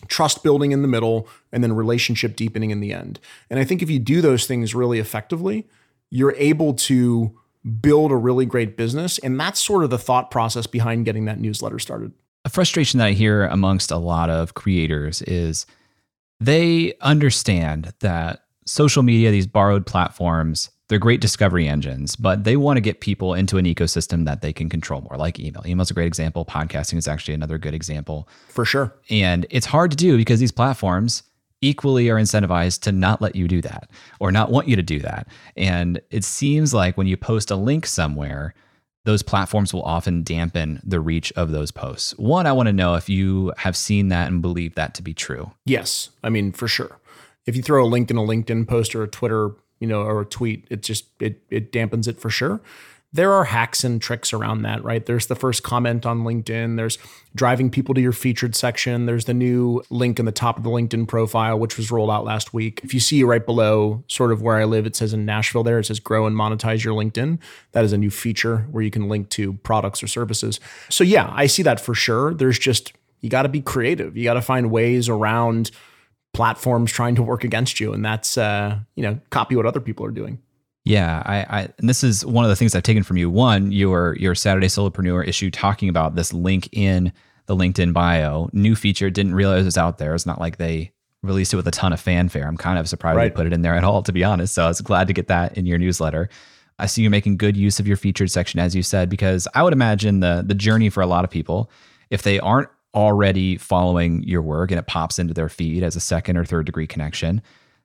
trust 0.10 0.44
building 0.44 0.74
in 0.74 0.82
the 0.82 0.88
middle, 0.88 1.28
and 1.52 1.64
then 1.64 1.74
relationship 1.74 2.36
deepening 2.36 2.72
in 2.72 2.82
the 2.82 2.92
end. 2.92 3.20
And 3.50 3.60
I 3.60 3.64
think 3.64 3.82
if 3.82 3.90
you 3.90 4.00
do 4.00 4.22
those 4.22 4.46
things 4.46 4.76
really 4.76 5.00
effectively, 5.00 5.68
you're 6.10 6.36
able 6.36 6.74
to 6.74 7.38
build 7.82 8.12
a 8.12 8.16
really 8.16 8.46
great 8.46 8.76
business. 8.76 9.18
And 9.20 9.40
that's 9.40 9.64
sort 9.64 9.84
of 9.84 9.90
the 9.90 9.98
thought 9.98 10.30
process 10.30 10.68
behind 10.68 11.06
getting 11.06 11.26
that 11.26 11.40
newsletter 11.40 11.80
started. 11.80 12.12
A 12.46 12.50
frustration 12.50 12.98
that 13.00 13.08
I 13.08 13.12
hear 13.12 13.46
amongst 13.46 13.92
a 13.92 13.98
lot 13.98 14.30
of 14.30 14.54
creators 14.54 15.22
is 15.22 15.66
they 16.40 16.94
understand 17.02 17.94
that 18.00 18.44
social 18.68 19.04
media, 19.04 19.32
these 19.32 19.48
borrowed 19.48 19.86
platforms, 19.86 20.70
they're 20.90 21.00
great 21.00 21.22
discovery 21.22 21.68
engines, 21.68 22.16
but 22.16 22.44
they 22.44 22.56
want 22.56 22.78
to 22.78 22.82
get 22.82 23.02
people 23.02 23.34
into 23.34 23.58
an 23.58 23.66
ecosystem 23.66 24.26
that 24.26 24.42
they 24.42 24.54
can 24.54 24.70
control 24.70 25.02
more, 25.02 25.18
like 25.18 25.40
email. 25.40 25.64
Email's 25.66 25.92
a 25.92 25.94
great 25.94 26.08
example. 26.08 26.46
Podcasting 26.46 26.98
is 26.98 27.08
actually 27.08 27.34
another 27.34 27.58
good 27.58 27.74
example. 27.74 28.30
For 28.48 28.64
sure. 28.64 28.94
And 29.10 29.46
it's 29.50 29.66
hard 29.66 29.92
to 29.92 29.98
do 29.98 30.18
because 30.18 30.40
these 30.40 30.52
platforms 30.52 31.24
equally 31.62 32.10
are 32.10 32.16
incentivized 32.16 32.82
to 32.82 32.92
not 32.92 33.22
let 33.22 33.36
you 33.36 33.48
do 33.48 33.62
that 33.62 33.90
or 34.20 34.32
not 34.32 34.52
want 34.52 34.68
you 34.68 34.76
to 34.76 34.84
do 34.84 35.00
that. 35.00 35.28
And 35.56 36.00
it 36.10 36.24
seems 36.24 36.74
like 36.74 36.98
when 36.98 37.08
you 37.08 37.18
post 37.18 37.52
a 37.52 37.56
link 37.56 37.86
somewhere, 37.86 38.54
those 39.06 39.24
platforms 39.24 39.74
will 39.74 39.84
often 39.84 40.22
dampen 40.24 40.82
the 40.84 41.00
reach 41.00 41.32
of 41.34 41.52
those 41.52 41.72
posts. 41.72 42.12
One, 42.18 42.46
I 42.46 42.52
want 42.52 42.68
to 42.68 42.74
know 42.74 42.96
if 42.96 43.10
you 43.10 43.54
have 43.58 43.76
seen 43.76 44.10
that 44.10 44.28
and 44.28 44.42
believe 44.42 44.76
that 44.76 44.94
to 44.96 45.02
be 45.02 45.14
true. 45.14 45.52
Yes. 45.66 46.10
I 46.24 46.30
mean, 46.30 46.52
for 46.52 46.68
sure. 46.68 47.00
If 47.48 47.56
you 47.56 47.64
throw 47.64 47.84
a 47.84 47.88
link 47.88 48.12
in 48.12 48.18
a 48.18 48.22
LinkedIn 48.22 48.68
post 48.68 48.94
or 48.94 49.02
a 49.02 49.08
Twitter, 49.08 49.52
you 49.80 49.88
know, 49.88 50.02
or 50.02 50.22
a 50.22 50.26
tweet, 50.26 50.68
it 50.70 50.84
just 50.84 51.06
it 51.20 51.42
it 51.50 51.72
dampens 51.72 52.08
it 52.08 52.20
for 52.20 52.30
sure 52.30 52.62
there 53.14 53.32
are 53.32 53.46
hacks 53.46 53.84
and 53.84 54.02
tricks 54.02 54.34
around 54.34 54.64
that, 54.64 54.84
right? 54.84 55.06
There's 55.06 55.28
the 55.28 55.36
first 55.36 55.64
comment 55.64 56.06
on 56.06 56.24
LinkedIn, 56.24 56.76
there's 56.76 56.98
driving 57.34 57.70
people 57.70 57.96
to 57.96 58.02
your 58.02 58.12
featured 58.12 58.54
section, 58.54 59.06
there's 59.06 59.26
the 59.26 59.34
new 59.34 59.82
link 59.90 60.20
in 60.20 60.26
the 60.26 60.32
top 60.32 60.58
of 60.58 60.64
the 60.64 60.70
LinkedIn 60.70 61.08
profile, 61.08 61.58
which 61.58 61.78
was 61.78 61.90
rolled 61.90 62.12
out 62.12 62.26
last 62.26 62.54
week. 62.54 62.82
If 62.84 62.94
you 62.94 63.00
see 63.00 63.24
right 63.24 63.46
below, 63.46 64.04
sort 64.08 64.32
of 64.32 64.42
where 64.42 64.58
I 64.58 64.66
live, 64.66 64.86
it 64.86 64.96
says 64.96 65.14
in 65.14 65.26
Nashville 65.26 65.64
there, 65.64 65.80
it 65.80 65.86
says 65.86 66.00
grow 66.00 66.28
and 66.28 66.36
monetize 66.36 66.84
your 66.84 66.94
LinkedIn. 66.94 67.40
That 67.72 67.86
is 67.86 67.94
a 67.94 67.98
new 67.98 68.12
feature 68.12 68.68
where 68.72 68.84
you 68.84 68.92
can 68.92 69.08
link 69.08 69.30
to 69.32 69.54
products 69.54 70.04
or 70.04 70.08
services. 70.08 70.60
So, 70.90 71.04
yeah, 71.04 71.32
I 71.34 71.48
see 71.48 71.64
that 71.64 71.80
for 71.80 71.96
sure. 71.96 72.34
There's 72.34 72.60
just, 72.60 72.92
you 73.22 73.30
got 73.30 73.44
to 73.44 73.50
be 73.50 73.62
creative, 73.62 74.18
you 74.18 74.26
got 74.26 74.34
to 74.34 74.42
find 74.42 74.70
ways 74.70 75.08
around 75.08 75.72
platforms 76.34 76.92
trying 76.92 77.16
to 77.16 77.24
work 77.24 77.44
against 77.44 77.80
you 77.80 77.94
and 77.94 78.06
that's 78.06 78.38
uh, 78.38 78.78
you 78.96 79.04
know 79.04 79.20
copy 79.30 79.56
what 79.56 79.66
other 79.66 79.80
people 79.80 80.06
are 80.06 80.12
doing 80.12 80.40
yeah, 80.88 81.22
I, 81.26 81.38
I, 81.50 81.62
and 81.80 81.90
this 81.90 82.02
is 82.02 82.26
one 82.26 82.46
of 82.46 82.50
the 82.50 82.56
things 82.56 82.74
I've 82.74 82.82
taken 82.82 83.04
from 83.04 83.18
you. 83.18 83.30
One, 83.30 83.74
your 83.74 84.16
your 84.16 84.34
Saturday 84.34 84.68
Solopreneur 84.68 85.28
issue 85.28 85.52
talking 85.52 85.90
about 85.90 86.16
this 86.16 86.32
link 86.32 86.70
in 86.72 87.12
the 87.48 87.58
LinkedIn 87.58 87.92
bio, 87.92 88.50
new 88.54 88.74
feature. 88.74 89.10
Didn't 89.10 89.36
realize 89.36 89.64
it 89.64 89.66
was 89.66 89.78
out 89.78 89.98
there. 89.98 90.16
It's 90.16 90.26
not 90.26 90.40
like 90.40 90.56
they 90.56 90.94
released 91.24 91.52
it 91.52 91.58
with 91.58 91.68
a 91.68 91.72
ton 91.72 91.92
of 91.92 92.00
fanfare. 92.00 92.48
I'm 92.48 92.56
kind 92.56 92.80
of 92.80 92.88
surprised 92.88 93.18
right. 93.18 93.34
they 93.34 93.36
put 93.36 93.46
it 93.46 93.52
in 93.52 93.64
there 93.64 93.76
at 93.76 93.84
all, 93.84 94.02
to 94.04 94.14
be 94.14 94.24
honest. 94.24 94.54
So 94.54 94.64
I 94.64 94.68
was 94.70 94.80
glad 94.80 95.08
to 95.08 95.14
get 95.14 95.28
that 95.28 95.58
in 95.58 95.66
your 95.66 95.78
newsletter. 95.78 96.30
I 96.80 96.86
see 96.86 97.02
you 97.02 97.10
making 97.10 97.36
good 97.36 97.58
use 97.58 97.82
of 97.82 97.88
your 97.88 97.98
featured 97.98 98.32
section, 98.32 98.62
as 98.62 98.74
you 98.74 98.82
said, 98.82 99.10
because 99.10 99.46
I 99.54 99.64
would 99.64 99.74
imagine 99.74 100.22
the 100.22 100.42
the 100.48 100.56
journey 100.56 100.90
for 100.90 101.02
a 101.02 101.08
lot 101.08 101.26
of 101.26 101.30
people, 101.30 101.70
if 102.10 102.22
they 102.22 102.40
aren't 102.40 102.70
already 102.98 103.58
following 103.58 104.24
your 104.24 104.42
work 104.42 104.72
and 104.72 104.80
it 104.80 104.88
pops 104.88 105.20
into 105.20 105.32
their 105.32 105.50
feed 105.50 105.84
as 105.84 105.96
a 105.96 106.00
second 106.00 106.36
or 106.36 106.44
third 106.44 106.66
degree 106.66 106.88
connection, 106.88 107.44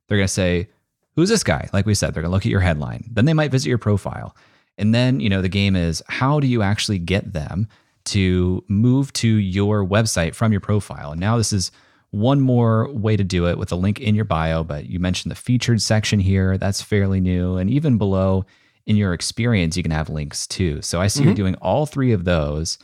they're 0.09 0.17
going 0.17 0.27
to 0.27 0.33
say, 0.33 0.71
who's 1.15 1.29
this 1.29 1.45
guy? 1.45 1.69
Like 1.75 1.85
we 1.85 1.95
said, 1.95 2.15
they're 2.15 2.23
going 2.23 2.31
to 2.31 2.35
look 2.35 2.47
at 2.47 2.51
your 2.51 2.61
headline. 2.61 3.05
Then 3.13 3.27
they 3.27 3.35
might 3.35 3.51
visit 3.51 3.69
your 3.69 3.77
profile. 3.77 4.35
And 4.79 4.95
then, 4.95 5.21
you 5.21 5.29
know, 5.29 5.43
the 5.43 5.51
game 5.51 5.77
is 5.77 6.03
how 6.09 6.41
do 6.41 6.47
you 6.47 6.63
actually 6.63 6.99
get 6.99 7.35
them 7.35 7.69
to 8.07 8.65
move 8.69 9.13
to 9.13 9.29
your 9.29 9.87
website 9.87 10.35
from 10.35 10.51
your 10.51 10.63
profile? 10.63 11.13
And 11.13 11.21
now 11.21 11.37
this 11.37 11.53
is 11.53 11.71
one 12.11 12.41
more 12.41 12.91
way 12.91 13.15
to 13.15 13.23
do 13.23 13.47
it 13.47 13.59
with 13.59 13.71
a 13.71 13.77
link 13.77 14.01
in 14.01 14.15
your 14.15 14.25
bio, 14.25 14.65
but 14.65 14.87
you 14.87 14.99
mentioned 14.99 15.31
the 15.31 15.37
featured 15.37 15.83
section 15.83 16.21
here. 16.21 16.57
That's 16.57 16.81
fairly 16.81 17.21
new. 17.21 17.59
And 17.59 17.69
even 17.69 17.99
below 17.99 18.47
in 18.87 18.97
your 18.97 19.13
experience, 19.13 19.77
you 19.77 19.83
can 19.83 19.93
have 19.93 20.09
links 20.09 20.47
too. 20.47 20.81
So 20.81 21.03
I 21.03 21.07
see 21.07 21.21
mm-hmm. 21.21 21.29
you're 21.29 21.37
doing 21.37 21.55
all 21.57 21.85
three 21.85 22.13
of 22.13 22.25
those. 22.25 22.79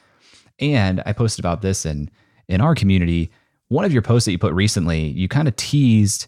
And 0.61 1.03
I 1.07 1.12
posted 1.12 1.44
about 1.44 1.62
this 1.62 1.87
in 1.87 2.11
in 2.49 2.61
our 2.61 2.75
community. 2.75 3.31
One 3.68 3.85
of 3.85 3.92
your 3.92 4.03
posts 4.03 4.25
that 4.25 4.33
you 4.33 4.38
put 4.38 4.55
recently, 4.55 5.09
you 5.09 5.29
kind 5.29 5.49
of 5.49 5.57
teased 5.57 6.27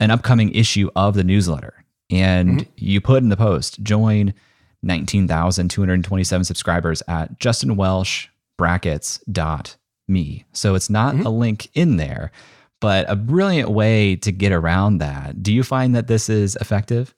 an 0.00 0.10
upcoming 0.10 0.54
issue 0.54 0.90
of 0.94 1.14
the 1.14 1.24
newsletter. 1.24 1.84
And 2.10 2.60
mm-hmm. 2.60 2.70
you 2.76 3.00
put 3.00 3.22
in 3.22 3.30
the 3.30 3.36
post, 3.36 3.82
join 3.82 4.34
19,227 4.82 6.44
subscribers 6.44 7.02
at 7.08 7.38
Justin 7.40 7.76
Welsh 7.76 8.28
brackets 8.58 9.18
dot 9.32 9.76
me. 10.06 10.44
So 10.52 10.74
it's 10.74 10.90
not 10.90 11.14
mm-hmm. 11.14 11.26
a 11.26 11.30
link 11.30 11.70
in 11.74 11.96
there, 11.96 12.30
but 12.80 13.08
a 13.08 13.16
brilliant 13.16 13.70
way 13.70 14.16
to 14.16 14.30
get 14.30 14.52
around 14.52 14.98
that. 14.98 15.42
Do 15.42 15.52
you 15.52 15.62
find 15.62 15.94
that 15.94 16.06
this 16.06 16.28
is 16.28 16.56
effective? 16.56 17.14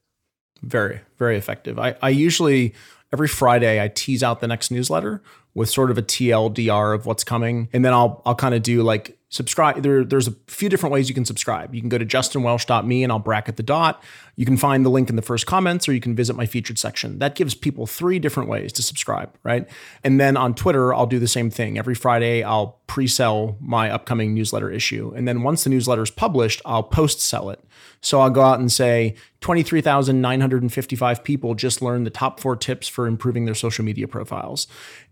Very, 0.63 1.01
very 1.19 1.37
effective. 1.37 1.79
I, 1.79 1.97
I 2.01 2.11
usually 2.11 2.75
every 3.13 3.29
Friday 3.29 3.83
I 3.83 3.89
tease 3.89 4.23
out 4.23 4.41
the 4.41 4.49
next 4.49 4.71
newsletter 4.71 5.23
with 5.57 5.71
sort 5.71 5.91
of 5.91 5.97
a 5.97 6.03
TLDR 6.03 6.95
of 6.95 7.07
what's 7.07 7.25
coming. 7.25 7.69
And 7.73 7.85
then 7.85 7.93
I'll 7.93 8.23
I'll 8.27 8.35
kind 8.35 8.55
of 8.55 8.63
do 8.63 8.83
like 8.83 9.19
subscribe. 9.31 9.83
There, 9.83 10.05
there's 10.05 10.29
a 10.29 10.35
few 10.47 10.69
different 10.69 10.93
ways 10.93 11.09
you 11.09 11.15
can 11.15 11.25
subscribe. 11.25 11.75
You 11.75 11.81
can 11.81 11.89
go 11.89 11.99
to 11.99 12.05
justinwelsh.me 12.05 13.03
and 13.03 13.11
I'll 13.11 13.19
bracket 13.19 13.57
the 13.57 13.63
dot. 13.63 14.03
You 14.37 14.45
can 14.45 14.59
find 14.59 14.85
the 14.85 14.91
link 14.91 15.09
in 15.09 15.17
the 15.17 15.23
first 15.23 15.47
comments 15.47 15.89
or 15.89 15.95
you 15.95 16.01
can 16.01 16.15
visit 16.15 16.37
my 16.37 16.45
featured 16.45 16.79
section. 16.79 17.19
That 17.19 17.35
gives 17.35 17.55
people 17.55 17.87
three 17.87 18.19
different 18.19 18.51
ways 18.51 18.71
to 18.75 18.83
subscribe, 18.83 19.35
right? 19.43 19.67
And 20.05 20.21
then 20.21 20.37
on 20.37 20.55
Twitter, 20.55 20.93
I'll 20.93 21.07
do 21.07 21.19
the 21.19 21.27
same 21.27 21.49
thing. 21.51 21.79
Every 21.79 21.95
Friday, 21.95 22.43
I'll 22.43 22.79
pre-sell 22.87 23.57
my 23.61 23.91
upcoming 23.91 24.35
newsletter 24.35 24.71
issue. 24.71 25.13
And 25.17 25.27
then 25.27 25.43
once 25.43 25.65
the 25.65 25.71
newsletter 25.71 26.03
is 26.03 26.11
published, 26.11 26.61
I'll 26.67 26.83
post 26.83 27.21
sell 27.21 27.49
it. 27.49 27.65
So 28.03 28.21
I'll 28.21 28.31
go 28.31 28.43
out 28.43 28.61
and 28.61 28.71
say 28.71 29.17
23,955 29.41 31.25
people 31.25 31.55
just 31.55 31.81
learned 31.81 32.05
the 32.07 32.11
top 32.11 32.39
four 32.39 32.57
tips 32.57 32.89
for 32.89 33.07
improving 33.07 33.47
their 33.47 33.55
social 33.55 33.87
media 33.87 34.07
profiles. 34.07 34.67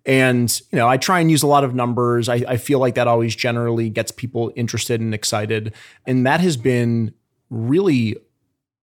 And, 0.05 0.61
you 0.71 0.77
know, 0.77 0.87
I 0.87 0.99
try 0.99 1.21
and 1.21 1.31
use 1.31 1.43
a 1.43 1.47
lot 1.47 1.65
of 1.65 1.75
numbers. 1.75 2.29
I, 2.29 2.45
I 2.47 2.57
feel 2.59 2.79
like 2.79 2.95
that 2.97 3.09
always 3.09 3.35
generally 3.35 3.89
gets 3.89 4.11
people 4.13 4.53
interested 4.55 5.01
and 5.01 5.15
excited. 5.15 5.73
And 6.05 6.27
that 6.27 6.41
has 6.41 6.59
been 6.59 7.15
really 7.49 8.17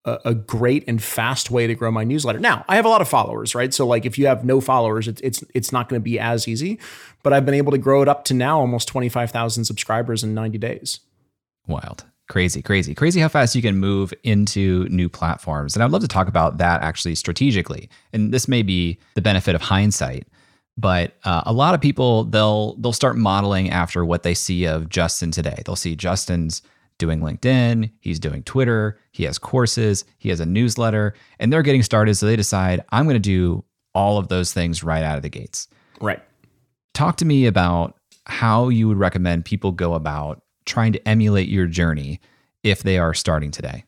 a, 0.05 0.33
great 0.33 0.83
and 0.87 1.01
fast 1.01 1.51
way 1.51 1.67
to 1.67 1.75
grow 1.75 1.91
my 1.91 2.03
newsletter. 2.03 2.39
Now, 2.39 2.65
I 2.67 2.75
have 2.75 2.85
a 2.85 2.89
lot 2.89 3.01
of 3.01 3.07
followers, 3.07 3.53
right? 3.53 3.73
So 3.73 3.85
like 3.85 4.05
if 4.05 4.17
you 4.17 4.27
have 4.27 4.43
no 4.43 4.61
followers, 4.61 5.07
it's 5.07 5.21
it's 5.21 5.43
it's 5.53 5.71
not 5.71 5.89
going 5.89 5.99
to 5.99 6.03
be 6.03 6.19
as 6.19 6.47
easy, 6.47 6.79
but 7.23 7.33
I've 7.33 7.45
been 7.45 7.55
able 7.55 7.71
to 7.71 7.77
grow 7.77 8.01
it 8.01 8.07
up 8.07 8.25
to 8.25 8.33
now 8.33 8.59
almost 8.59 8.87
25,000 8.87 9.65
subscribers 9.65 10.23
in 10.23 10.33
90 10.33 10.57
days. 10.57 10.99
Wild. 11.67 12.05
Crazy, 12.29 12.61
crazy, 12.61 12.95
crazy 12.95 13.19
how 13.19 13.27
fast 13.27 13.55
you 13.55 13.61
can 13.61 13.77
move 13.77 14.13
into 14.23 14.87
new 14.89 15.09
platforms. 15.09 15.75
And 15.75 15.83
I'd 15.83 15.91
love 15.91 16.01
to 16.01 16.07
talk 16.07 16.29
about 16.29 16.59
that 16.59 16.81
actually 16.81 17.15
strategically. 17.15 17.89
And 18.13 18.33
this 18.33 18.47
may 18.47 18.63
be 18.63 18.97
the 19.15 19.21
benefit 19.21 19.53
of 19.53 19.61
hindsight, 19.61 20.25
but 20.77 21.17
uh, 21.25 21.43
a 21.45 21.51
lot 21.51 21.75
of 21.75 21.81
people 21.81 22.23
they'll 22.23 22.75
they'll 22.75 22.93
start 22.93 23.17
modeling 23.17 23.69
after 23.69 24.05
what 24.05 24.23
they 24.23 24.33
see 24.33 24.65
of 24.65 24.87
Justin 24.87 25.31
today. 25.31 25.61
They'll 25.65 25.75
see 25.75 25.95
Justin's 25.95 26.61
doing 27.01 27.19
LinkedIn, 27.19 27.91
he's 27.99 28.19
doing 28.19 28.43
Twitter, 28.43 28.99
he 29.11 29.23
has 29.23 29.39
courses, 29.39 30.05
he 30.19 30.29
has 30.29 30.39
a 30.39 30.45
newsletter, 30.45 31.15
and 31.39 31.51
they're 31.51 31.63
getting 31.63 31.81
started. 31.81 32.15
So 32.15 32.27
they 32.27 32.35
decide, 32.35 32.85
I'm 32.91 33.05
going 33.05 33.15
to 33.15 33.19
do 33.19 33.65
all 33.93 34.19
of 34.19 34.27
those 34.27 34.53
things 34.53 34.83
right 34.83 35.03
out 35.03 35.17
of 35.17 35.23
the 35.23 35.29
gates. 35.29 35.67
Right. 35.99 36.21
Talk 36.93 37.17
to 37.17 37.25
me 37.25 37.47
about 37.47 37.97
how 38.25 38.69
you 38.69 38.87
would 38.87 38.99
recommend 38.99 39.45
people 39.45 39.71
go 39.71 39.95
about 39.95 40.43
trying 40.65 40.93
to 40.93 41.07
emulate 41.07 41.49
your 41.49 41.65
journey 41.65 42.21
if 42.63 42.83
they 42.83 42.99
are 42.99 43.15
starting 43.15 43.49
today. 43.49 43.83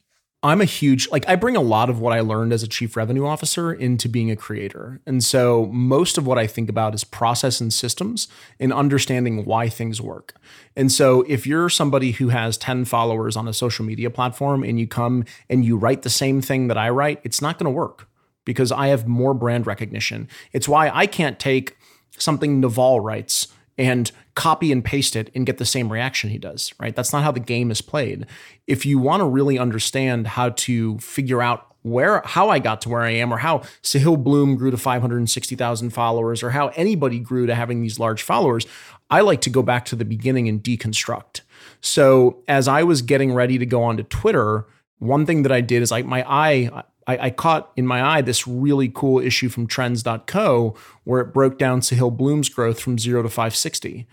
I'm 0.45 0.59
a 0.59 0.65
huge 0.65 1.09
like 1.09 1.27
I 1.29 1.37
bring 1.37 1.55
a 1.55 1.61
lot 1.61 1.89
of 1.89 2.01
what 2.01 2.11
I 2.11 2.19
learned 2.19 2.51
as 2.51 2.63
a 2.63 2.67
chief 2.67 2.97
revenue 2.97 3.25
officer 3.25 3.71
into 3.71 4.09
being 4.09 4.29
a 4.29 4.35
creator. 4.35 4.99
And 5.07 5.23
so 5.23 5.67
most 5.67 6.17
of 6.17 6.27
what 6.27 6.37
I 6.37 6.47
think 6.47 6.69
about 6.69 6.93
is 6.93 7.05
process 7.05 7.61
and 7.61 7.73
systems 7.73 8.27
and 8.59 8.73
understanding 8.73 9.45
why 9.45 9.69
things 9.69 10.01
work. 10.01 10.35
And 10.75 10.91
so 10.91 11.21
if 11.29 11.47
you're 11.47 11.69
somebody 11.69 12.11
who 12.11 12.27
has 12.27 12.57
10 12.57 12.83
followers 12.83 13.37
on 13.37 13.47
a 13.47 13.53
social 13.53 13.85
media 13.85 14.09
platform 14.09 14.63
and 14.63 14.77
you 14.77 14.85
come 14.85 15.23
and 15.49 15.63
you 15.63 15.77
write 15.77 16.01
the 16.01 16.09
same 16.09 16.41
thing 16.41 16.67
that 16.67 16.77
I 16.77 16.89
write, 16.89 17.21
it's 17.23 17.41
not 17.41 17.57
going 17.57 17.71
to 17.71 17.77
work 17.77 18.09
because 18.43 18.69
I 18.69 18.87
have 18.87 19.07
more 19.07 19.33
brand 19.33 19.65
recognition. 19.65 20.27
It's 20.51 20.67
why 20.67 20.89
I 20.93 21.07
can't 21.07 21.39
take 21.39 21.77
something 22.17 22.59
Naval 22.59 22.99
writes 22.99 23.47
and 23.77 24.11
copy 24.35 24.71
and 24.71 24.83
paste 24.83 25.15
it 25.15 25.31
and 25.35 25.45
get 25.45 25.57
the 25.57 25.65
same 25.65 25.91
reaction 25.91 26.29
he 26.29 26.37
does, 26.37 26.73
right? 26.79 26.95
That's 26.95 27.13
not 27.13 27.23
how 27.23 27.31
the 27.31 27.39
game 27.39 27.71
is 27.71 27.81
played. 27.81 28.25
If 28.67 28.85
you 28.85 28.99
want 28.99 29.21
to 29.21 29.25
really 29.25 29.57
understand 29.57 30.27
how 30.27 30.49
to 30.49 30.97
figure 30.99 31.41
out 31.41 31.67
where 31.83 32.21
how 32.25 32.49
I 32.49 32.59
got 32.59 32.81
to 32.81 32.89
where 32.89 33.01
I 33.01 33.11
am 33.11 33.33
or 33.33 33.37
how 33.37 33.59
Sahil 33.81 34.21
Bloom 34.21 34.55
grew 34.55 34.71
to 34.71 34.77
560,000 34.77 35.89
followers 35.89 36.41
or 36.41 36.51
how 36.51 36.69
anybody 36.69 37.19
grew 37.19 37.45
to 37.45 37.55
having 37.55 37.81
these 37.81 37.99
large 37.99 38.23
followers, 38.23 38.65
I 39.09 39.21
like 39.21 39.41
to 39.41 39.49
go 39.49 39.61
back 39.61 39.85
to 39.85 39.95
the 39.95 40.05
beginning 40.05 40.47
and 40.47 40.63
deconstruct. 40.63 41.41
So, 41.81 42.41
as 42.47 42.67
I 42.67 42.83
was 42.83 43.01
getting 43.01 43.33
ready 43.33 43.57
to 43.57 43.65
go 43.65 43.83
onto 43.83 44.03
Twitter, 44.03 44.65
one 44.99 45.25
thing 45.25 45.43
that 45.43 45.51
I 45.51 45.61
did 45.61 45.81
is 45.81 45.91
like 45.91 46.05
my 46.05 46.25
eye, 46.27 46.83
I, 47.07 47.17
I, 47.17 47.29
caught 47.29 47.71
in 47.75 47.85
my 47.85 48.03
eye 48.03 48.21
this 48.21 48.47
really 48.47 48.89
cool 48.93 49.19
issue 49.19 49.49
from 49.49 49.67
trends.co 49.67 50.75
where 51.03 51.21
it 51.21 51.33
broke 51.33 51.57
down 51.57 51.81
Sahil 51.81 52.15
Bloom's 52.15 52.49
growth 52.49 52.79
from 52.79 52.97
zero 52.97 53.21
to 53.21 53.29
560. 53.29 54.07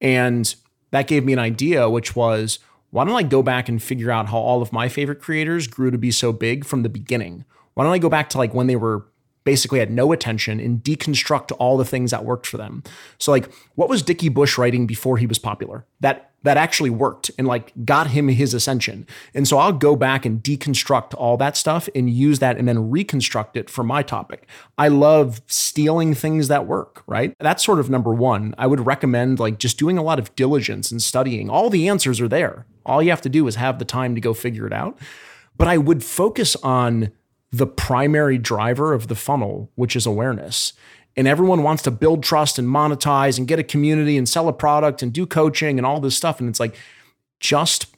And 0.00 0.54
that 0.90 1.06
gave 1.06 1.24
me 1.24 1.32
an 1.32 1.38
idea, 1.38 1.88
which 1.88 2.14
was 2.14 2.58
why 2.90 3.04
don't 3.04 3.16
I 3.16 3.22
go 3.24 3.42
back 3.42 3.68
and 3.68 3.82
figure 3.82 4.10
out 4.10 4.28
how 4.28 4.38
all 4.38 4.62
of 4.62 4.72
my 4.72 4.88
favorite 4.88 5.20
creators 5.20 5.66
grew 5.66 5.90
to 5.90 5.98
be 5.98 6.10
so 6.10 6.32
big 6.32 6.64
from 6.64 6.82
the 6.82 6.88
beginning? 6.88 7.44
Why 7.74 7.84
don't 7.84 7.92
I 7.92 7.98
go 7.98 8.08
back 8.08 8.28
to 8.30 8.38
like 8.38 8.54
when 8.54 8.68
they 8.68 8.76
were 8.76 9.04
basically 9.44 9.78
had 9.78 9.90
no 9.90 10.12
attention 10.12 10.58
and 10.58 10.82
deconstruct 10.82 11.52
all 11.58 11.76
the 11.76 11.84
things 11.84 12.10
that 12.10 12.24
worked 12.24 12.46
for 12.46 12.56
them. 12.56 12.82
So 13.18 13.30
like 13.30 13.52
what 13.74 13.88
was 13.88 14.02
Dickie 14.02 14.28
Bush 14.28 14.58
writing 14.58 14.86
before 14.86 15.18
he 15.18 15.26
was 15.26 15.38
popular? 15.38 15.86
That 16.00 16.30
that 16.44 16.56
actually 16.58 16.90
worked 16.90 17.30
and 17.36 17.46
like 17.46 17.72
got 17.84 18.08
him 18.08 18.28
his 18.28 18.54
ascension. 18.54 19.06
And 19.34 19.48
so 19.48 19.58
I'll 19.58 19.72
go 19.72 19.96
back 19.96 20.24
and 20.24 20.42
deconstruct 20.42 21.14
all 21.16 21.36
that 21.38 21.56
stuff 21.56 21.88
and 21.94 22.08
use 22.08 22.38
that 22.38 22.58
and 22.58 22.68
then 22.68 22.90
reconstruct 22.90 23.56
it 23.56 23.68
for 23.68 23.82
my 23.82 24.02
topic. 24.02 24.46
I 24.78 24.88
love 24.88 25.40
stealing 25.46 26.14
things 26.14 26.48
that 26.48 26.66
work, 26.66 27.02
right? 27.06 27.34
That's 27.40 27.64
sort 27.64 27.80
of 27.80 27.90
number 27.90 28.12
1. 28.14 28.54
I 28.58 28.66
would 28.66 28.86
recommend 28.86 29.40
like 29.40 29.58
just 29.58 29.78
doing 29.78 29.98
a 29.98 30.02
lot 30.02 30.18
of 30.18 30.34
diligence 30.36 30.92
and 30.92 31.02
studying. 31.02 31.48
All 31.50 31.70
the 31.70 31.88
answers 31.88 32.20
are 32.20 32.28
there. 32.28 32.66
All 32.86 33.02
you 33.02 33.10
have 33.10 33.22
to 33.22 33.30
do 33.30 33.46
is 33.48 33.56
have 33.56 33.78
the 33.78 33.86
time 33.86 34.14
to 34.14 34.20
go 34.20 34.34
figure 34.34 34.66
it 34.66 34.72
out. 34.72 34.98
But 35.56 35.68
I 35.68 35.78
would 35.78 36.04
focus 36.04 36.56
on 36.56 37.10
the 37.58 37.66
primary 37.66 38.36
driver 38.36 38.92
of 38.92 39.06
the 39.08 39.14
funnel, 39.14 39.70
which 39.76 39.94
is 39.94 40.06
awareness. 40.06 40.72
And 41.16 41.28
everyone 41.28 41.62
wants 41.62 41.82
to 41.84 41.92
build 41.92 42.24
trust 42.24 42.58
and 42.58 42.66
monetize 42.66 43.38
and 43.38 43.46
get 43.46 43.60
a 43.60 43.64
community 43.64 44.18
and 44.18 44.28
sell 44.28 44.48
a 44.48 44.52
product 44.52 45.02
and 45.02 45.12
do 45.12 45.26
coaching 45.26 45.78
and 45.78 45.86
all 45.86 46.00
this 46.00 46.16
stuff. 46.16 46.40
And 46.40 46.48
it's 46.48 46.58
like, 46.58 46.74
just 47.38 47.94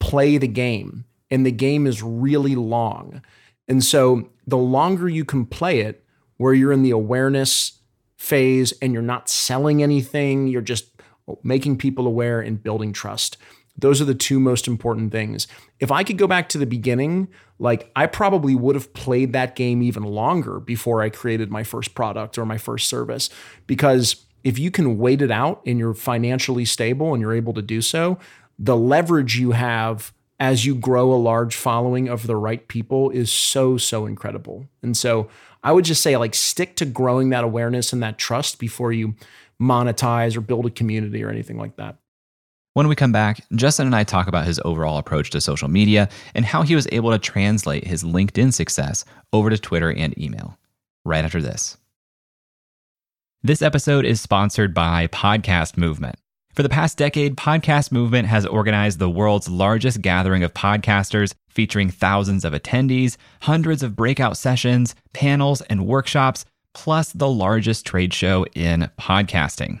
play 0.00 0.36
the 0.38 0.48
game. 0.48 1.04
And 1.30 1.46
the 1.46 1.52
game 1.52 1.86
is 1.86 2.02
really 2.02 2.56
long. 2.56 3.22
And 3.68 3.84
so 3.84 4.30
the 4.48 4.58
longer 4.58 5.08
you 5.08 5.24
can 5.24 5.46
play 5.46 5.80
it, 5.80 6.04
where 6.38 6.54
you're 6.54 6.72
in 6.72 6.82
the 6.82 6.90
awareness 6.90 7.78
phase 8.16 8.72
and 8.82 8.92
you're 8.92 9.02
not 9.02 9.28
selling 9.28 9.82
anything, 9.82 10.48
you're 10.48 10.62
just 10.62 10.86
making 11.44 11.78
people 11.78 12.06
aware 12.06 12.40
and 12.40 12.60
building 12.60 12.92
trust. 12.92 13.36
Those 13.76 14.00
are 14.00 14.04
the 14.04 14.14
two 14.14 14.38
most 14.38 14.68
important 14.68 15.12
things. 15.12 15.46
If 15.78 15.90
I 15.90 16.04
could 16.04 16.18
go 16.18 16.26
back 16.26 16.48
to 16.50 16.58
the 16.58 16.66
beginning, 16.66 17.28
like 17.58 17.90
I 17.96 18.06
probably 18.06 18.54
would 18.54 18.74
have 18.74 18.92
played 18.92 19.32
that 19.32 19.56
game 19.56 19.82
even 19.82 20.02
longer 20.02 20.60
before 20.60 21.02
I 21.02 21.08
created 21.08 21.50
my 21.50 21.62
first 21.62 21.94
product 21.94 22.36
or 22.36 22.44
my 22.44 22.58
first 22.58 22.88
service. 22.88 23.30
Because 23.66 24.26
if 24.44 24.58
you 24.58 24.70
can 24.70 24.98
wait 24.98 25.22
it 25.22 25.30
out 25.30 25.62
and 25.66 25.78
you're 25.78 25.94
financially 25.94 26.64
stable 26.64 27.14
and 27.14 27.20
you're 27.20 27.34
able 27.34 27.54
to 27.54 27.62
do 27.62 27.80
so, 27.80 28.18
the 28.58 28.76
leverage 28.76 29.38
you 29.38 29.52
have 29.52 30.12
as 30.38 30.64
you 30.64 30.74
grow 30.74 31.12
a 31.12 31.16
large 31.16 31.54
following 31.54 32.08
of 32.08 32.26
the 32.26 32.36
right 32.36 32.66
people 32.66 33.10
is 33.10 33.30
so, 33.30 33.76
so 33.76 34.06
incredible. 34.06 34.66
And 34.82 34.96
so 34.96 35.28
I 35.62 35.72
would 35.72 35.84
just 35.84 36.02
say, 36.02 36.16
like, 36.16 36.34
stick 36.34 36.76
to 36.76 36.86
growing 36.86 37.28
that 37.30 37.44
awareness 37.44 37.92
and 37.92 38.02
that 38.02 38.16
trust 38.16 38.58
before 38.58 38.92
you 38.92 39.14
monetize 39.60 40.36
or 40.36 40.40
build 40.40 40.64
a 40.64 40.70
community 40.70 41.22
or 41.22 41.28
anything 41.28 41.58
like 41.58 41.76
that. 41.76 41.96
When 42.74 42.86
we 42.86 42.94
come 42.94 43.10
back, 43.10 43.44
Justin 43.52 43.86
and 43.86 43.96
I 43.96 44.04
talk 44.04 44.28
about 44.28 44.46
his 44.46 44.60
overall 44.64 44.98
approach 44.98 45.30
to 45.30 45.40
social 45.40 45.66
media 45.66 46.08
and 46.36 46.44
how 46.44 46.62
he 46.62 46.76
was 46.76 46.86
able 46.92 47.10
to 47.10 47.18
translate 47.18 47.84
his 47.84 48.04
LinkedIn 48.04 48.52
success 48.52 49.04
over 49.32 49.50
to 49.50 49.58
Twitter 49.58 49.92
and 49.92 50.16
email. 50.16 50.56
Right 51.04 51.24
after 51.24 51.42
this. 51.42 51.76
This 53.42 53.60
episode 53.60 54.04
is 54.04 54.20
sponsored 54.20 54.72
by 54.72 55.08
Podcast 55.08 55.76
Movement. 55.76 56.14
For 56.54 56.62
the 56.62 56.68
past 56.68 56.96
decade, 56.96 57.36
Podcast 57.36 57.90
Movement 57.90 58.28
has 58.28 58.46
organized 58.46 59.00
the 59.00 59.10
world's 59.10 59.48
largest 59.48 60.00
gathering 60.00 60.44
of 60.44 60.54
podcasters, 60.54 61.34
featuring 61.48 61.90
thousands 61.90 62.44
of 62.44 62.52
attendees, 62.52 63.16
hundreds 63.40 63.82
of 63.82 63.96
breakout 63.96 64.36
sessions, 64.36 64.94
panels, 65.12 65.60
and 65.62 65.86
workshops, 65.86 66.44
plus 66.72 67.12
the 67.12 67.28
largest 67.28 67.84
trade 67.84 68.14
show 68.14 68.46
in 68.54 68.90
podcasting. 68.96 69.80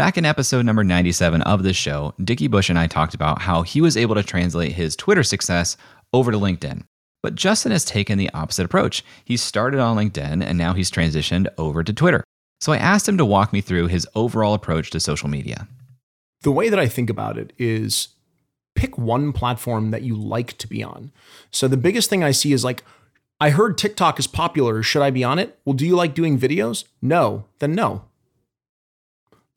Back 0.00 0.16
in 0.16 0.24
episode 0.24 0.64
number 0.64 0.82
97 0.82 1.42
of 1.42 1.62
the 1.62 1.74
show, 1.74 2.14
Dickie 2.24 2.48
Bush 2.48 2.70
and 2.70 2.78
I 2.78 2.86
talked 2.86 3.12
about 3.12 3.42
how 3.42 3.60
he 3.60 3.82
was 3.82 3.98
able 3.98 4.14
to 4.14 4.22
translate 4.22 4.72
his 4.72 4.96
Twitter 4.96 5.22
success 5.22 5.76
over 6.14 6.32
to 6.32 6.38
LinkedIn. 6.38 6.84
But 7.22 7.34
Justin 7.34 7.70
has 7.70 7.84
taken 7.84 8.16
the 8.16 8.30
opposite 8.32 8.64
approach. 8.64 9.04
He 9.26 9.36
started 9.36 9.78
on 9.78 9.98
LinkedIn 9.98 10.42
and 10.42 10.56
now 10.56 10.72
he's 10.72 10.90
transitioned 10.90 11.48
over 11.58 11.84
to 11.84 11.92
Twitter. 11.92 12.24
So 12.62 12.72
I 12.72 12.78
asked 12.78 13.06
him 13.06 13.18
to 13.18 13.26
walk 13.26 13.52
me 13.52 13.60
through 13.60 13.88
his 13.88 14.08
overall 14.14 14.54
approach 14.54 14.88
to 14.92 15.00
social 15.00 15.28
media. 15.28 15.68
The 16.44 16.50
way 16.50 16.70
that 16.70 16.78
I 16.78 16.88
think 16.88 17.10
about 17.10 17.36
it 17.36 17.52
is 17.58 18.08
pick 18.74 18.96
one 18.96 19.34
platform 19.34 19.90
that 19.90 20.00
you 20.00 20.16
like 20.16 20.56
to 20.56 20.66
be 20.66 20.82
on. 20.82 21.12
So 21.50 21.68
the 21.68 21.76
biggest 21.76 22.08
thing 22.08 22.24
I 22.24 22.30
see 22.30 22.54
is 22.54 22.64
like, 22.64 22.84
I 23.38 23.50
heard 23.50 23.76
TikTok 23.76 24.18
is 24.18 24.26
popular. 24.26 24.82
Should 24.82 25.02
I 25.02 25.10
be 25.10 25.24
on 25.24 25.38
it? 25.38 25.58
Well, 25.66 25.74
do 25.74 25.86
you 25.86 25.94
like 25.94 26.14
doing 26.14 26.38
videos? 26.38 26.84
No. 27.02 27.44
Then 27.58 27.74
no. 27.74 28.04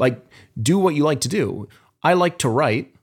Like, 0.03 0.25
do 0.61 0.77
what 0.77 0.95
you 0.95 1.05
like 1.05 1.21
to 1.21 1.29
do. 1.29 1.69
I 2.03 2.11
like 2.13 2.37
to 2.39 2.49
write. 2.49 2.93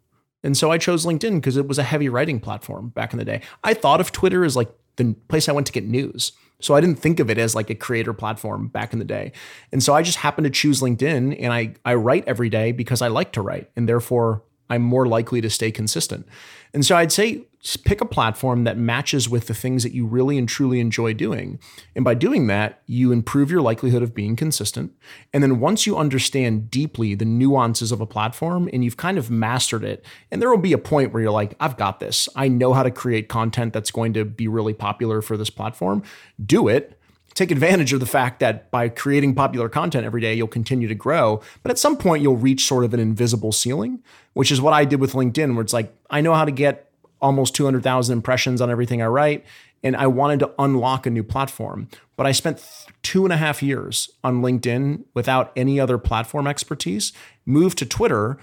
And 0.44 0.54
so 0.54 0.70
I 0.70 0.76
chose 0.76 1.06
LinkedIn 1.06 1.36
because 1.36 1.56
it 1.56 1.66
was 1.66 1.78
a 1.78 1.82
heavy 1.82 2.10
writing 2.10 2.40
platform 2.40 2.90
back 2.90 3.14
in 3.14 3.18
the 3.18 3.24
day. 3.24 3.40
I 3.64 3.72
thought 3.72 4.02
of 4.02 4.12
Twitter 4.12 4.44
as 4.44 4.54
like 4.54 4.70
the 4.96 5.14
place 5.28 5.48
I 5.48 5.52
went 5.52 5.66
to 5.68 5.72
get 5.72 5.86
news. 5.86 6.32
So 6.60 6.74
I 6.74 6.82
didn't 6.82 6.98
think 6.98 7.18
of 7.20 7.30
it 7.30 7.38
as 7.38 7.54
like 7.54 7.70
a 7.70 7.74
creator 7.74 8.12
platform 8.12 8.68
back 8.68 8.92
in 8.92 8.98
the 8.98 9.04
day. 9.06 9.32
And 9.72 9.82
so 9.82 9.94
I 9.94 10.02
just 10.02 10.18
happened 10.18 10.44
to 10.44 10.50
choose 10.50 10.82
LinkedIn 10.82 11.36
and 11.40 11.52
I 11.54 11.74
I 11.86 11.94
write 11.94 12.24
every 12.28 12.50
day 12.50 12.72
because 12.72 13.00
I 13.00 13.08
like 13.08 13.32
to 13.32 13.40
write 13.40 13.70
and 13.76 13.88
therefore 13.88 14.42
I'm 14.68 14.82
more 14.82 15.06
likely 15.06 15.40
to 15.40 15.48
stay 15.48 15.70
consistent. 15.70 16.26
And 16.74 16.84
so 16.84 16.96
I'd 16.96 17.12
say 17.12 17.46
pick 17.84 18.00
a 18.00 18.06
platform 18.06 18.64
that 18.64 18.78
matches 18.78 19.28
with 19.28 19.46
the 19.46 19.54
things 19.54 19.82
that 19.82 19.92
you 19.92 20.06
really 20.06 20.38
and 20.38 20.48
truly 20.48 20.80
enjoy 20.80 21.12
doing. 21.12 21.58
And 21.94 22.04
by 22.04 22.14
doing 22.14 22.46
that, 22.46 22.82
you 22.86 23.12
improve 23.12 23.50
your 23.50 23.60
likelihood 23.60 24.02
of 24.02 24.14
being 24.14 24.34
consistent. 24.34 24.92
And 25.34 25.42
then 25.42 25.60
once 25.60 25.86
you 25.86 25.98
understand 25.98 26.70
deeply 26.70 27.14
the 27.14 27.26
nuances 27.26 27.92
of 27.92 28.00
a 28.00 28.06
platform 28.06 28.70
and 28.72 28.82
you've 28.82 28.96
kind 28.96 29.18
of 29.18 29.30
mastered 29.30 29.84
it, 29.84 30.04
and 30.30 30.40
there 30.40 30.48
will 30.48 30.56
be 30.56 30.72
a 30.72 30.78
point 30.78 31.12
where 31.12 31.22
you're 31.22 31.30
like, 31.30 31.54
I've 31.60 31.76
got 31.76 32.00
this. 32.00 32.28
I 32.34 32.48
know 32.48 32.72
how 32.72 32.82
to 32.82 32.90
create 32.90 33.28
content 33.28 33.74
that's 33.74 33.90
going 33.90 34.14
to 34.14 34.24
be 34.24 34.48
really 34.48 34.74
popular 34.74 35.20
for 35.20 35.36
this 35.36 35.50
platform. 35.50 36.02
Do 36.44 36.66
it 36.68 36.96
take 37.34 37.50
advantage 37.50 37.92
of 37.92 38.00
the 38.00 38.06
fact 38.06 38.40
that 38.40 38.70
by 38.70 38.88
creating 38.88 39.34
popular 39.34 39.68
content 39.68 40.04
every 40.04 40.20
day, 40.20 40.34
you'll 40.34 40.48
continue 40.48 40.88
to 40.88 40.94
grow. 40.94 41.40
But 41.62 41.70
at 41.70 41.78
some 41.78 41.96
point, 41.96 42.22
you'll 42.22 42.36
reach 42.36 42.66
sort 42.66 42.84
of 42.84 42.92
an 42.92 43.00
invisible 43.00 43.52
ceiling, 43.52 44.02
which 44.32 44.50
is 44.50 44.60
what 44.60 44.72
I 44.72 44.84
did 44.84 45.00
with 45.00 45.12
LinkedIn, 45.12 45.54
where 45.54 45.62
it's 45.62 45.72
like, 45.72 45.94
I 46.10 46.20
know 46.20 46.34
how 46.34 46.44
to 46.44 46.50
get 46.50 46.89
almost 47.20 47.54
200,000 47.54 48.12
impressions 48.12 48.60
on 48.60 48.70
everything 48.70 49.02
I 49.02 49.06
write. 49.06 49.44
And 49.82 49.96
I 49.96 50.06
wanted 50.06 50.40
to 50.40 50.52
unlock 50.58 51.06
a 51.06 51.10
new 51.10 51.22
platform. 51.22 51.88
But 52.16 52.26
I 52.26 52.32
spent 52.32 52.62
two 53.02 53.24
and 53.24 53.32
a 53.32 53.38
half 53.38 53.62
years 53.62 54.10
on 54.22 54.42
LinkedIn 54.42 55.04
without 55.14 55.52
any 55.56 55.80
other 55.80 55.96
platform 55.96 56.46
expertise, 56.46 57.12
moved 57.46 57.78
to 57.78 57.86
Twitter. 57.86 58.38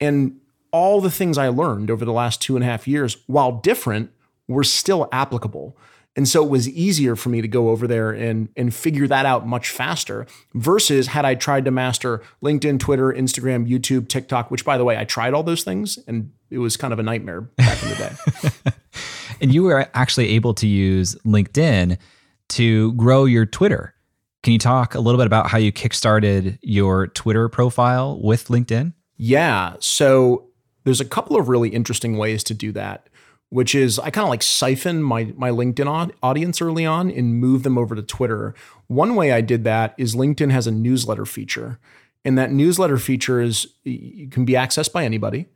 And 0.00 0.40
all 0.72 1.00
the 1.00 1.10
things 1.10 1.38
I 1.38 1.48
learned 1.48 1.90
over 1.90 2.04
the 2.04 2.12
last 2.12 2.40
two 2.40 2.56
and 2.56 2.64
a 2.64 2.66
half 2.66 2.88
years, 2.88 3.18
while 3.26 3.52
different, 3.52 4.10
were 4.48 4.64
still 4.64 5.08
applicable. 5.12 5.76
And 6.16 6.28
so 6.28 6.42
it 6.44 6.50
was 6.50 6.68
easier 6.68 7.14
for 7.14 7.28
me 7.28 7.40
to 7.40 7.48
go 7.48 7.68
over 7.68 7.86
there 7.86 8.10
and, 8.10 8.48
and 8.56 8.74
figure 8.74 9.06
that 9.06 9.26
out 9.26 9.46
much 9.46 9.70
faster 9.70 10.26
versus 10.54 11.06
had 11.08 11.24
I 11.24 11.36
tried 11.36 11.64
to 11.66 11.70
master 11.70 12.22
LinkedIn, 12.42 12.80
Twitter, 12.80 13.12
Instagram, 13.12 13.68
YouTube, 13.68 14.08
TikTok, 14.08 14.50
which 14.50 14.64
by 14.64 14.76
the 14.76 14.84
way, 14.84 14.98
I 14.98 15.04
tried 15.04 15.34
all 15.34 15.44
those 15.44 15.62
things 15.62 15.98
and 16.08 16.32
it 16.50 16.58
was 16.58 16.76
kind 16.76 16.92
of 16.92 16.98
a 16.98 17.02
nightmare 17.02 17.42
back 17.42 17.82
in 17.82 17.88
the 17.90 17.94
day. 17.94 18.72
and 19.40 19.54
you 19.54 19.62
were 19.62 19.88
actually 19.94 20.30
able 20.30 20.52
to 20.54 20.66
use 20.66 21.14
LinkedIn 21.24 21.96
to 22.50 22.92
grow 22.94 23.24
your 23.24 23.46
Twitter. 23.46 23.94
Can 24.42 24.52
you 24.52 24.58
talk 24.58 24.94
a 24.94 25.00
little 25.00 25.18
bit 25.18 25.26
about 25.26 25.46
how 25.48 25.58
you 25.58 25.70
kickstarted 25.70 26.58
your 26.60 27.06
Twitter 27.08 27.48
profile 27.48 28.20
with 28.20 28.48
LinkedIn? 28.48 28.94
Yeah. 29.16 29.76
So 29.78 30.48
there's 30.84 31.00
a 31.00 31.04
couple 31.04 31.38
of 31.38 31.48
really 31.48 31.68
interesting 31.68 32.16
ways 32.16 32.42
to 32.44 32.54
do 32.54 32.72
that 32.72 33.08
which 33.50 33.74
is 33.74 33.98
I 33.98 34.10
kind 34.10 34.24
of 34.24 34.30
like 34.30 34.42
siphon 34.42 35.02
my 35.02 35.32
my 35.36 35.50
LinkedIn 35.50 36.12
audience 36.22 36.62
early 36.62 36.86
on 36.86 37.10
and 37.10 37.34
move 37.34 37.62
them 37.62 37.76
over 37.76 37.94
to 37.94 38.02
Twitter. 38.02 38.54
One 38.86 39.14
way 39.14 39.32
I 39.32 39.40
did 39.40 39.64
that 39.64 39.94
is 39.98 40.14
LinkedIn 40.14 40.50
has 40.50 40.66
a 40.66 40.72
newsletter 40.72 41.26
feature. 41.26 41.78
And 42.24 42.38
that 42.38 42.52
newsletter 42.52 42.98
feature 42.98 43.40
is 43.40 43.68
can 43.84 44.44
be 44.44 44.52
accessed 44.54 44.92
by 44.92 45.04
anybody. 45.04 45.46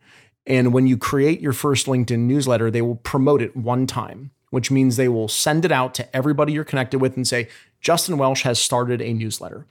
And 0.46 0.72
when 0.72 0.86
you 0.86 0.96
create 0.98 1.40
your 1.40 1.52
first 1.52 1.86
LinkedIn 1.86 2.20
newsletter, 2.20 2.70
they 2.70 2.82
will 2.82 2.96
promote 2.96 3.40
it 3.40 3.56
one 3.56 3.86
time, 3.86 4.30
which 4.50 4.70
means 4.70 4.96
they 4.96 5.08
will 5.08 5.28
send 5.28 5.64
it 5.64 5.72
out 5.72 5.94
to 5.94 6.16
everybody 6.16 6.52
you're 6.52 6.64
connected 6.64 7.00
with 7.00 7.16
and 7.16 7.26
say, 7.26 7.48
Justin 7.80 8.18
Welsh 8.18 8.42
has 8.42 8.58
started 8.58 9.00
a 9.00 9.12
newsletter. 9.12 9.66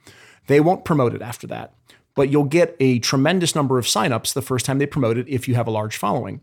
They 0.46 0.60
won't 0.60 0.84
promote 0.84 1.14
it 1.14 1.22
after 1.22 1.46
that, 1.48 1.74
but 2.14 2.30
you'll 2.30 2.44
get 2.44 2.76
a 2.80 2.98
tremendous 3.00 3.54
number 3.54 3.78
of 3.78 3.86
signups 3.86 4.32
the 4.34 4.42
first 4.42 4.66
time 4.66 4.78
they 4.78 4.86
promote 4.86 5.18
it 5.18 5.28
if 5.28 5.46
you 5.46 5.54
have 5.54 5.66
a 5.66 5.72
large 5.72 5.96
following. 5.96 6.40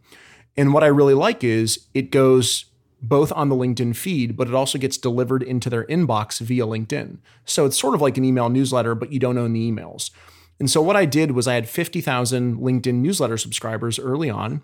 And 0.57 0.73
what 0.73 0.83
I 0.83 0.87
really 0.87 1.13
like 1.13 1.43
is 1.43 1.87
it 1.93 2.11
goes 2.11 2.65
both 3.01 3.31
on 3.31 3.49
the 3.49 3.55
LinkedIn 3.55 3.95
feed, 3.95 4.37
but 4.37 4.47
it 4.47 4.53
also 4.53 4.77
gets 4.77 4.97
delivered 4.97 5.41
into 5.41 5.69
their 5.69 5.85
inbox 5.85 6.39
via 6.39 6.65
LinkedIn. 6.65 7.17
So 7.45 7.65
it's 7.65 7.79
sort 7.79 7.95
of 7.95 8.01
like 8.01 8.17
an 8.17 8.25
email 8.25 8.49
newsletter, 8.49 8.93
but 8.93 9.11
you 9.11 9.19
don't 9.19 9.37
own 9.37 9.53
the 9.53 9.71
emails. 9.71 10.11
And 10.59 10.69
so 10.69 10.81
what 10.81 10.95
I 10.95 11.05
did 11.05 11.31
was 11.31 11.47
I 11.47 11.55
had 11.55 11.67
50,000 11.67 12.57
LinkedIn 12.57 12.95
newsletter 12.95 13.37
subscribers 13.37 13.97
early 13.97 14.29
on. 14.29 14.61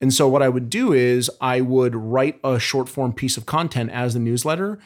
And 0.00 0.14
so 0.14 0.28
what 0.28 0.42
I 0.42 0.48
would 0.48 0.70
do 0.70 0.92
is 0.92 1.30
I 1.40 1.60
would 1.60 1.96
write 1.96 2.38
a 2.44 2.60
short 2.60 2.88
form 2.88 3.12
piece 3.12 3.36
of 3.36 3.46
content 3.46 3.90
as 3.90 4.14
the 4.14 4.20
newsletter 4.20 4.78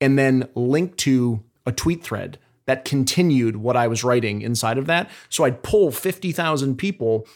and 0.00 0.18
then 0.18 0.48
link 0.54 0.96
to 0.98 1.42
a 1.66 1.72
tweet 1.72 2.02
thread 2.02 2.38
that 2.64 2.84
continued 2.84 3.56
what 3.56 3.76
I 3.76 3.86
was 3.86 4.02
writing 4.02 4.42
inside 4.42 4.78
of 4.78 4.86
that. 4.86 5.10
So 5.28 5.44
I'd 5.44 5.62
pull 5.62 5.92
50,000 5.92 6.76
people 6.76 7.26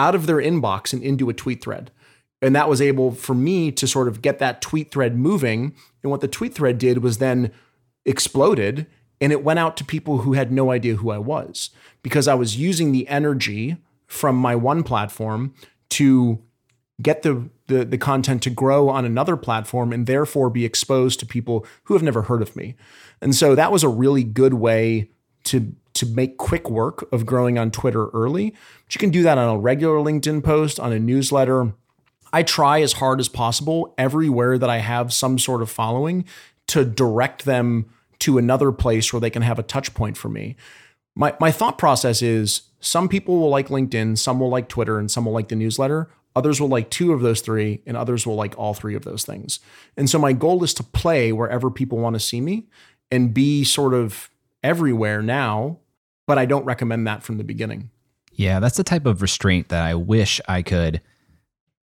out 0.00 0.14
of 0.14 0.26
their 0.26 0.38
inbox 0.38 0.94
and 0.94 1.02
into 1.02 1.28
a 1.28 1.34
tweet 1.34 1.62
thread. 1.62 1.90
And 2.40 2.56
that 2.56 2.70
was 2.70 2.80
able 2.80 3.12
for 3.12 3.34
me 3.34 3.70
to 3.72 3.86
sort 3.86 4.08
of 4.08 4.22
get 4.22 4.38
that 4.38 4.62
tweet 4.62 4.90
thread 4.90 5.14
moving. 5.14 5.74
And 6.02 6.10
what 6.10 6.22
the 6.22 6.28
tweet 6.28 6.54
thread 6.54 6.78
did 6.78 7.02
was 7.02 7.18
then 7.18 7.52
exploded 8.06 8.86
and 9.20 9.30
it 9.30 9.44
went 9.44 9.58
out 9.58 9.76
to 9.76 9.84
people 9.84 10.18
who 10.18 10.32
had 10.32 10.50
no 10.50 10.70
idea 10.70 10.94
who 10.94 11.10
I 11.10 11.18
was 11.18 11.68
because 12.02 12.26
I 12.26 12.32
was 12.32 12.56
using 12.56 12.92
the 12.92 13.06
energy 13.08 13.76
from 14.06 14.36
my 14.36 14.56
one 14.56 14.82
platform 14.82 15.52
to 15.90 16.42
get 17.02 17.20
the, 17.20 17.50
the, 17.66 17.84
the 17.84 17.98
content 17.98 18.42
to 18.44 18.50
grow 18.50 18.88
on 18.88 19.04
another 19.04 19.36
platform 19.36 19.92
and 19.92 20.06
therefore 20.06 20.48
be 20.48 20.64
exposed 20.64 21.20
to 21.20 21.26
people 21.26 21.66
who 21.84 21.94
have 21.94 22.02
never 22.02 22.22
heard 22.22 22.40
of 22.40 22.56
me. 22.56 22.74
And 23.20 23.34
so 23.34 23.54
that 23.54 23.70
was 23.70 23.84
a 23.84 23.88
really 23.88 24.24
good 24.24 24.54
way 24.54 25.10
to 25.44 25.74
to 25.94 26.06
make 26.06 26.36
quick 26.36 26.70
work 26.70 27.10
of 27.12 27.26
growing 27.26 27.58
on 27.58 27.70
Twitter 27.70 28.08
early. 28.08 28.50
But 28.84 28.94
you 28.94 28.98
can 28.98 29.10
do 29.10 29.22
that 29.22 29.38
on 29.38 29.48
a 29.48 29.58
regular 29.58 29.96
LinkedIn 29.96 30.42
post, 30.44 30.78
on 30.78 30.92
a 30.92 30.98
newsletter. 30.98 31.72
I 32.32 32.42
try 32.42 32.80
as 32.80 32.94
hard 32.94 33.20
as 33.20 33.28
possible 33.28 33.94
everywhere 33.98 34.56
that 34.58 34.70
I 34.70 34.78
have 34.78 35.12
some 35.12 35.38
sort 35.38 35.62
of 35.62 35.70
following 35.70 36.24
to 36.68 36.84
direct 36.84 37.44
them 37.44 37.90
to 38.20 38.38
another 38.38 38.70
place 38.70 39.12
where 39.12 39.20
they 39.20 39.30
can 39.30 39.42
have 39.42 39.58
a 39.58 39.64
touch 39.64 39.94
point 39.94 40.16
for 40.16 40.28
me. 40.28 40.56
My, 41.16 41.34
my 41.40 41.50
thought 41.50 41.78
process 41.78 42.22
is 42.22 42.62
some 42.80 43.08
people 43.08 43.38
will 43.38 43.48
like 43.48 43.68
LinkedIn, 43.68 44.16
some 44.16 44.38
will 44.38 44.48
like 44.48 44.68
Twitter, 44.68 44.98
and 44.98 45.10
some 45.10 45.24
will 45.24 45.32
like 45.32 45.48
the 45.48 45.56
newsletter. 45.56 46.08
Others 46.36 46.60
will 46.60 46.68
like 46.68 46.90
two 46.90 47.12
of 47.12 47.20
those 47.20 47.40
three, 47.40 47.82
and 47.86 47.96
others 47.96 48.26
will 48.26 48.36
like 48.36 48.56
all 48.56 48.72
three 48.72 48.94
of 48.94 49.04
those 49.04 49.24
things. 49.24 49.58
And 49.96 50.08
so 50.08 50.18
my 50.18 50.32
goal 50.32 50.62
is 50.62 50.72
to 50.74 50.84
play 50.84 51.32
wherever 51.32 51.70
people 51.70 51.98
want 51.98 52.14
to 52.14 52.20
see 52.20 52.40
me 52.40 52.68
and 53.10 53.34
be 53.34 53.64
sort 53.64 53.92
of 53.92 54.29
everywhere 54.62 55.22
now, 55.22 55.78
but 56.26 56.38
I 56.38 56.46
don't 56.46 56.64
recommend 56.64 57.06
that 57.06 57.22
from 57.22 57.38
the 57.38 57.44
beginning. 57.44 57.90
Yeah, 58.32 58.60
that's 58.60 58.76
the 58.76 58.84
type 58.84 59.06
of 59.06 59.22
restraint 59.22 59.68
that 59.68 59.84
I 59.84 59.94
wish 59.94 60.40
I 60.48 60.62
could 60.62 61.00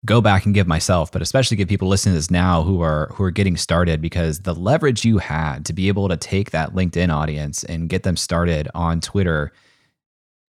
go 0.05 0.21
back 0.21 0.45
and 0.45 0.53
give 0.53 0.67
myself, 0.67 1.11
but 1.11 1.21
especially 1.21 1.57
give 1.57 1.69
people 1.69 1.87
listening 1.87 2.13
to 2.13 2.19
this 2.19 2.31
now 2.31 2.63
who 2.63 2.81
are 2.81 3.09
who 3.13 3.23
are 3.23 3.31
getting 3.31 3.55
started 3.55 4.01
because 4.01 4.39
the 4.39 4.53
leverage 4.53 5.05
you 5.05 5.19
had 5.19 5.65
to 5.65 5.73
be 5.73 5.87
able 5.87 6.09
to 6.09 6.17
take 6.17 6.51
that 6.51 6.73
LinkedIn 6.73 7.13
audience 7.13 7.63
and 7.63 7.89
get 7.89 8.03
them 8.03 8.17
started 8.17 8.67
on 8.75 8.99
Twitter 8.99 9.53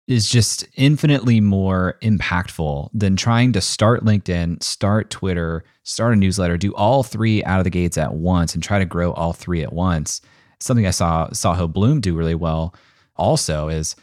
is 0.07 0.29
just 0.29 0.65
infinitely 0.75 1.39
more 1.39 1.97
impactful 2.01 2.89
than 2.93 3.15
trying 3.15 3.51
to 3.53 3.61
start 3.61 4.03
LinkedIn, 4.03 4.61
start 4.61 5.09
Twitter, 5.09 5.63
start 5.83 6.13
a 6.13 6.15
newsletter, 6.15 6.57
do 6.57 6.73
all 6.75 7.03
three 7.03 7.43
out 7.45 7.59
of 7.59 7.63
the 7.63 7.69
gates 7.69 7.97
at 7.97 8.13
once 8.13 8.53
and 8.53 8.63
try 8.63 8.79
to 8.79 8.85
grow 8.85 9.13
all 9.13 9.33
three 9.33 9.63
at 9.63 9.73
once 9.73 10.21
something 10.61 10.87
I 10.87 10.91
saw 10.91 11.27
Sahil 11.29 11.71
Bloom 11.71 12.01
do 12.01 12.15
really 12.15 12.35
well 12.35 12.73
also 13.15 13.67
is 13.67 13.95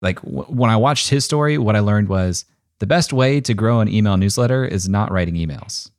like 0.00 0.20
w- 0.22 0.44
when 0.44 0.70
I 0.70 0.76
watched 0.76 1.10
his 1.10 1.24
story, 1.24 1.58
what 1.58 1.76
I 1.76 1.80
learned 1.80 2.08
was 2.08 2.44
the 2.78 2.86
best 2.86 3.12
way 3.12 3.40
to 3.40 3.54
grow 3.54 3.80
an 3.80 3.88
email 3.88 4.16
newsletter 4.16 4.64
is 4.64 4.88
not 4.88 5.12
writing 5.12 5.34
emails. 5.34 5.90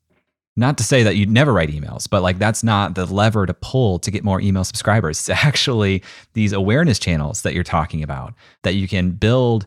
Not 0.56 0.78
to 0.78 0.84
say 0.84 1.02
that 1.02 1.16
you'd 1.16 1.32
never 1.32 1.52
write 1.52 1.70
emails, 1.70 2.08
but 2.08 2.22
like 2.22 2.38
that's 2.38 2.64
not 2.64 2.94
the 2.94 3.06
lever 3.06 3.46
to 3.46 3.54
pull 3.56 3.98
to 4.00 4.12
get 4.12 4.24
more 4.24 4.40
email 4.40 4.64
subscribers. 4.64 5.20
It's 5.20 5.30
actually 5.46 6.04
these 6.34 6.54
awareness 6.54 7.00
channels 7.00 7.42
that 7.42 7.54
you're 7.54 7.64
talking 7.64 8.04
about 8.04 8.34
that 8.62 8.76
you 8.76 8.88
can 8.88 9.12
build 9.12 9.66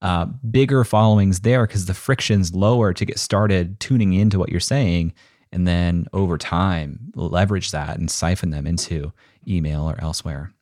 uh, 0.00 0.26
bigger 0.26 0.84
followings 0.84 1.40
there 1.40 1.66
because 1.66 1.86
the 1.86 1.94
friction's 1.94 2.54
lower 2.54 2.92
to 2.92 3.04
get 3.04 3.18
started 3.18 3.80
tuning 3.80 4.12
into 4.12 4.38
what 4.38 4.50
you're 4.50 4.60
saying 4.60 5.12
and 5.50 5.66
then 5.66 6.06
over 6.12 6.38
time 6.38 7.10
leverage 7.14 7.70
that 7.72 7.98
and 7.98 8.10
siphon 8.10 8.50
them 8.50 8.66
into 8.66 9.12
email 9.48 9.88
or 9.88 10.00
elsewhere. 10.00 10.52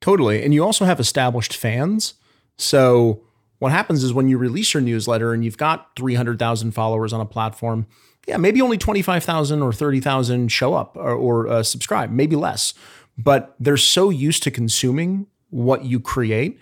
Totally. 0.00 0.42
And 0.42 0.52
you 0.52 0.64
also 0.64 0.84
have 0.84 0.98
established 0.98 1.54
fans. 1.54 2.14
So 2.58 3.22
what 3.58 3.72
happens 3.72 4.02
is 4.02 4.12
when 4.12 4.28
you 4.28 4.38
release 4.38 4.74
your 4.74 4.80
newsletter 4.80 5.32
and 5.32 5.44
you've 5.44 5.56
got 5.56 5.94
300,000 5.96 6.72
followers 6.72 7.12
on 7.12 7.20
a 7.20 7.26
platform, 7.26 7.86
yeah, 8.26 8.36
maybe 8.36 8.60
only 8.60 8.78
25,000 8.78 9.62
or 9.62 9.72
30,000 9.72 10.48
show 10.48 10.74
up 10.74 10.96
or, 10.96 11.12
or 11.12 11.48
uh, 11.48 11.62
subscribe, 11.62 12.10
maybe 12.10 12.36
less. 12.36 12.74
But 13.16 13.54
they're 13.60 13.76
so 13.76 14.10
used 14.10 14.42
to 14.44 14.50
consuming 14.50 15.26
what 15.50 15.84
you 15.84 16.00
create 16.00 16.58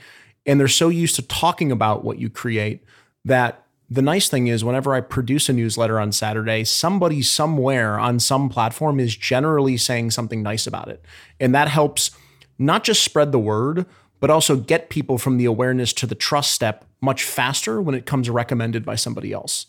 and 0.46 0.58
they're 0.58 0.68
so 0.68 0.88
used 0.88 1.16
to 1.16 1.22
talking 1.22 1.70
about 1.70 2.04
what 2.04 2.18
you 2.18 2.28
create 2.28 2.84
that 3.24 3.64
the 3.90 4.02
nice 4.02 4.28
thing 4.28 4.46
is 4.46 4.64
whenever 4.64 4.94
I 4.94 5.00
produce 5.00 5.48
a 5.48 5.52
newsletter 5.52 5.98
on 5.98 6.12
Saturday, 6.12 6.62
somebody 6.62 7.22
somewhere 7.22 7.98
on 7.98 8.20
some 8.20 8.48
platform 8.48 9.00
is 9.00 9.16
generally 9.16 9.76
saying 9.76 10.12
something 10.12 10.42
nice 10.42 10.66
about 10.66 10.88
it. 10.88 11.04
And 11.40 11.52
that 11.56 11.66
helps 11.68 12.12
not 12.56 12.84
just 12.84 13.02
spread 13.02 13.32
the 13.32 13.38
word, 13.38 13.86
but 14.20 14.30
also 14.30 14.54
get 14.54 14.90
people 14.90 15.18
from 15.18 15.38
the 15.38 15.44
awareness 15.44 15.92
to 15.94 16.06
the 16.06 16.14
trust 16.14 16.52
step 16.52 16.84
much 17.00 17.24
faster 17.24 17.82
when 17.82 17.96
it 17.96 18.06
comes 18.06 18.30
recommended 18.30 18.84
by 18.84 18.94
somebody 18.94 19.32
else. 19.32 19.66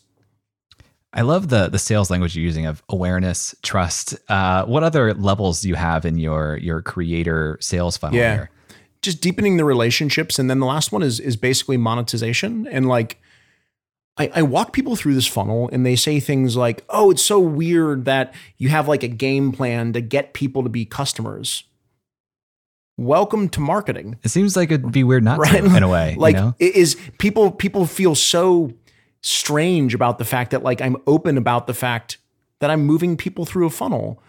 I 1.14 1.22
love 1.22 1.48
the 1.48 1.68
the 1.68 1.78
sales 1.78 2.10
language 2.10 2.36
you're 2.36 2.44
using 2.44 2.64
of 2.64 2.82
awareness, 2.88 3.54
trust. 3.62 4.16
Uh, 4.30 4.64
what 4.64 4.82
other 4.82 5.12
levels 5.12 5.60
do 5.60 5.68
you 5.68 5.74
have 5.74 6.06
in 6.06 6.16
your 6.16 6.56
your 6.56 6.80
creator 6.80 7.58
sales 7.60 7.96
funnel 7.96 8.18
yeah. 8.18 8.34
Here? 8.34 8.50
Just 9.02 9.20
deepening 9.20 9.56
the 9.56 9.64
relationships, 9.64 10.38
and 10.38 10.48
then 10.48 10.60
the 10.60 10.66
last 10.66 10.90
one 10.92 11.02
is 11.02 11.20
is 11.20 11.36
basically 11.36 11.76
monetization. 11.76 12.66
And 12.66 12.88
like 12.88 13.20
I, 14.18 14.30
I, 14.34 14.42
walk 14.42 14.72
people 14.72 14.94
through 14.94 15.14
this 15.14 15.26
funnel 15.26 15.70
and 15.72 15.86
they 15.86 15.96
say 15.96 16.20
things 16.20 16.56
like, 16.56 16.84
oh, 16.90 17.10
it's 17.10 17.24
so 17.24 17.40
weird 17.40 18.04
that 18.04 18.34
you 18.58 18.68
have 18.68 18.86
like 18.86 19.02
a 19.02 19.08
game 19.08 19.52
plan 19.52 19.92
to 19.94 20.00
get 20.00 20.34
people 20.34 20.62
to 20.62 20.68
be 20.68 20.84
customers. 20.84 21.64
Welcome 22.98 23.48
to 23.50 23.60
marketing. 23.60 24.18
It 24.22 24.28
seems 24.28 24.54
like 24.54 24.70
it'd 24.70 24.92
be 24.92 25.02
weird 25.02 25.24
not 25.24 25.38
right? 25.38 25.62
to 25.62 25.76
in 25.76 25.82
a 25.82 25.88
way. 25.88 26.14
like 26.18 26.36
you 26.36 26.42
know? 26.42 26.54
it 26.58 26.74
is 26.76 26.96
people 27.16 27.50
people 27.50 27.86
feel 27.86 28.14
so 28.14 28.72
strange 29.22 29.94
about 29.94 30.18
the 30.18 30.26
fact 30.26 30.50
that 30.50 30.62
like 30.62 30.82
I'm 30.82 30.96
open 31.06 31.38
about 31.38 31.66
the 31.66 31.74
fact 31.74 32.18
that 32.60 32.70
I'm 32.70 32.84
moving 32.84 33.16
people 33.16 33.46
through 33.46 33.66
a 33.66 33.70
funnel. 33.70 34.22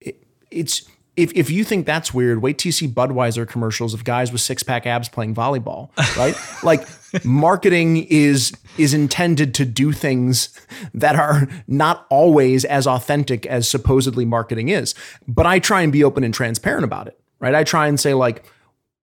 It, 0.00 0.22
it's 0.50 0.82
if, 1.16 1.32
if 1.34 1.50
you 1.50 1.64
think 1.64 1.86
that's 1.86 2.14
weird, 2.14 2.42
wait 2.42 2.58
till 2.58 2.68
you 2.68 2.72
see 2.72 2.88
Budweiser 2.88 3.48
commercials 3.48 3.94
of 3.94 4.04
guys 4.04 4.30
with 4.32 4.40
six 4.40 4.62
pack 4.62 4.86
abs 4.86 5.08
playing 5.08 5.34
volleyball, 5.34 5.90
right? 6.16 6.34
like 6.62 6.86
marketing 7.24 8.06
is 8.08 8.52
is 8.78 8.94
intended 8.94 9.54
to 9.54 9.64
do 9.64 9.92
things 9.92 10.48
that 10.94 11.16
are 11.16 11.48
not 11.66 12.06
always 12.10 12.64
as 12.64 12.86
authentic 12.86 13.46
as 13.46 13.68
supposedly 13.68 14.24
marketing 14.24 14.68
is. 14.68 14.94
But 15.26 15.46
I 15.46 15.58
try 15.58 15.82
and 15.82 15.92
be 15.92 16.04
open 16.04 16.24
and 16.24 16.32
transparent 16.32 16.84
about 16.84 17.08
it, 17.08 17.20
right? 17.40 17.54
I 17.54 17.64
try 17.64 17.88
and 17.88 17.98
say 17.98 18.14
like 18.14 18.44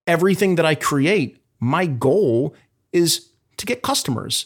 everything 0.08 0.56
that 0.56 0.66
I 0.66 0.76
create, 0.76 1.38
my 1.60 1.86
goal 1.86 2.56
is 2.92 3.30
to 3.58 3.66
get 3.66 3.82
customers. 3.82 4.46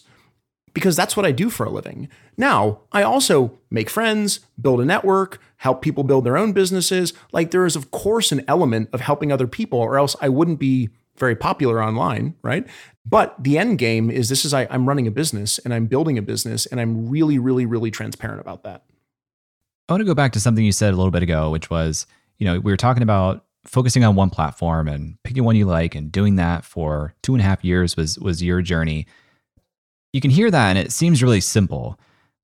because 0.73 0.95
that's 0.95 1.17
what 1.17 1.25
I 1.25 1.31
do 1.31 1.49
for 1.49 1.65
a 1.65 1.69
living. 1.69 2.07
Now, 2.37 2.81
I 2.91 3.03
also 3.03 3.59
make 3.69 3.89
friends, 3.89 4.39
build 4.59 4.81
a 4.81 4.85
network, 4.85 5.41
help 5.57 5.81
people 5.81 6.03
build 6.03 6.23
their 6.23 6.37
own 6.37 6.53
businesses. 6.53 7.13
Like 7.31 7.51
there 7.51 7.65
is, 7.65 7.75
of 7.75 7.91
course, 7.91 8.31
an 8.31 8.43
element 8.47 8.89
of 8.93 9.01
helping 9.01 9.31
other 9.31 9.47
people, 9.47 9.79
or 9.79 9.97
else 9.97 10.15
I 10.21 10.29
wouldn't 10.29 10.59
be 10.59 10.89
very 11.17 11.35
popular 11.35 11.83
online, 11.83 12.35
right? 12.41 12.67
But 13.05 13.35
the 13.41 13.57
end 13.57 13.77
game 13.77 14.09
is 14.09 14.29
this 14.29 14.45
is 14.45 14.53
I, 14.53 14.67
I'm 14.69 14.87
running 14.87 15.07
a 15.07 15.11
business 15.11 15.57
and 15.59 15.73
I'm 15.73 15.87
building 15.87 16.17
a 16.17 16.21
business 16.21 16.65
and 16.65 16.79
I'm 16.79 17.09
really, 17.09 17.39
really, 17.39 17.65
really 17.65 17.91
transparent 17.91 18.41
about 18.41 18.63
that. 18.63 18.83
I 19.89 19.93
want 19.93 20.01
to 20.01 20.05
go 20.05 20.15
back 20.15 20.31
to 20.33 20.39
something 20.39 20.63
you 20.63 20.71
said 20.71 20.93
a 20.93 20.97
little 20.97 21.11
bit 21.11 21.23
ago, 21.23 21.49
which 21.49 21.69
was, 21.69 22.05
you 22.37 22.45
know, 22.45 22.59
we 22.59 22.71
were 22.71 22.77
talking 22.77 23.03
about 23.03 23.45
focusing 23.65 24.03
on 24.03 24.15
one 24.15 24.29
platform 24.29 24.87
and 24.87 25.21
picking 25.23 25.43
one 25.43 25.55
you 25.55 25.65
like 25.65 25.95
and 25.95 26.11
doing 26.11 26.35
that 26.35 26.65
for 26.65 27.13
two 27.21 27.33
and 27.33 27.41
a 27.41 27.45
half 27.45 27.63
years 27.63 27.95
was 27.95 28.17
was 28.19 28.41
your 28.41 28.61
journey. 28.61 29.05
You 30.13 30.21
can 30.21 30.31
hear 30.31 30.49
that 30.49 30.69
and 30.69 30.79
it 30.79 30.91
seems 30.91 31.21
really 31.21 31.41
simple, 31.41 31.99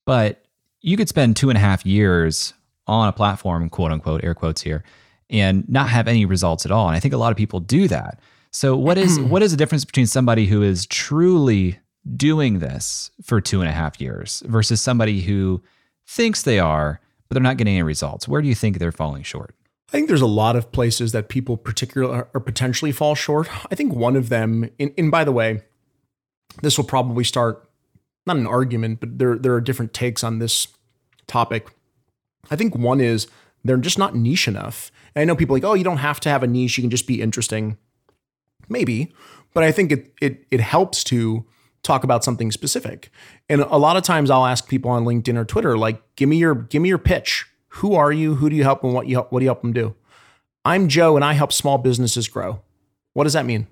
but 0.05 0.45
you 0.82 0.97
could 0.97 1.09
spend 1.09 1.36
two 1.36 1.49
and 1.49 1.57
a 1.57 1.61
half 1.61 1.86
years 1.86 2.53
on 2.88 3.07
a 3.07 3.13
platform, 3.13 3.70
quote 3.70 3.91
unquote, 3.91 4.24
air 4.24 4.36
quotes 4.36 4.61
here, 4.61 4.84
and 5.30 5.68
not 5.68 5.89
have 5.89 6.07
any 6.07 6.26
results 6.26 6.65
at 6.65 6.72
all. 6.72 6.88
And 6.88 6.95
I 6.95 6.99
think 6.99 7.13
a 7.13 7.18
lot 7.18 7.32
of 7.32 7.38
people 7.38 7.59
do 7.59 7.88
that. 7.88 8.20
So 8.58 8.76
what 8.76 8.97
is 8.97 9.20
what 9.34 9.43
is 9.43 9.51
the 9.51 9.58
difference 9.58 9.86
between 9.86 10.08
somebody 10.08 10.47
who 10.47 10.64
is 10.64 10.88
truly 10.88 11.78
doing 12.16 12.58
this 12.60 13.12
for 13.22 13.39
two 13.39 13.62
and 13.62 13.70
a 13.70 13.74
half 13.74 14.01
years 14.01 14.41
versus 14.47 14.82
somebody 14.82 15.22
who 15.22 15.62
thinks 16.08 16.41
they 16.41 16.58
are 16.58 16.99
but 17.28 17.36
they're 17.36 17.43
not 17.43 17.58
getting 17.58 17.74
any 17.74 17.84
results. 17.84 18.28
Where 18.28 18.41
do 18.41 18.47
you 18.47 18.55
think 18.55 18.80
they're 18.80 18.91
falling 18.91 19.24
short? 19.24 19.53
I 19.89 19.91
think 19.91 20.08
there's 20.08 20.22
a 20.22 20.26
lot 20.26 20.55
of 20.55 20.72
places 20.72 21.12
that 21.12 21.30
people 21.30 21.58
particularly 21.58 22.24
or 22.34 22.39
potentially 22.39 22.91
fall 22.91 23.16
short. 23.16 23.49
I 23.70 23.76
think 23.76 23.93
one 23.93 24.16
of 24.16 24.30
them, 24.30 24.70
and, 24.80 24.93
and 24.97 25.12
by 25.12 25.24
the 25.24 25.32
way, 25.32 25.62
this 26.62 26.78
will 26.78 26.86
probably 26.86 27.24
start 27.24 27.70
not 28.26 28.38
an 28.38 28.47
argument, 28.47 29.01
but 29.01 29.20
there 29.20 29.38
there 29.38 29.53
are 29.53 29.62
different 29.62 29.93
takes 29.93 30.24
on 30.24 30.39
this 30.39 30.68
topic. 31.28 31.68
I 32.49 32.55
think 32.55 32.76
one 32.76 33.01
is 33.01 33.28
they're 33.64 33.78
just 33.78 33.99
not 33.99 34.16
niche 34.16 34.47
enough. 34.47 34.91
And 35.14 35.22
I 35.22 35.26
know 35.26 35.36
people 35.36 35.55
like, 35.55 35.64
oh, 35.64 35.74
you 35.74 35.84
don't 35.84 35.97
have 35.97 36.20
to 36.22 36.30
have 36.30 36.43
a 36.43 36.47
niche; 36.47 36.78
you 36.78 36.84
can 36.84 36.89
just 36.89 37.08
be 37.08 37.22
interesting. 37.22 37.78
Maybe, 38.70 39.13
but 39.53 39.63
I 39.63 39.72
think 39.72 39.91
it 39.91 40.13
it 40.22 40.45
it 40.51 40.59
helps 40.59 41.03
to 41.05 41.45
talk 41.84 42.03
about 42.03 42.24
something 42.24 42.51
specific. 42.51 43.09
And 43.49 43.61
a 43.61 43.78
lot 43.78 43.97
of 43.97 44.03
times 44.03 44.30
I'll 44.30 44.45
ask 44.45 44.68
people 44.68 44.91
on 44.91 45.05
LinkedIn 45.05 45.38
or 45.38 45.45
Twitter, 45.45 45.78
like, 45.78 46.01
give 46.15 46.28
me 46.28 46.38
your 46.38 46.55
give 46.55 46.82
me 46.82 46.89
your 46.89 46.97
pitch. 46.97 47.45
Who 47.70 47.95
are 47.95 48.11
you? 48.11 48.36
Who 48.36 48.49
do 48.49 48.55
you 48.55 48.63
help 48.63 48.84
and 48.84 48.93
what 48.93 49.07
you 49.07 49.15
help, 49.15 49.32
what 49.32 49.39
do 49.39 49.45
you 49.45 49.49
help 49.49 49.61
them 49.61 49.74
do? 49.74 49.95
I'm 50.65 50.89
Joe 50.89 51.15
and 51.15 51.24
I 51.24 51.34
help 51.34 51.53
small 51.53 51.78
businesses 51.78 52.28
grow. 52.28 52.61
What 53.13 53.24
does 53.24 53.34
that 53.34 53.45
mean? 53.45 53.68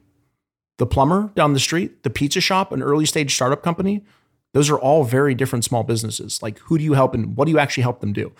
The 0.77 0.85
plumber 0.85 1.31
down 1.35 1.53
the 1.53 1.59
street, 1.59 2.03
the 2.03 2.09
pizza 2.09 2.41
shop, 2.41 2.71
an 2.71 2.81
early 2.81 3.05
stage 3.05 3.33
startup 3.33 3.63
company, 3.63 4.03
those 4.53 4.69
are 4.69 4.79
all 4.79 5.03
very 5.03 5.35
different 5.35 5.65
small 5.65 5.83
businesses. 5.83 6.41
Like, 6.41 6.59
who 6.59 6.77
do 6.77 6.83
you 6.83 6.93
help 6.93 7.13
and 7.13 7.35
what 7.35 7.45
do 7.45 7.51
you 7.51 7.59
actually 7.59 7.83
help 7.83 7.99
them 7.99 8.13
do? 8.13 8.31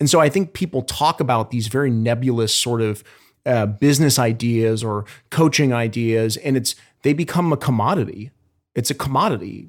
And 0.00 0.10
so 0.10 0.18
I 0.18 0.28
think 0.28 0.52
people 0.52 0.82
talk 0.82 1.20
about 1.20 1.52
these 1.52 1.68
very 1.68 1.90
nebulous 1.90 2.52
sort 2.52 2.82
of 2.82 3.04
uh, 3.46 3.66
business 3.66 4.18
ideas 4.18 4.84
or 4.84 5.04
coaching 5.30 5.72
ideas, 5.72 6.36
and 6.38 6.56
it's 6.56 6.74
they 7.02 7.12
become 7.12 7.52
a 7.52 7.56
commodity 7.56 8.30
it's 8.74 8.90
a 8.90 8.94
commodity 8.94 9.68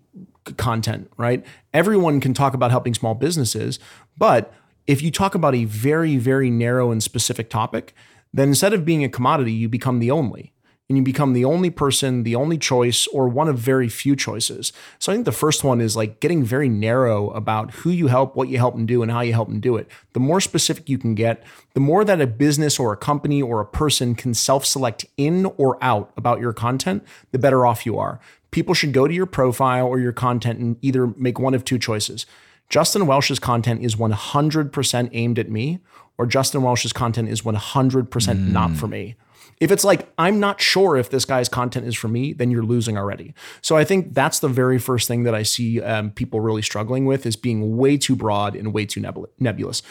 content, 0.58 1.12
right? 1.18 1.46
Everyone 1.74 2.20
can 2.20 2.34
talk 2.34 2.54
about 2.54 2.72
helping 2.72 2.94
small 2.94 3.16
businesses, 3.16 3.80
but 4.18 4.54
if 4.88 5.02
you 5.02 5.12
talk 5.12 5.36
about 5.36 5.56
a 5.56 5.66
very, 5.66 6.18
very 6.18 6.50
narrow 6.50 6.92
and 6.92 7.02
specific 7.02 7.50
topic, 7.50 7.94
then 8.34 8.50
instead 8.50 8.74
of 8.74 8.86
being 8.86 9.04
a 9.04 9.10
commodity, 9.10 9.52
you 9.52 9.70
become 9.70 10.00
the 10.00 10.12
only 10.12 10.54
and 10.92 10.98
you 10.98 11.04
become 11.06 11.32
the 11.32 11.46
only 11.46 11.70
person, 11.70 12.24
the 12.24 12.36
only 12.36 12.58
choice, 12.58 13.08
or 13.08 13.30
one 13.30 13.48
of 13.48 13.58
very 13.58 13.88
few 13.88 14.14
choices. 14.14 14.74
So 15.00 15.10
I 15.10 15.16
think 15.16 15.24
the 15.24 15.32
first 15.32 15.64
one 15.64 15.80
is 15.80 15.96
like 15.96 16.20
getting 16.20 16.44
very 16.44 16.68
narrow 16.68 17.30
about 17.30 17.72
who 17.72 17.92
you 17.92 18.08
help, 18.08 18.36
what 18.36 18.50
you 18.50 18.58
help 18.58 18.76
them 18.76 18.86
do, 18.86 19.02
and 19.02 19.10
how 19.10 19.22
you 19.22 19.32
help 19.32 19.48
them 19.48 19.62
do 19.62 19.78
it. 19.78 19.88
The 20.12 20.20
more 20.20 20.42
specific 20.42 20.90
you 20.90 20.98
can 20.98 21.16
get, 21.16 21.46
the 21.76 21.80
more 21.80 22.04
that 22.04 22.20
a 22.20 22.28
business 22.28 22.78
or 22.78 22.92
a 22.92 22.98
company 22.98 23.42
or 23.42 23.62
a 23.62 23.66
person 23.66 24.16
can 24.16 24.34
self 24.34 24.66
select 24.66 25.06
in 25.16 25.46
or 25.56 25.82
out 25.82 26.12
about 26.18 26.42
your 26.42 26.52
content, 26.52 27.06
the 27.32 27.40
better 27.40 27.66
off 27.66 27.86
you 27.86 27.98
are 27.98 28.20
people 28.52 28.74
should 28.74 28.92
go 28.92 29.08
to 29.08 29.14
your 29.14 29.26
profile 29.26 29.88
or 29.88 29.98
your 29.98 30.12
content 30.12 30.60
and 30.60 30.76
either 30.82 31.08
make 31.16 31.40
one 31.40 31.54
of 31.54 31.64
two 31.64 31.80
choices. 31.80 32.26
Justin 32.68 33.08
Welsh's 33.08 33.40
content 33.40 33.82
is 33.82 33.96
100% 33.96 35.10
aimed 35.14 35.40
at 35.40 35.50
me, 35.50 35.80
or 36.18 36.26
Justin 36.26 36.62
Welsh's 36.62 36.94
content 36.94 37.30
is 37.30 37.44
100% 37.44 38.10
mm. 38.10 38.52
not 38.52 38.72
for 38.72 38.88
me. 38.88 39.16
If 39.60 39.72
it's 39.72 39.84
like, 39.84 40.12
I'm 40.18 40.40
not 40.40 40.60
sure 40.60 40.98
if 40.98 41.10
this 41.10 41.26
guy's 41.26 41.50
content 41.50 41.86
is 41.86 41.96
for 41.96 42.08
me, 42.08 42.34
then 42.34 42.50
you're 42.50 42.64
losing 42.64 42.98
already. 42.98 43.34
So 43.62 43.78
I 43.78 43.84
think 43.84 44.14
that's 44.14 44.40
the 44.40 44.48
very 44.48 44.80
first 44.80 45.08
thing 45.08 45.24
that 45.24 45.36
I 45.36 45.44
see 45.44 45.82
um, 45.82 46.12
people 46.12 46.40
really 46.40 46.62
struggling 46.62 47.06
with 47.06 47.26
is 47.26 47.36
being 47.36 47.78
way 47.78 47.98
too 47.98 48.16
broad 48.16 48.56
and 48.56 48.74
way 48.74 48.86
too 48.86 49.02
nebulous. 49.40 49.84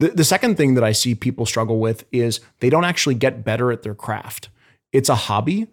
The, 0.00 0.08
the 0.08 0.24
second 0.24 0.56
thing 0.56 0.74
that 0.74 0.84
I 0.84 0.92
see 0.92 1.14
people 1.14 1.46
struggle 1.46 1.78
with 1.78 2.04
is 2.12 2.40
they 2.60 2.70
don't 2.70 2.84
actually 2.84 3.14
get 3.14 3.44
better 3.44 3.70
at 3.70 3.82
their 3.82 3.94
craft. 3.94 4.48
It's 4.92 5.08
a 5.08 5.14
hobby, 5.14 5.68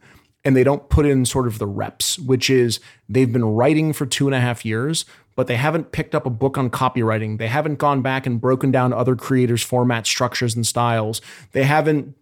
and 0.45 0.55
they 0.55 0.63
don't 0.63 0.89
put 0.89 1.05
in 1.05 1.25
sort 1.25 1.47
of 1.47 1.59
the 1.59 1.67
reps, 1.67 2.19
which 2.19 2.49
is 2.49 2.79
they've 3.07 3.31
been 3.31 3.45
writing 3.45 3.93
for 3.93 4.05
two 4.05 4.27
and 4.27 4.35
a 4.35 4.39
half 4.39 4.65
years, 4.65 5.05
but 5.35 5.47
they 5.47 5.55
haven't 5.55 5.91
picked 5.91 6.13
up 6.13 6.25
a 6.25 6.29
book 6.29 6.57
on 6.57 6.69
copywriting. 6.69 7.37
They 7.37 7.47
haven't 7.47 7.79
gone 7.79 8.01
back 8.01 8.25
and 8.25 8.39
broken 8.39 8.69
down 8.71 8.93
other 8.93 9.15
creators' 9.15 9.63
format 9.63 10.05
structures 10.05 10.55
and 10.55 10.67
styles. 10.67 11.21
They 11.53 11.63
haven't 11.63 12.15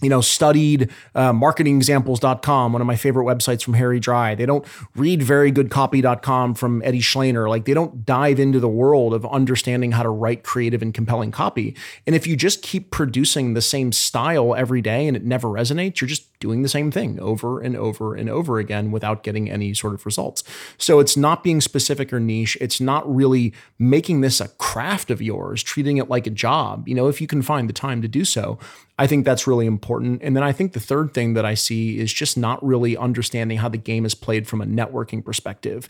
you 0.00 0.08
know, 0.08 0.20
studied 0.20 0.90
uh, 1.14 1.32
marketingexamples.com, 1.32 2.72
one 2.72 2.80
of 2.80 2.86
my 2.86 2.94
favorite 2.96 3.24
websites 3.24 3.64
from 3.64 3.74
Harry 3.74 3.98
Dry. 3.98 4.34
They 4.34 4.46
don't 4.46 4.64
read 4.94 5.20
verygoodcopy.com 5.20 6.54
from 6.54 6.82
Eddie 6.84 7.00
Shleyner. 7.00 7.48
Like 7.48 7.64
they 7.64 7.74
don't 7.74 8.04
dive 8.06 8.38
into 8.38 8.60
the 8.60 8.68
world 8.68 9.12
of 9.12 9.26
understanding 9.26 9.92
how 9.92 10.04
to 10.04 10.08
write 10.08 10.44
creative 10.44 10.82
and 10.82 10.94
compelling 10.94 11.32
copy. 11.32 11.76
And 12.06 12.14
if 12.14 12.26
you 12.26 12.36
just 12.36 12.62
keep 12.62 12.90
producing 12.90 13.54
the 13.54 13.62
same 13.62 13.90
style 13.90 14.54
every 14.54 14.80
day 14.80 15.08
and 15.08 15.16
it 15.16 15.24
never 15.24 15.48
resonates, 15.48 16.00
you're 16.00 16.08
just 16.08 16.38
doing 16.38 16.62
the 16.62 16.68
same 16.68 16.92
thing 16.92 17.18
over 17.18 17.60
and 17.60 17.76
over 17.76 18.14
and 18.14 18.30
over 18.30 18.58
again 18.58 18.92
without 18.92 19.24
getting 19.24 19.50
any 19.50 19.74
sort 19.74 19.94
of 19.94 20.06
results. 20.06 20.44
So 20.76 21.00
it's 21.00 21.16
not 21.16 21.42
being 21.42 21.60
specific 21.60 22.12
or 22.12 22.20
niche. 22.20 22.56
It's 22.60 22.80
not 22.80 23.12
really 23.12 23.52
making 23.80 24.20
this 24.20 24.40
a 24.40 24.46
craft 24.48 25.10
of 25.10 25.20
yours, 25.20 25.64
treating 25.64 25.96
it 25.96 26.08
like 26.08 26.28
a 26.28 26.30
job. 26.30 26.86
You 26.86 26.94
know, 26.94 27.08
if 27.08 27.20
you 27.20 27.26
can 27.26 27.42
find 27.42 27.68
the 27.68 27.72
time 27.72 28.00
to 28.02 28.08
do 28.08 28.24
so, 28.24 28.60
I 28.98 29.06
think 29.06 29.24
that's 29.24 29.46
really 29.46 29.66
important. 29.66 30.22
And 30.22 30.34
then 30.36 30.42
I 30.42 30.52
think 30.52 30.72
the 30.72 30.80
third 30.80 31.14
thing 31.14 31.34
that 31.34 31.44
I 31.44 31.54
see 31.54 31.98
is 31.98 32.12
just 32.12 32.36
not 32.36 32.64
really 32.64 32.96
understanding 32.96 33.58
how 33.58 33.68
the 33.68 33.78
game 33.78 34.04
is 34.04 34.14
played 34.14 34.48
from 34.48 34.60
a 34.60 34.66
networking 34.66 35.24
perspective. 35.24 35.88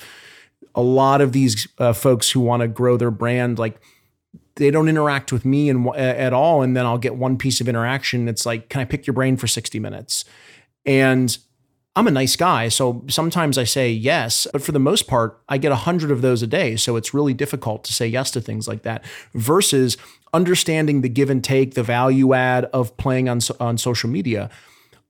A 0.75 0.83
lot 0.83 1.21
of 1.21 1.33
these 1.33 1.67
uh, 1.79 1.95
folks 1.95 2.31
who 2.31 2.41
want 2.41 2.61
to 2.61 2.69
grow 2.69 2.97
their 2.97 3.11
brand, 3.11 3.59
like, 3.59 3.81
they 4.57 4.71
don't 4.71 4.89
interact 4.89 5.33
with 5.33 5.45
me 5.45 5.71
and 5.71 5.89
at 5.97 6.33
all 6.33 6.63
and 6.63 6.77
then 6.77 6.85
I'll 6.85 6.99
get 6.99 7.15
one 7.15 7.39
piece 7.39 7.61
of 7.61 7.69
interaction 7.69 8.29
it's 8.29 8.45
like 8.45 8.69
can 8.69 8.81
I 8.81 8.85
pick 8.85 9.07
your 9.07 9.15
brain 9.15 9.37
for 9.37 9.47
60 9.47 9.79
minutes 9.79 10.25
and 10.85 11.39
I'm 11.99 12.07
a 12.07 12.13
nice 12.13 12.37
guy 12.37 12.69
so 12.69 13.05
sometimes 13.09 13.59
I 13.59 13.65
say 13.65 13.91
yes 13.91 14.47
but 14.53 14.63
for 14.63 14.71
the 14.71 14.79
most 14.79 15.09
part 15.09 15.43
I 15.49 15.59
get 15.59 15.73
a 15.73 15.83
100 15.83 16.13
of 16.13 16.23
those 16.23 16.45
a 16.45 16.47
day 16.47 16.77
so 16.77 16.95
it's 16.95 17.13
really 17.13 17.35
difficult 17.35 17.83
to 17.85 17.93
say 17.93 18.07
yes 18.07 18.31
to 18.31 18.41
things 18.41 18.69
like 18.69 18.83
that 18.83 19.05
versus 19.35 19.97
understanding 20.33 21.01
the 21.01 21.09
give 21.09 21.29
and 21.29 21.43
take 21.43 21.75
the 21.75 21.83
value 21.83 22.35
add 22.35 22.67
of 22.67 22.97
playing 22.99 23.29
on 23.29 23.41
on 23.59 23.79
social 23.79 24.09
media 24.09 24.49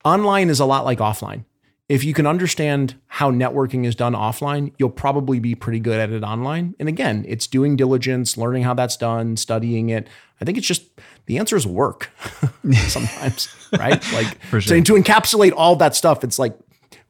online 0.02 0.48
is 0.48 0.60
a 0.60 0.64
lot 0.64 0.86
like 0.86 0.98
offline 0.98 1.44
if 1.90 2.04
you 2.04 2.14
can 2.14 2.26
understand 2.26 2.94
how 3.06 3.30
networking 3.30 3.86
is 3.86 3.94
done 3.94 4.12
offline, 4.12 4.72
you'll 4.78 4.90
probably 4.90 5.40
be 5.40 5.54
pretty 5.54 5.80
good 5.80 5.98
at 5.98 6.10
it 6.10 6.22
online. 6.22 6.74
And 6.78 6.86
again, 6.86 7.24
it's 7.26 7.46
doing 7.46 7.76
diligence, 7.76 8.36
learning 8.36 8.64
how 8.64 8.74
that's 8.74 8.98
done, 8.98 9.38
studying 9.38 9.88
it. 9.88 10.06
I 10.38 10.44
think 10.44 10.58
it's 10.58 10.66
just 10.66 10.82
the 11.24 11.38
answer 11.38 11.56
is 11.56 11.66
work 11.66 12.10
sometimes, 12.88 13.48
right? 13.78 14.12
Like 14.12 14.38
sure. 14.50 14.60
so 14.60 14.80
to 14.82 14.92
encapsulate 14.92 15.54
all 15.56 15.76
that 15.76 15.96
stuff, 15.96 16.24
it's 16.24 16.38
like 16.38 16.58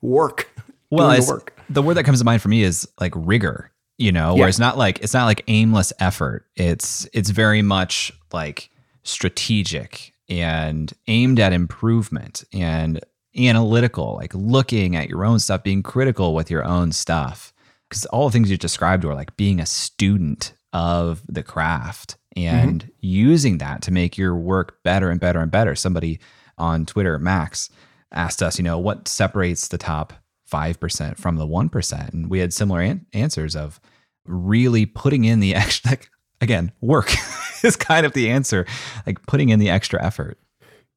work. 0.01 0.51
Well, 0.91 1.21
the, 1.21 1.27
work. 1.31 1.55
the 1.69 1.83
word 1.83 1.99
that 1.99 2.05
comes 2.05 2.19
to 2.21 2.25
mind 2.25 2.41
for 2.41 2.49
me 2.49 2.63
is 2.63 2.89
like 2.99 3.13
rigor, 3.15 3.71
you 3.99 4.11
know, 4.11 4.33
yeah. 4.33 4.41
where 4.41 4.49
it's 4.49 4.59
not 4.59 4.79
like 4.79 5.01
it's 5.01 5.13
not 5.13 5.27
like 5.27 5.45
aimless 5.47 5.93
effort. 6.01 6.47
It's 6.57 7.07
it's 7.13 7.29
very 7.29 7.61
much 7.61 8.11
like 8.33 8.71
strategic 9.03 10.15
and 10.31 10.91
aimed 11.07 11.41
at 11.41 11.53
improvement 11.53 12.43
and 12.55 13.01
analytical, 13.37 14.15
like 14.15 14.35
looking 14.35 14.97
at 14.97 15.09
your 15.09 15.25
own 15.25 15.39
stuff, 15.39 15.63
being 15.63 15.83
critical 15.83 16.35
with 16.35 16.51
your 16.51 16.65
own 16.65 16.93
stuff. 16.93 17.53
Because 17.89 18.05
all 18.07 18.29
the 18.29 18.33
things 18.33 18.51
you 18.51 18.57
described 18.57 19.05
were 19.05 19.15
like 19.15 19.37
being 19.37 19.61
a 19.61 19.67
student 19.67 20.53
of 20.73 21.23
the 21.27 21.43
craft 21.43 22.17
and 22.37 22.83
mm-hmm. 22.83 22.91
using 23.01 23.59
that 23.59 23.83
to 23.83 23.91
make 23.91 24.19
your 24.19 24.35
work 24.35 24.83
better 24.83 25.11
and 25.11 25.21
better 25.21 25.41
and 25.41 25.51
better. 25.51 25.75
Somebody 25.75 26.19
on 26.59 26.85
Twitter, 26.85 27.19
Max, 27.19 27.71
asked 28.13 28.43
us, 28.43 28.59
you 28.59 28.65
know, 28.65 28.79
what 28.79 29.09
separates 29.09 29.69
the 29.69 29.79
top 29.79 30.13
5% 30.51 31.19
from 31.19 31.37
the 31.37 31.47
1%? 31.47 32.13
And 32.13 32.31
we 32.31 32.39
had 32.39 32.53
similar 32.53 32.81
an- 32.81 33.07
answers 33.13 33.55
of 33.55 33.81
really 34.27 34.87
putting 34.87 35.25
in 35.25 35.41
the 35.41 35.55
extra, 35.55 35.91
like, 35.91 36.11
again, 36.41 36.73
work 36.81 37.13
is 37.63 37.77
kind 37.77 38.07
of 38.07 38.13
the 38.13 38.31
answer, 38.31 38.67
like 39.07 39.25
putting 39.27 39.49
in 39.49 39.59
the 39.59 39.71
extra 39.71 40.03
effort. 40.03 40.39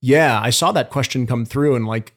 Yeah, 0.02 0.40
I 0.42 0.50
saw 0.50 0.72
that 0.72 0.90
question 0.90 1.28
come 1.28 1.46
through 1.46 1.76
and 1.76 1.86
like 1.86 2.16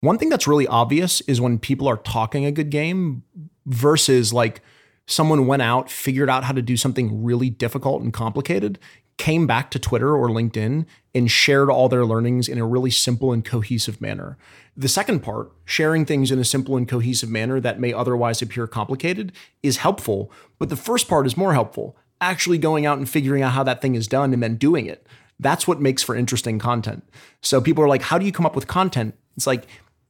one 0.00 0.18
thing 0.18 0.28
that's 0.28 0.46
really 0.46 0.66
obvious 0.66 1.20
is 1.22 1.40
when 1.40 1.58
people 1.58 1.88
are 1.88 1.96
talking 1.96 2.44
a 2.44 2.52
good 2.52 2.70
game 2.70 3.24
versus 3.66 4.32
like 4.32 4.60
someone 5.06 5.46
went 5.46 5.62
out, 5.62 5.90
figured 5.90 6.30
out 6.30 6.44
how 6.44 6.52
to 6.52 6.62
do 6.62 6.76
something 6.76 7.24
really 7.24 7.50
difficult 7.50 8.02
and 8.02 8.12
complicated, 8.12 8.78
came 9.18 9.46
back 9.46 9.70
to 9.72 9.78
Twitter 9.78 10.16
or 10.16 10.28
LinkedIn 10.28 10.86
and 11.14 11.30
shared 11.30 11.68
all 11.68 11.88
their 11.88 12.04
learnings 12.04 12.48
in 12.48 12.58
a 12.58 12.66
really 12.66 12.90
simple 12.90 13.32
and 13.32 13.44
cohesive 13.44 14.00
manner. 14.00 14.38
The 14.76 14.88
second 14.88 15.20
part, 15.20 15.52
sharing 15.64 16.06
things 16.06 16.30
in 16.30 16.38
a 16.38 16.44
simple 16.44 16.76
and 16.76 16.88
cohesive 16.88 17.28
manner 17.28 17.60
that 17.60 17.80
may 17.80 17.92
otherwise 17.92 18.40
appear 18.40 18.66
complicated, 18.66 19.32
is 19.62 19.78
helpful. 19.78 20.32
But 20.58 20.68
the 20.68 20.76
first 20.76 21.08
part 21.08 21.26
is 21.26 21.36
more 21.36 21.52
helpful 21.52 21.96
actually 22.20 22.58
going 22.58 22.86
out 22.86 22.98
and 22.98 23.08
figuring 23.08 23.42
out 23.42 23.52
how 23.52 23.62
that 23.62 23.80
thing 23.80 23.94
is 23.94 24.08
done 24.08 24.32
and 24.32 24.42
then 24.42 24.56
doing 24.56 24.86
it. 24.86 25.06
That's 25.40 25.68
what 25.68 25.80
makes 25.80 26.02
for 26.02 26.16
interesting 26.16 26.58
content. 26.58 27.04
So 27.42 27.60
people 27.60 27.84
are 27.84 27.88
like, 27.88 28.02
how 28.02 28.18
do 28.18 28.26
you 28.26 28.32
come 28.32 28.46
up 28.46 28.56
with 28.56 28.66
content? 28.66 29.14
It's 29.36 29.46
like, 29.46 29.66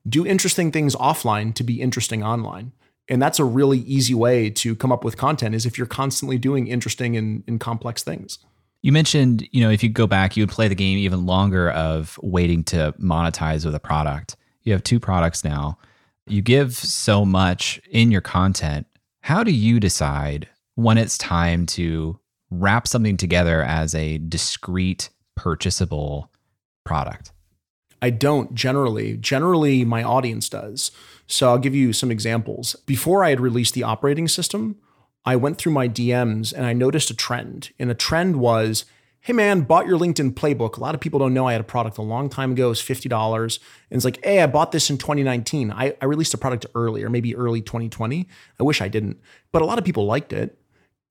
do 0.09 0.27
interesting 0.27 0.73
things 0.73 0.95
offline 0.97 1.55
to 1.55 1.63
be 1.63 1.83
interesting 1.83 2.23
online. 2.25 2.73
And 3.09 3.21
that's 3.21 3.39
a 3.39 3.45
really 3.45 3.81
easy 3.81 4.15
way 4.15 4.51
to 4.51 4.75
come 4.75 4.93
up 4.93 5.05
with 5.05 5.17
content 5.17 5.55
is 5.55 5.67
if 5.67 5.77
you're 5.77 5.87
constantly 5.87 6.39
doing 6.39 6.67
interesting 6.67 7.17
and, 7.17 7.45
and 7.47 7.61
complex 7.61 8.03
things. 8.03 8.39
You 8.83 8.93
mentioned, 8.93 9.47
you 9.51 9.61
know, 9.61 9.71
if 9.71 9.83
you 9.83 9.89
go 9.89 10.07
back, 10.07 10.37
you 10.37 10.43
would 10.43 10.51
play 10.51 10.69
the 10.69 10.75
game 10.75 10.99
even 10.99 11.27
longer 11.27 11.71
of 11.71 12.19
waiting 12.23 12.63
to 12.65 12.95
monetize 13.01 13.65
with 13.65 13.75
a 13.75 13.81
product. 13.81 14.37
You 14.63 14.73
have 14.73 14.85
two 14.85 15.01
products 15.01 15.45
now. 15.45 15.79
You 16.27 16.43
give 16.43 16.75
so 16.75 17.25
much 17.25 17.81
in 17.91 18.11
your 18.11 18.21
content. 18.21 18.87
How 19.23 19.43
do 19.43 19.51
you 19.51 19.81
decide 19.81 20.49
when 20.75 20.99
it's 20.99 21.19
time 21.19 21.67
to 21.67 22.21
wrap 22.51 22.87
something 22.87 23.17
together 23.17 23.63
as 23.63 23.95
a 23.95 24.19
discrete, 24.19 25.11
purchasable 25.35 26.31
product? 26.85 27.33
I 28.01 28.11
don't 28.11 28.55
generally. 28.55 29.17
Generally, 29.17 29.85
my 29.87 30.03
audience 30.03 30.49
does. 30.49 30.93
So 31.27 31.49
I'll 31.49 31.59
give 31.59 31.75
you 31.75 31.93
some 31.93 32.11
examples. 32.11 32.77
Before 32.87 33.25
I 33.25 33.31
had 33.31 33.41
released 33.41 33.75
the 33.75 33.83
operating 33.83 34.29
system, 34.29 34.77
I 35.29 35.37
went 35.37 35.59
through 35.59 35.73
my 35.73 35.91
DMs 35.91 36.55
and 36.55 36.65
I 36.65 36.73
noticed 36.73 37.11
a 37.11 37.15
trend. 37.15 37.73
And 37.79 37.91
the 37.91 37.95
trend 37.95 38.37
was, 38.37 38.87
hey 39.21 39.35
man, 39.35 39.61
bought 39.61 39.87
your 39.87 39.99
LinkedIn 39.99 40.33
playbook. 40.33 40.79
A 40.79 40.81
lot 40.81 40.95
of 40.95 41.03
people 41.03 41.19
don't 41.19 41.35
know 41.35 41.47
I 41.47 41.53
had 41.53 41.61
a 41.61 41.65
product 41.65 41.99
a 41.99 42.03
long 42.03 42.31
time 42.31 42.53
ago. 42.53 42.65
It 42.65 42.69
was 42.71 42.81
$50. 42.81 43.59
And 43.91 43.97
it's 43.99 44.07
like, 44.07 44.25
hey, 44.25 44.41
I 44.41 44.47
bought 44.47 44.73
this 44.73 44.89
in 44.89 44.97
2019. 44.97 45.71
I, 45.71 45.95
I 46.01 46.07
released 46.07 46.33
a 46.33 46.39
product 46.39 46.65
earlier, 46.75 47.11
maybe 47.11 47.37
early 47.37 47.61
2020. 47.61 48.27
I 48.59 48.63
wish 48.63 48.81
I 48.81 48.89
didn't. 48.89 49.21
But 49.53 49.61
a 49.61 49.67
lot 49.67 49.79
of 49.79 49.85
people 49.85 50.07
liked 50.07 50.33
it. 50.33 50.59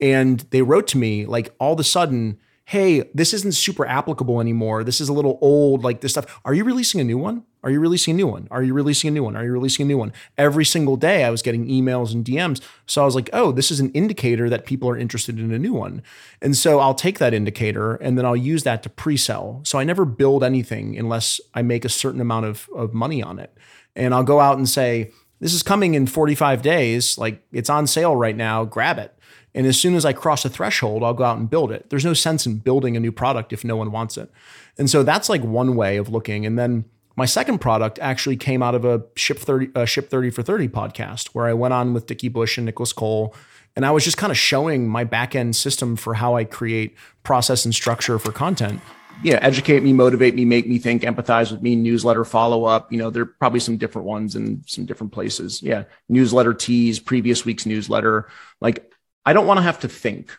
And 0.01 0.39
they 0.49 0.63
wrote 0.63 0.87
to 0.87 0.97
me 0.97 1.27
like 1.27 1.53
all 1.59 1.73
of 1.73 1.79
a 1.79 1.83
sudden, 1.83 2.39
hey, 2.67 3.01
this 3.13 3.33
isn't 3.33 3.53
super 3.53 3.85
applicable 3.85 4.41
anymore. 4.41 4.83
This 4.83 4.99
is 4.99 5.07
a 5.07 5.13
little 5.13 5.39
old, 5.39 5.85
like 5.85 6.01
this 6.01 6.11
stuff. 6.11 6.41
Are 6.43 6.53
you 6.53 6.65
releasing 6.65 6.99
a 6.99 7.03
new 7.05 7.17
one? 7.17 7.43
Are 7.63 7.69
you 7.69 7.79
releasing 7.79 8.13
a 8.13 8.17
new 8.17 8.27
one? 8.27 8.45
Are 8.51 8.61
you 8.61 8.73
releasing 8.73 9.07
a 9.07 9.11
new 9.11 9.23
one? 9.23 9.37
Are 9.37 9.43
you 9.45 9.53
releasing 9.53 9.85
a 9.85 9.87
new 9.87 9.97
one? 9.97 10.11
Every 10.37 10.65
single 10.65 10.97
day 10.97 11.23
I 11.23 11.29
was 11.29 11.41
getting 11.41 11.65
emails 11.67 12.13
and 12.13 12.25
DMs. 12.25 12.61
So 12.85 13.01
I 13.01 13.05
was 13.05 13.15
like, 13.15 13.29
oh, 13.31 13.53
this 13.53 13.71
is 13.71 13.79
an 13.79 13.89
indicator 13.91 14.49
that 14.49 14.65
people 14.65 14.89
are 14.89 14.97
interested 14.97 15.39
in 15.39 15.53
a 15.53 15.57
new 15.57 15.71
one. 15.71 16.03
And 16.41 16.57
so 16.57 16.79
I'll 16.79 16.93
take 16.93 17.19
that 17.19 17.33
indicator 17.33 17.95
and 17.95 18.17
then 18.17 18.25
I'll 18.25 18.35
use 18.35 18.63
that 18.63 18.83
to 18.83 18.89
pre 18.89 19.15
sell. 19.15 19.61
So 19.63 19.79
I 19.79 19.85
never 19.85 20.03
build 20.03 20.43
anything 20.43 20.97
unless 20.97 21.39
I 21.53 21.61
make 21.61 21.85
a 21.85 21.89
certain 21.89 22.19
amount 22.19 22.47
of, 22.47 22.67
of 22.75 22.93
money 22.93 23.23
on 23.23 23.39
it. 23.39 23.57
And 23.95 24.13
I'll 24.13 24.23
go 24.23 24.41
out 24.41 24.57
and 24.57 24.67
say, 24.67 25.11
this 25.39 25.53
is 25.53 25.63
coming 25.63 25.93
in 25.93 26.05
45 26.05 26.61
days. 26.63 27.17
Like 27.17 27.43
it's 27.53 27.69
on 27.69 27.87
sale 27.87 28.15
right 28.15 28.35
now. 28.35 28.65
Grab 28.65 28.99
it. 28.99 29.16
And 29.57 29.65
as 29.65 29.81
soon 29.81 29.95
as 29.95 30.05
I 30.05 30.13
cross 30.13 30.45
a 30.45 30.49
threshold, 30.49 31.01
I'll 31.01 31.15
go 31.15 31.23
out 31.23 31.39
and 31.39 31.49
build 31.49 31.71
it. 31.71 31.89
There's 31.89 32.05
no 32.05 32.13
sense 32.13 32.45
in 32.45 32.59
building 32.59 32.95
a 32.95 32.99
new 32.99 33.11
product 33.11 33.51
if 33.51 33.63
no 33.63 33.75
one 33.75 33.91
wants 33.91 34.15
it. 34.15 34.31
And 34.77 34.87
so 34.87 35.01
that's 35.01 35.29
like 35.29 35.41
one 35.41 35.75
way 35.75 35.97
of 35.97 36.09
looking. 36.09 36.45
And 36.45 36.59
then 36.59 36.85
my 37.15 37.25
second 37.25 37.57
product 37.57 37.97
actually 37.97 38.37
came 38.37 38.61
out 38.61 38.75
of 38.75 38.85
a 38.85 39.03
Ship 39.15 39.39
30, 39.39 39.69
uh, 39.73 39.85
Ship 39.85 40.07
30 40.07 40.29
for 40.29 40.43
30 40.43 40.67
podcast 40.67 41.29
where 41.29 41.47
I 41.47 41.53
went 41.53 41.73
on 41.73 41.95
with 41.95 42.05
Dickie 42.05 42.27
Bush 42.27 42.59
and 42.59 42.65
Nicholas 42.65 42.93
Cole. 42.93 43.33
And 43.75 43.83
I 43.83 43.89
was 43.89 44.03
just 44.03 44.15
kind 44.15 44.29
of 44.29 44.37
showing 44.37 44.87
my 44.87 45.03
back 45.03 45.33
end 45.33 45.55
system 45.55 45.95
for 45.95 46.13
how 46.13 46.35
I 46.35 46.43
create 46.43 46.95
process 47.23 47.65
and 47.65 47.73
structure 47.73 48.19
for 48.19 48.31
content. 48.31 48.79
Yeah, 49.23 49.39
educate 49.41 49.81
me, 49.81 49.91
motivate 49.91 50.35
me, 50.35 50.45
make 50.45 50.67
me 50.67 50.77
think, 50.77 51.01
empathize 51.01 51.51
with 51.51 51.63
me, 51.63 51.75
newsletter 51.75 52.23
follow 52.23 52.65
up. 52.65 52.91
You 52.91 52.99
know, 52.99 53.09
there 53.09 53.23
are 53.23 53.25
probably 53.25 53.59
some 53.59 53.77
different 53.77 54.07
ones 54.07 54.35
in 54.35 54.63
some 54.67 54.85
different 54.85 55.13
places. 55.13 55.63
Yeah, 55.63 55.85
newsletter 56.09 56.53
tease, 56.53 56.99
previous 56.99 57.43
week's 57.43 57.65
newsletter. 57.65 58.29
Like 58.61 58.93
I 59.27 59.33
don't 59.33 59.45
want 59.45 59.57
to 59.57 59.63
have 59.63 59.81
to 59.81 59.89
think 59.89 60.31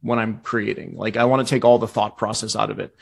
when 0.00 0.18
I'm 0.18 0.40
creating. 0.40 0.96
Like 0.96 1.16
I 1.16 1.26
want 1.26 1.46
to 1.46 1.54
take 1.54 1.64
all 1.64 1.78
the 1.78 1.86
thought 1.86 2.18
process 2.18 2.56
out 2.56 2.72
of 2.72 2.80
it. 2.80 2.92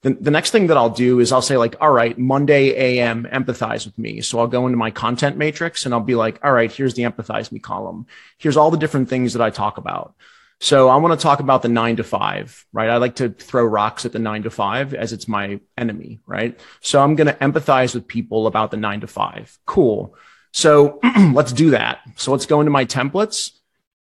The, 0.00 0.14
the 0.14 0.30
next 0.30 0.52
thing 0.52 0.68
that 0.68 0.78
I'll 0.78 0.88
do 0.88 1.20
is 1.20 1.32
I'll 1.32 1.42
say 1.42 1.58
like, 1.58 1.76
all 1.82 1.90
right, 1.90 2.16
Monday 2.18 2.70
AM, 2.70 3.24
empathize 3.24 3.84
with 3.84 3.98
me. 3.98 4.22
So 4.22 4.38
I'll 4.38 4.46
go 4.46 4.64
into 4.64 4.78
my 4.78 4.90
content 4.90 5.36
matrix 5.36 5.84
and 5.84 5.92
I'll 5.92 6.00
be 6.00 6.14
like, 6.14 6.42
all 6.42 6.50
right, 6.50 6.72
here's 6.72 6.94
the 6.94 7.02
empathize 7.02 7.52
me 7.52 7.58
column. 7.58 8.06
Here's 8.38 8.56
all 8.56 8.70
the 8.70 8.78
different 8.78 9.10
things 9.10 9.34
that 9.34 9.42
I 9.42 9.50
talk 9.50 9.76
about. 9.76 10.14
So 10.60 10.88
I 10.88 10.96
want 10.96 11.18
to 11.18 11.22
talk 11.22 11.40
about 11.40 11.60
the 11.60 11.68
nine 11.68 11.96
to 11.96 12.04
five, 12.04 12.64
right? 12.72 12.88
I 12.88 12.96
like 12.96 13.16
to 13.16 13.28
throw 13.28 13.64
rocks 13.64 14.06
at 14.06 14.12
the 14.12 14.18
nine 14.18 14.44
to 14.44 14.50
five 14.50 14.94
as 14.94 15.12
it's 15.12 15.28
my 15.28 15.60
enemy, 15.76 16.20
right? 16.26 16.58
So 16.80 17.02
I'm 17.02 17.16
going 17.16 17.26
to 17.26 17.34
empathize 17.34 17.94
with 17.94 18.08
people 18.08 18.46
about 18.46 18.70
the 18.70 18.78
nine 18.78 19.02
to 19.02 19.06
five. 19.06 19.58
Cool. 19.66 20.16
So 20.52 21.00
let's 21.34 21.52
do 21.52 21.72
that. 21.72 22.00
So 22.16 22.32
let's 22.32 22.46
go 22.46 22.62
into 22.62 22.70
my 22.70 22.86
templates 22.86 23.50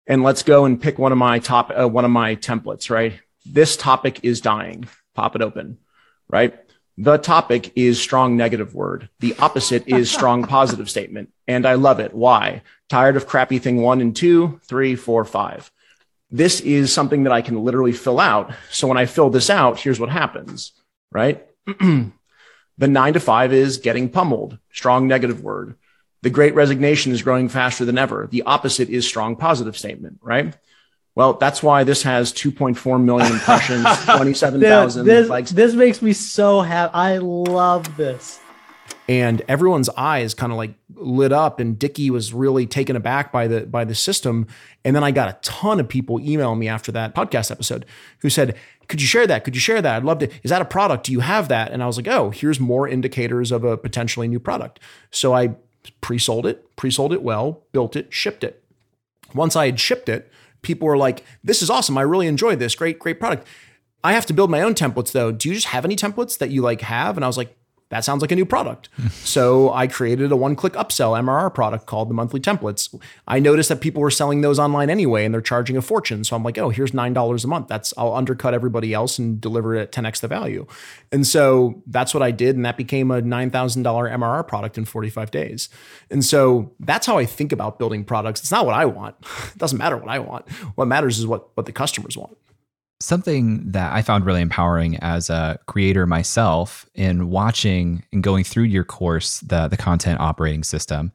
and 0.07 0.23
let's 0.23 0.43
go 0.43 0.65
and 0.65 0.81
pick 0.81 0.99
one 0.99 1.13
of 1.13 1.19
my 1.19 1.39
top 1.39 1.73
uh, 1.79 1.89
one 1.89 2.05
of 2.05 2.11
my 2.11 2.37
templates 2.37 2.91
right? 2.91 3.21
This 3.45 3.77
topic 3.77 4.21
is 4.23 4.41
dying. 4.41 4.89
Pop 5.15 5.37
it 5.37 5.43
open 5.43 5.79
right? 6.29 6.59
The 6.99 7.17
topic 7.17 7.73
is 7.75 8.01
strong 8.01 8.37
negative 8.37 8.75
word. 8.75 9.09
The 9.21 9.35
opposite 9.39 9.87
is 9.87 10.11
strong 10.13 10.45
positive 10.45 10.91
statement. 10.91 11.33
And 11.47 11.67
i 11.67 11.75
love 11.75 12.01
it. 12.01 12.15
Why? 12.15 12.63
Tired 12.89 13.17
of 13.17 13.27
crappy 13.27 13.59
thing 13.59 13.81
one 13.81 14.01
and 14.01 14.15
two 14.15 14.61
three 14.65 14.97
four 14.97 15.25
five. 15.25 15.71
This 16.31 16.61
is 16.61 16.93
something 16.93 17.25
that 17.25 17.33
i 17.33 17.43
can 17.43 17.63
literally 17.63 17.93
fill 17.93 18.21
out. 18.21 18.53
So 18.71 18.87
when 18.89 18.99
i 18.99 19.07
fill 19.07 19.31
this 19.31 19.51
out 19.51 19.81
here's 19.81 20.01
what 20.01 20.11
happens 20.11 20.73
right? 21.11 21.47
The 22.79 22.89
nine 22.89 23.13
to 23.13 23.21
five 23.21 23.53
is 23.53 23.79
getting 23.79 24.09
pummeled. 24.09 24.59
Strong 24.73 25.07
negative 25.07 25.43
word 25.43 25.77
the 26.23 26.31
great 26.31 26.55
resignation 26.55 27.13
is 27.13 27.23
growing 27.23 27.49
faster 27.49 27.85
than 27.85 27.99
ever. 27.99 28.29
The 28.31 28.43
opposite 28.43 28.89
is 28.89 29.07
strong 29.07 29.37
positive 29.37 29.77
statement, 29.77 30.19
right? 30.23 30.57
Well, 31.15 31.35
that's 31.35 31.63
why 31.63 31.85
this 31.85 32.05
has 32.05 32.33
2.4 32.33 33.03
million 33.03 33.33
impressions, 33.33 33.85
27,000 34.05 35.05
this, 35.05 35.29
likes. 35.29 35.51
This 35.51 35.75
makes 35.75 36.01
me 36.01 36.13
so 36.15 36.63
happy. 36.63 36.95
I 36.95 37.19
love 37.19 37.97
this. 37.97 38.41
And 39.09 39.43
everyone's 39.47 39.91
eyes 39.91 40.33
kind 40.33 40.53
of 40.53 40.59
like 40.59 40.75
lit 40.95 41.33
up, 41.33 41.61
and 41.61 41.79
Dickie 41.79 42.11
was 42.11 42.33
really 42.33 42.67
taken 42.67 42.95
aback 42.97 43.33
by 43.33 43.47
the 43.47 43.67
by 43.67 43.85
the 43.85 43.95
system. 43.95 44.47
And 44.85 44.95
then 44.95 45.03
I 45.03 45.11
got 45.11 45.29
a 45.29 45.39
ton 45.43 45.81
of 45.81 45.89
people 45.89 46.21
email 46.21 46.55
me 46.55 46.69
after 46.69 46.93
that 46.93 47.15
podcast 47.15 47.51
episode 47.51 47.85
who 48.21 48.31
said, 48.31 48.57
"Could 48.89 49.01
you 49.01 49.07
share 49.07 49.27
that? 49.27 49.45
Could 49.45 49.55
you 49.55 49.61
share 49.61 49.83
that? 49.83 49.97
I'd 49.97 50.05
love 50.05 50.21
to. 50.21 50.31
Is 50.45 50.51
that 50.51 50.63
a 50.63 50.67
product? 50.67 51.05
Do 51.05 51.13
you 51.13 51.21
have 51.21 51.49
that?" 51.49 51.73
And 51.73 51.83
I 51.83 51.87
was 51.87 51.97
like, 51.97 52.09
"Oh, 52.09 52.31
here's 52.31 52.61
more 52.61 52.87
indicators 52.89 53.51
of 53.51 53.65
a 53.65 53.77
potentially 53.77 54.29
new 54.29 54.41
product." 54.41 54.79
So 55.11 55.35
I 55.35 55.57
pre-sold 56.01 56.47
it, 56.47 56.75
pre-sold 56.77 57.13
it 57.13 57.23
well, 57.23 57.63
built 57.73 57.97
it, 57.97 58.13
shipped 58.13 58.45
it. 58.45 58.63
Once 59.35 59.57
I 59.57 59.67
had 59.67 59.81
shipped 59.81 60.09
it, 60.09 60.31
people 60.63 60.87
were 60.87 60.97
like, 60.97 61.25
"This 61.43 61.63
is 61.63 61.71
awesome. 61.71 61.99
I 61.99 62.03
really 62.03 62.27
enjoy 62.27 62.57
this. 62.57 62.75
Great, 62.75 62.99
great 62.99 63.19
product." 63.19 63.47
I 64.05 64.13
have 64.13 64.27
to 64.27 64.33
build 64.33 64.51
my 64.51 64.63
own 64.63 64.75
templates 64.75 65.13
though. 65.13 65.31
Do 65.33 65.49
you 65.49 65.55
just 65.55 65.69
have 65.69 65.85
any 65.85 65.97
templates 65.97 66.39
that 66.39 66.51
you 66.51 66.63
like 66.63 66.81
have? 66.83 67.17
And 67.17 67.25
I 67.25 67.29
was 67.29 67.37
like, 67.37 67.57
that 67.93 68.05
sounds 68.05 68.23
like 68.23 68.33
a 68.33 68.35
new 68.35 68.47
product. 68.47 68.89
so 69.11 69.71
I 69.71 69.87
created 69.87 70.33
a 70.33 70.37
one 70.37 70.57
click 70.57 70.73
upsell 70.73 71.13
MRR 71.21 71.53
product 71.53 71.85
called 71.85 72.09
the 72.09 72.15
monthly 72.15 72.41
templates. 72.41 72.99
I 73.29 73.39
noticed 73.39 73.69
that 73.69 73.83
people 73.83 74.01
were 74.01 74.11
selling 74.11 74.41
those 74.41 74.59
online 74.59 74.89
anyway 74.89 75.27
and 75.27 75.35
they're 75.35 75.43
charging 75.43 75.77
a 75.77 75.83
fortune. 75.83 76.25
So 76.25 76.35
I'm 76.35 76.43
like, 76.43 76.57
oh, 76.57 76.71
here's 76.71 76.93
$9 76.93 77.45
a 77.45 77.47
month. 77.47 77.69
That's, 77.69 77.93
I'll 77.99 78.15
undercut 78.15 78.55
everybody 78.55 78.95
else 78.95 79.19
and 79.19 79.39
deliver 79.39 79.75
it 79.75 79.83
at 79.83 79.93
10x 79.93 80.21
the 80.21 80.29
value. 80.29 80.67
And 81.13 81.27
so 81.27 81.83
that's 81.87 82.15
what 82.15 82.23
I 82.23 82.31
did. 82.31 82.57
And 82.57 82.65
that 82.65 82.79
became 82.79 83.11
a 83.11 83.21
$9,000 83.21 83.83
MRR 83.83 84.49
product 84.49 84.79
in 84.79 84.87
45 84.87 85.31
days. 85.31 85.69
And 86.11 86.25
so 86.25 86.73
that's 86.81 87.07
how 87.07 87.19
I 87.19 87.27
think 87.27 87.53
about 87.53 87.79
building 87.79 88.05
products. 88.05 88.41
It's 88.41 88.51
not 88.51 88.65
what 88.65 88.75
I 88.75 88.87
want. 88.87 89.17
it 89.53 89.59
doesn't 89.59 89.77
matter 89.77 89.99
what 89.99 90.09
I 90.09 90.19
want. 90.19 90.51
What 90.77 90.89
matters 90.89 91.19
is 91.19 91.27
what, 91.27 91.55
what 91.59 91.67
the 91.67 91.73
customers 91.73 92.17
want 92.17 92.39
something 93.03 93.71
that 93.71 93.93
I 93.93 94.03
found 94.03 94.25
really 94.25 94.41
empowering 94.41 94.97
as 94.99 95.31
a 95.31 95.59
creator 95.67 96.07
myself 96.07 96.87
in 96.95 97.31
watching 97.31 98.05
and 98.13 98.23
going 98.23 98.45
through 98.45 98.65
your 98.65 98.85
course, 98.85 99.41
the 99.41 99.69
the 99.69 99.77
content 99.77 100.21
operating 100.21 100.63
system. 100.63 101.13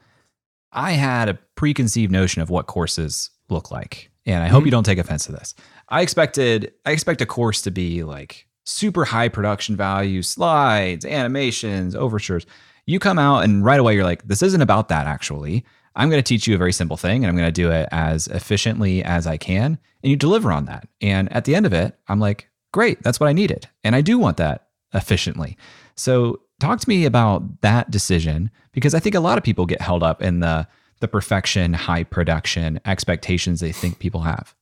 I 0.71 0.91
had 0.91 1.29
a 1.29 1.39
preconceived 1.55 2.11
notion 2.11 2.41
of 2.41 2.49
what 2.49 2.67
courses 2.67 3.31
look 3.49 3.71
like, 3.71 4.11
and 4.25 4.43
I 4.43 4.47
hope 4.47 4.59
mm-hmm. 4.59 4.67
you 4.67 4.71
don't 4.71 4.85
take 4.85 4.99
offense 4.99 5.25
to 5.25 5.31
this. 5.31 5.55
I 5.89 6.01
expected 6.01 6.73
I 6.85 6.91
expect 6.91 7.21
a 7.21 7.25
course 7.25 7.61
to 7.63 7.71
be 7.71 8.03
like 8.03 8.47
super 8.65 9.05
high 9.05 9.29
production 9.29 9.75
value, 9.75 10.21
slides, 10.21 11.05
animations, 11.05 11.95
overtures. 11.95 12.45
You 12.85 12.99
come 12.99 13.19
out 13.19 13.43
and 13.43 13.63
right 13.65 13.79
away 13.79 13.95
you're 13.95 14.03
like, 14.03 14.27
this 14.27 14.41
isn't 14.41 14.61
about 14.61 14.89
that 14.89 15.07
actually. 15.07 15.65
I'm 15.97 16.09
going 16.09 16.21
to 16.21 16.27
teach 16.27 16.47
you 16.47 16.55
a 16.55 16.57
very 16.57 16.71
simple 16.71 16.95
thing 16.95 17.23
and 17.23 17.29
I'm 17.29 17.35
going 17.35 17.47
to 17.47 17.51
do 17.51 17.71
it 17.71 17.89
as 17.91 18.27
efficiently 18.27 19.03
as 19.03 19.27
I 19.27 19.35
can. 19.35 19.77
And 20.03 20.09
you 20.09 20.15
deliver 20.15 20.51
on 20.51 20.65
that. 20.65 20.87
And 21.01 21.31
at 21.33 21.45
the 21.45 21.55
end 21.55 21.65
of 21.65 21.73
it, 21.73 21.97
I'm 22.07 22.19
like, 22.19 22.49
great, 22.71 23.01
that's 23.03 23.19
what 23.19 23.27
I 23.27 23.33
needed. 23.33 23.67
And 23.83 23.95
I 23.95 24.01
do 24.01 24.17
want 24.17 24.37
that 24.37 24.67
efficiently. 24.93 25.57
So 25.95 26.41
talk 26.59 26.79
to 26.79 26.89
me 26.89 27.05
about 27.05 27.61
that 27.61 27.91
decision 27.91 28.51
because 28.71 28.93
I 28.93 28.99
think 28.99 29.15
a 29.15 29.19
lot 29.19 29.37
of 29.37 29.43
people 29.43 29.65
get 29.65 29.81
held 29.81 30.03
up 30.03 30.21
in 30.21 30.39
the 30.39 30.67
the 30.99 31.07
perfection, 31.07 31.73
high 31.73 32.03
production 32.03 32.79
expectations 32.85 33.59
they 33.59 33.71
think 33.71 33.99
people 33.99 34.21
have? 34.21 34.55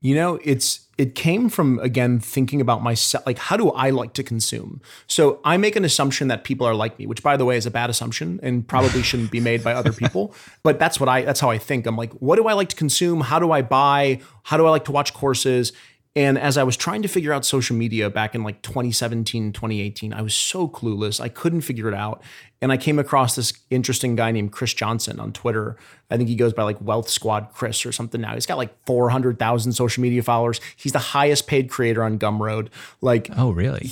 You 0.00 0.14
know, 0.14 0.38
it's 0.44 0.86
it 0.96 1.14
came 1.14 1.48
from 1.48 1.78
again 1.80 2.18
thinking 2.18 2.60
about 2.60 2.82
myself 2.82 3.24
like 3.26 3.38
how 3.38 3.56
do 3.56 3.70
I 3.70 3.90
like 3.90 4.12
to 4.14 4.22
consume? 4.22 4.80
So 5.06 5.40
I 5.44 5.56
make 5.56 5.76
an 5.76 5.84
assumption 5.84 6.28
that 6.28 6.44
people 6.44 6.66
are 6.66 6.74
like 6.74 6.98
me, 6.98 7.06
which 7.06 7.22
by 7.22 7.36
the 7.36 7.44
way 7.44 7.56
is 7.56 7.66
a 7.66 7.70
bad 7.70 7.90
assumption 7.90 8.38
and 8.42 8.66
probably 8.66 9.02
shouldn't 9.02 9.30
be 9.30 9.40
made 9.40 9.64
by 9.64 9.72
other 9.74 9.92
people, 9.92 10.34
but 10.62 10.78
that's 10.78 11.00
what 11.00 11.08
I 11.08 11.22
that's 11.22 11.40
how 11.40 11.50
I 11.50 11.58
think. 11.58 11.86
I'm 11.86 11.96
like, 11.96 12.12
what 12.14 12.36
do 12.36 12.46
I 12.46 12.52
like 12.52 12.68
to 12.68 12.76
consume? 12.76 13.22
How 13.22 13.38
do 13.38 13.50
I 13.50 13.62
buy? 13.62 14.20
How 14.44 14.56
do 14.56 14.66
I 14.66 14.70
like 14.70 14.84
to 14.84 14.92
watch 14.92 15.14
courses? 15.14 15.72
And 16.16 16.38
as 16.38 16.56
I 16.56 16.64
was 16.64 16.76
trying 16.76 17.02
to 17.02 17.08
figure 17.08 17.32
out 17.32 17.44
social 17.44 17.76
media 17.76 18.10
back 18.10 18.34
in 18.34 18.42
like 18.42 18.62
2017, 18.62 19.52
2018, 19.52 20.12
I 20.12 20.22
was 20.22 20.34
so 20.34 20.66
clueless. 20.66 21.20
I 21.20 21.28
couldn't 21.28 21.60
figure 21.60 21.86
it 21.86 21.94
out. 21.94 22.22
And 22.60 22.72
I 22.72 22.76
came 22.76 22.98
across 22.98 23.36
this 23.36 23.52
interesting 23.70 24.16
guy 24.16 24.32
named 24.32 24.50
Chris 24.50 24.74
Johnson 24.74 25.20
on 25.20 25.32
Twitter. 25.32 25.76
I 26.10 26.16
think 26.16 26.28
he 26.28 26.34
goes 26.34 26.52
by 26.52 26.64
like 26.64 26.80
Wealth 26.80 27.08
Squad 27.08 27.50
Chris 27.52 27.86
or 27.86 27.92
something 27.92 28.20
now. 28.20 28.34
He's 28.34 28.46
got 28.46 28.58
like 28.58 28.74
400,000 28.84 29.72
social 29.72 30.02
media 30.02 30.22
followers. 30.22 30.60
He's 30.76 30.92
the 30.92 30.98
highest 30.98 31.46
paid 31.46 31.70
creator 31.70 32.02
on 32.02 32.18
Gumroad. 32.18 32.68
Like, 33.00 33.28
oh, 33.36 33.50
really? 33.50 33.90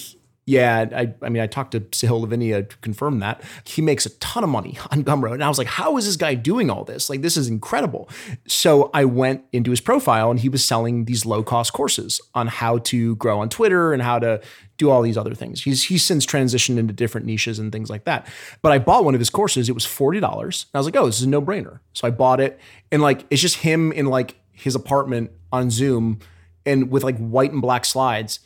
Yeah, 0.48 0.86
I, 0.94 1.12
I 1.22 1.28
mean, 1.28 1.42
I 1.42 1.48
talked 1.48 1.72
to 1.72 1.80
Sahil 1.80 2.24
Lavingia 2.24 2.70
to 2.70 2.76
confirm 2.76 3.18
that. 3.18 3.42
He 3.64 3.82
makes 3.82 4.06
a 4.06 4.10
ton 4.20 4.44
of 4.44 4.48
money 4.48 4.78
on 4.92 5.02
Gumroad. 5.02 5.34
And 5.34 5.44
I 5.44 5.48
was 5.48 5.58
like, 5.58 5.66
how 5.66 5.96
is 5.96 6.06
this 6.06 6.14
guy 6.14 6.34
doing 6.34 6.70
all 6.70 6.84
this? 6.84 7.10
Like, 7.10 7.22
this 7.22 7.36
is 7.36 7.48
incredible. 7.48 8.08
So 8.46 8.88
I 8.94 9.06
went 9.06 9.42
into 9.52 9.72
his 9.72 9.80
profile 9.80 10.30
and 10.30 10.38
he 10.38 10.48
was 10.48 10.64
selling 10.64 11.06
these 11.06 11.26
low 11.26 11.42
cost 11.42 11.72
courses 11.72 12.20
on 12.32 12.46
how 12.46 12.78
to 12.78 13.16
grow 13.16 13.40
on 13.40 13.48
Twitter 13.48 13.92
and 13.92 14.00
how 14.00 14.20
to 14.20 14.40
do 14.78 14.88
all 14.88 15.02
these 15.02 15.18
other 15.18 15.34
things. 15.34 15.64
He's 15.64 15.82
he's 15.82 16.04
since 16.04 16.24
transitioned 16.24 16.78
into 16.78 16.92
different 16.92 17.26
niches 17.26 17.58
and 17.58 17.72
things 17.72 17.90
like 17.90 18.04
that. 18.04 18.28
But 18.62 18.70
I 18.70 18.78
bought 18.78 19.04
one 19.04 19.14
of 19.14 19.20
his 19.20 19.30
courses. 19.30 19.68
It 19.68 19.72
was 19.72 19.84
$40. 19.84 20.22
And 20.22 20.66
I 20.74 20.78
was 20.78 20.86
like, 20.86 20.94
oh, 20.94 21.06
this 21.06 21.18
is 21.18 21.24
a 21.24 21.28
no-brainer. 21.28 21.80
So 21.92 22.06
I 22.06 22.10
bought 22.12 22.38
it. 22.38 22.60
And 22.92 23.02
like, 23.02 23.26
it's 23.30 23.42
just 23.42 23.56
him 23.56 23.90
in 23.90 24.06
like 24.06 24.36
his 24.52 24.76
apartment 24.76 25.32
on 25.52 25.70
Zoom 25.70 26.20
and 26.64 26.88
with 26.88 27.02
like 27.02 27.18
white 27.18 27.50
and 27.50 27.60
black 27.60 27.84
slides 27.84 28.38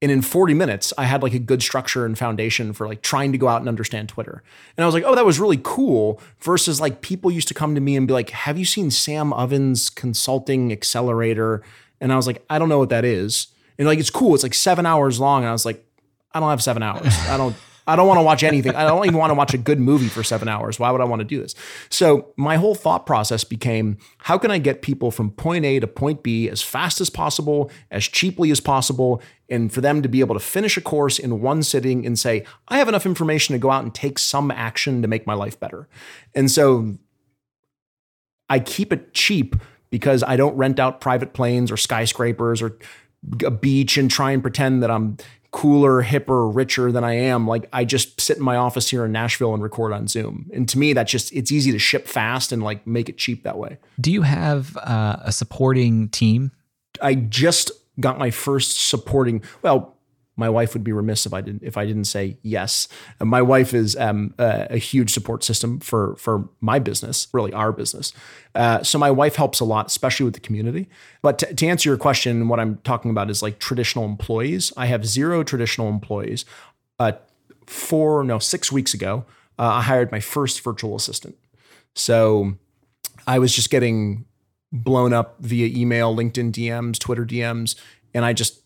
and 0.00 0.12
in 0.12 0.22
40 0.22 0.54
minutes, 0.54 0.92
I 0.96 1.04
had 1.04 1.22
like 1.22 1.34
a 1.34 1.40
good 1.40 1.60
structure 1.60 2.06
and 2.06 2.16
foundation 2.16 2.72
for 2.72 2.86
like 2.86 3.02
trying 3.02 3.32
to 3.32 3.38
go 3.38 3.48
out 3.48 3.60
and 3.60 3.68
understand 3.68 4.08
Twitter. 4.08 4.44
And 4.76 4.84
I 4.84 4.86
was 4.86 4.94
like, 4.94 5.02
oh, 5.04 5.16
that 5.16 5.26
was 5.26 5.40
really 5.40 5.60
cool. 5.62 6.20
Versus 6.40 6.80
like 6.80 7.00
people 7.00 7.32
used 7.32 7.48
to 7.48 7.54
come 7.54 7.74
to 7.74 7.80
me 7.80 7.96
and 7.96 8.06
be 8.06 8.12
like, 8.12 8.30
have 8.30 8.56
you 8.56 8.64
seen 8.64 8.92
Sam 8.92 9.32
Ovens 9.32 9.90
Consulting 9.90 10.70
Accelerator? 10.70 11.62
And 12.00 12.12
I 12.12 12.16
was 12.16 12.28
like, 12.28 12.44
I 12.48 12.60
don't 12.60 12.68
know 12.68 12.78
what 12.78 12.90
that 12.90 13.04
is. 13.04 13.48
And 13.76 13.88
like, 13.88 13.98
it's 13.98 14.10
cool. 14.10 14.34
It's 14.34 14.44
like 14.44 14.54
seven 14.54 14.86
hours 14.86 15.18
long. 15.18 15.42
And 15.42 15.48
I 15.48 15.52
was 15.52 15.64
like, 15.64 15.84
I 16.32 16.38
don't 16.38 16.50
have 16.50 16.62
seven 16.62 16.82
hours. 16.82 17.12
I 17.28 17.36
don't. 17.36 17.56
I 17.88 17.96
don't 17.96 18.06
want 18.06 18.18
to 18.18 18.22
watch 18.22 18.42
anything. 18.42 18.76
I 18.76 18.84
don't 18.84 19.06
even 19.06 19.16
want 19.16 19.30
to 19.30 19.34
watch 19.34 19.54
a 19.54 19.58
good 19.58 19.80
movie 19.80 20.08
for 20.08 20.22
seven 20.22 20.46
hours. 20.46 20.78
Why 20.78 20.90
would 20.90 21.00
I 21.00 21.04
want 21.04 21.20
to 21.20 21.24
do 21.24 21.40
this? 21.40 21.54
So 21.88 22.34
my 22.36 22.56
whole 22.56 22.74
thought 22.74 23.06
process 23.06 23.44
became 23.44 23.96
how 24.18 24.36
can 24.36 24.50
I 24.50 24.58
get 24.58 24.82
people 24.82 25.10
from 25.10 25.30
point 25.30 25.64
A 25.64 25.80
to 25.80 25.86
point 25.86 26.22
B 26.22 26.50
as 26.50 26.60
fast 26.60 27.00
as 27.00 27.08
possible, 27.08 27.70
as 27.90 28.04
cheaply 28.04 28.50
as 28.50 28.60
possible, 28.60 29.22
and 29.48 29.72
for 29.72 29.80
them 29.80 30.02
to 30.02 30.08
be 30.08 30.20
able 30.20 30.34
to 30.34 30.40
finish 30.40 30.76
a 30.76 30.82
course 30.82 31.18
in 31.18 31.40
one 31.40 31.62
sitting 31.62 32.04
and 32.04 32.18
say, 32.18 32.44
I 32.68 32.76
have 32.76 32.88
enough 32.88 33.06
information 33.06 33.54
to 33.54 33.58
go 33.58 33.70
out 33.70 33.84
and 33.84 33.94
take 33.94 34.18
some 34.18 34.50
action 34.50 35.00
to 35.00 35.08
make 35.08 35.26
my 35.26 35.34
life 35.34 35.58
better. 35.58 35.88
And 36.34 36.50
so 36.50 36.98
I 38.50 38.60
keep 38.60 38.92
it 38.92 39.14
cheap 39.14 39.56
because 39.88 40.22
I 40.22 40.36
don't 40.36 40.56
rent 40.56 40.78
out 40.78 41.00
private 41.00 41.32
planes 41.32 41.72
or 41.72 41.78
skyscrapers 41.78 42.60
or 42.60 42.78
a 43.44 43.50
beach 43.50 43.96
and 43.98 44.10
try 44.10 44.30
and 44.32 44.42
pretend 44.42 44.82
that 44.82 44.90
I'm 44.90 45.16
cooler, 45.50 46.02
hipper, 46.02 46.54
richer 46.54 46.92
than 46.92 47.04
I 47.04 47.14
am. 47.14 47.46
Like 47.46 47.68
I 47.72 47.84
just 47.84 48.20
sit 48.20 48.36
in 48.36 48.42
my 48.42 48.56
office 48.56 48.88
here 48.90 49.04
in 49.04 49.12
Nashville 49.12 49.54
and 49.54 49.62
record 49.62 49.92
on 49.92 50.06
Zoom. 50.06 50.50
And 50.52 50.68
to 50.68 50.78
me, 50.78 50.92
that's 50.92 51.10
just 51.10 51.32
it's 51.32 51.50
easy 51.50 51.72
to 51.72 51.78
ship 51.78 52.06
fast 52.06 52.52
and 52.52 52.62
like 52.62 52.86
make 52.86 53.08
it 53.08 53.18
cheap 53.18 53.44
that 53.44 53.58
way. 53.58 53.78
Do 54.00 54.12
you 54.12 54.22
have 54.22 54.76
uh, 54.78 55.16
a 55.22 55.32
supporting 55.32 56.08
team? 56.10 56.52
I 57.00 57.14
just 57.14 57.70
got 58.00 58.18
my 58.18 58.30
first 58.30 58.88
supporting. 58.88 59.42
Well, 59.62 59.97
my 60.38 60.48
wife 60.48 60.72
would 60.72 60.84
be 60.84 60.92
remiss 60.92 61.26
if 61.26 61.34
I 61.34 61.40
didn't 61.40 61.62
if 61.64 61.76
I 61.76 61.84
didn't 61.84 62.04
say 62.04 62.38
yes. 62.42 62.88
My 63.20 63.42
wife 63.42 63.74
is 63.74 63.96
um, 63.96 64.34
a, 64.38 64.68
a, 64.70 64.76
huge 64.78 65.12
support 65.12 65.42
system 65.42 65.80
for 65.80 66.14
for 66.16 66.48
my 66.60 66.78
business, 66.78 67.26
really 67.32 67.52
our 67.52 67.72
business. 67.72 68.12
Uh, 68.54 68.82
so 68.82 68.98
my 68.98 69.10
wife 69.10 69.34
helps 69.34 69.58
a 69.58 69.64
lot, 69.64 69.88
especially 69.88 70.24
with 70.24 70.34
the 70.34 70.40
community. 70.40 70.88
But 71.22 71.38
to, 71.40 71.52
to, 71.52 71.66
answer 71.66 71.88
your 71.90 71.98
question, 71.98 72.48
what 72.48 72.60
I'm 72.60 72.78
talking 72.78 73.10
about 73.10 73.30
is 73.30 73.42
like 73.42 73.58
traditional 73.58 74.04
employees. 74.04 74.72
I 74.76 74.86
have 74.86 75.04
zero 75.04 75.42
traditional 75.42 75.88
employees. 75.88 76.44
Uh, 77.00 77.12
four 77.66 78.24
no 78.24 78.38
six 78.38 78.70
weeks 78.72 78.94
ago, 78.94 79.26
uh, 79.58 79.64
I 79.64 79.82
hired 79.82 80.12
my 80.12 80.20
first 80.20 80.62
virtual 80.62 80.94
assistant. 80.94 81.36
So 81.94 82.54
I 83.26 83.40
was 83.40 83.52
just 83.52 83.70
getting 83.70 84.24
blown 84.70 85.12
up 85.12 85.36
via 85.40 85.66
email, 85.66 86.14
LinkedIn 86.14 86.52
DMs, 86.52 86.98
Twitter 86.98 87.26
DMs, 87.26 87.74
and 88.14 88.24
I 88.24 88.32
just 88.32 88.62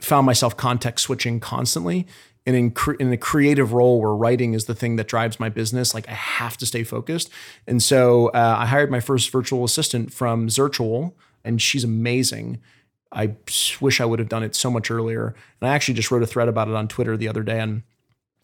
found 0.00 0.26
myself 0.26 0.56
context 0.56 1.04
switching 1.04 1.40
constantly. 1.40 2.06
And 2.48 2.54
in, 2.54 2.70
cre- 2.70 2.94
in 2.94 3.12
a 3.12 3.16
creative 3.16 3.72
role 3.72 4.00
where 4.00 4.14
writing 4.14 4.54
is 4.54 4.66
the 4.66 4.74
thing 4.74 4.96
that 4.96 5.08
drives 5.08 5.40
my 5.40 5.48
business, 5.48 5.94
like 5.94 6.08
I 6.08 6.12
have 6.12 6.56
to 6.58 6.66
stay 6.66 6.84
focused. 6.84 7.28
And 7.66 7.82
so 7.82 8.28
uh, 8.28 8.56
I 8.58 8.66
hired 8.66 8.90
my 8.90 9.00
first 9.00 9.30
virtual 9.30 9.64
assistant 9.64 10.12
from 10.12 10.46
Zirtual, 10.46 11.14
and 11.44 11.60
she's 11.60 11.82
amazing. 11.82 12.60
I 13.10 13.34
wish 13.80 14.00
I 14.00 14.04
would 14.04 14.20
have 14.20 14.28
done 14.28 14.44
it 14.44 14.54
so 14.54 14.70
much 14.70 14.90
earlier. 14.90 15.34
And 15.60 15.68
I 15.68 15.74
actually 15.74 15.94
just 15.94 16.10
wrote 16.10 16.22
a 16.22 16.26
thread 16.26 16.48
about 16.48 16.68
it 16.68 16.74
on 16.74 16.86
Twitter 16.86 17.16
the 17.16 17.28
other 17.28 17.42
day 17.42 17.60
on 17.60 17.82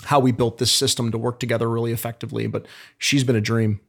how 0.05 0.19
we 0.19 0.33
built 0.33 0.59
this 0.59 0.73
system 0.73 1.13
to 1.13 1.19
work 1.19 1.39
together 1.39 1.71
really 1.71 1.93
effectively. 1.93 2.49
But 2.49 2.67
she's 2.99 3.23
been 3.23 3.37
a 3.37 3.41
dream. 3.41 3.81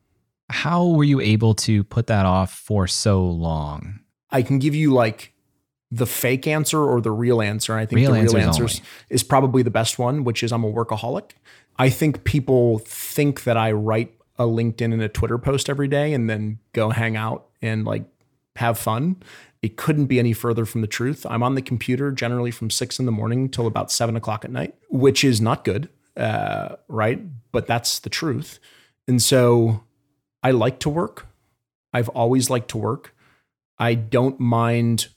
How 0.50 0.86
were 0.86 1.04
you 1.04 1.22
able 1.22 1.56
to 1.56 1.84
put 1.86 2.08
that 2.08 2.26
off 2.28 2.54
for 2.54 2.86
so 2.86 3.26
long? 3.26 4.00
I 4.30 4.42
can 4.42 4.60
give 4.60 4.76
you 4.76 4.94
like 4.94 5.33
the 5.94 6.08
fake 6.08 6.48
answer 6.48 6.80
or 6.80 7.00
the 7.02 7.12
real 7.12 7.40
answer. 7.40 7.76
I 7.76 7.86
think 7.86 7.98
real 7.98 8.14
the 8.14 8.22
real 8.22 8.38
answer 8.38 8.68
is 9.10 9.22
probably 9.22 9.62
the 9.62 9.72
best 9.72 10.00
one, 10.00 10.24
which 10.24 10.42
is 10.42 10.52
I'm 10.52 10.64
a 10.64 10.72
workaholic. 10.72 11.32
I 11.78 11.90
think 11.90 12.24
people 12.24 12.80
think 12.80 13.44
that 13.44 13.58
I 13.58 13.72
write 13.74 14.16
a 14.40 14.46
LinkedIn 14.46 14.92
and 14.92 15.02
a 15.02 15.10
Twitter 15.10 15.38
post 15.38 15.70
every 15.70 15.88
day 15.88 16.14
and 16.14 16.28
then 16.28 16.58
go 16.74 16.90
hang 16.90 17.16
out 17.16 17.46
and 17.62 17.86
like 17.86 18.06
have 18.56 18.80
fun. 18.80 19.18
It 19.62 19.78
couldn't 19.78 20.08
be 20.08 20.18
any 20.18 20.34
further 20.34 20.66
from 20.66 20.82
the 20.82 20.88
truth. 20.88 21.28
I'm 21.30 21.44
on 21.44 21.54
the 21.54 21.62
computer 21.62 22.12
generally 22.12 22.52
from 22.52 22.72
six 22.72 22.98
in 23.00 23.06
the 23.06 23.12
morning 23.12 23.48
till 23.48 23.68
about 23.68 23.92
seven 23.92 24.16
o'clock 24.16 24.44
at 24.44 24.52
night, 24.52 24.74
which 24.90 25.24
is 25.24 25.40
not 25.40 25.64
good, 25.64 25.90
uh, 26.18 26.76
right? 26.88 27.22
But 27.52 27.68
that's 27.68 28.00
the 28.00 28.10
truth. 28.10 28.60
And 29.08 29.22
so 29.22 29.84
I 30.42 30.52
like 30.52 30.80
to 30.80 30.90
work. 30.90 31.28
I've 31.94 32.10
always 32.10 32.50
liked 32.50 32.70
to 32.70 32.80
work. 32.80 33.16
I 33.78 33.94
don't 33.94 34.40
mind 34.40 35.08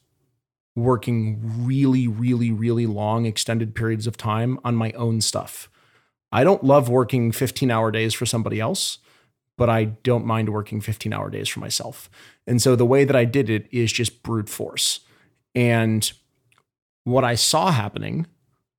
working 0.77 1.41
really, 1.43 2.07
really, 2.07 2.53
really 2.53 2.87
long, 2.87 3.27
extended 3.27 3.74
periods 3.74 4.07
of 4.07 4.16
time 4.16 4.61
on 4.62 4.77
my 4.77 4.93
own 4.93 5.20
stuff. 5.20 5.68
I 6.31 6.45
don't 6.45 6.62
love 6.62 6.89
working 6.89 7.33
15 7.33 7.70
hour 7.70 7.91
days 7.91 8.12
for 8.12 8.27
somebody 8.27 8.61
else, 8.61 8.99
but 9.57 9.70
I 9.70 9.85
don't 9.85 10.27
mind 10.27 10.51
working 10.51 10.83
15 10.83 11.12
hour 11.12 11.31
days 11.31 11.49
for 11.49 11.61
myself. 11.61 12.11
And 12.47 12.61
so 12.61 12.77
the 12.77 12.85
way 12.85 13.05
that 13.05 13.16
I 13.16 13.24
did 13.24 13.49
it 13.49 13.66
is 13.72 13.91
just 13.91 14.22
brute 14.22 14.51
force. 14.51 15.01
And 15.55 16.12
what 17.05 17.24
I 17.24 17.37
saw 17.37 17.70
happening 17.70 18.27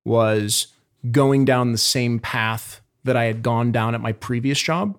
was 0.05 0.67
going 1.11 1.45
down 1.45 1.71
the 1.71 1.77
same 1.79 2.19
path 2.19 2.81
that 3.03 3.17
I 3.17 3.23
had 3.23 3.41
gone 3.41 3.71
down 3.71 3.95
at 3.95 4.01
my 4.01 4.11
previous 4.11 4.61
job 4.61 4.97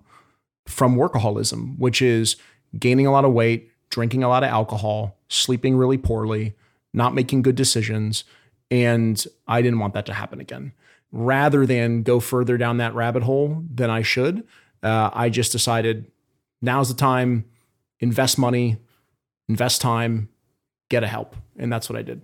from 0.67 0.95
workaholism, 0.97 1.77
which 1.79 2.01
is 2.01 2.35
gaining 2.77 3.07
a 3.07 3.11
lot 3.11 3.25
of 3.25 3.31
weight, 3.31 3.71
drinking 3.89 4.23
a 4.23 4.27
lot 4.27 4.43
of 4.43 4.49
alcohol, 4.49 5.17
sleeping 5.29 5.77
really 5.77 5.97
poorly, 5.97 6.55
not 6.93 7.13
making 7.13 7.41
good 7.41 7.55
decisions. 7.55 8.23
And 8.71 9.23
I 9.47 9.61
didn't 9.61 9.79
want 9.79 9.93
that 9.93 10.05
to 10.07 10.13
happen 10.13 10.39
again. 10.39 10.73
Rather 11.11 11.65
than 11.65 12.03
go 12.03 12.19
further 12.19 12.57
down 12.57 12.77
that 12.77 12.93
rabbit 12.93 13.23
hole 13.23 13.63
than 13.73 13.89
I 13.89 14.03
should, 14.03 14.47
uh, 14.83 15.09
I 15.11 15.29
just 15.29 15.51
decided 15.51 16.11
now's 16.61 16.89
the 16.89 16.95
time, 16.95 17.45
invest 17.99 18.37
money, 18.37 18.77
invest 19.47 19.81
time, 19.81 20.29
get 20.89 21.03
a 21.03 21.07
help. 21.07 21.35
And 21.57 21.71
that's 21.73 21.89
what 21.89 21.97
I 21.97 22.03
did. 22.03 22.21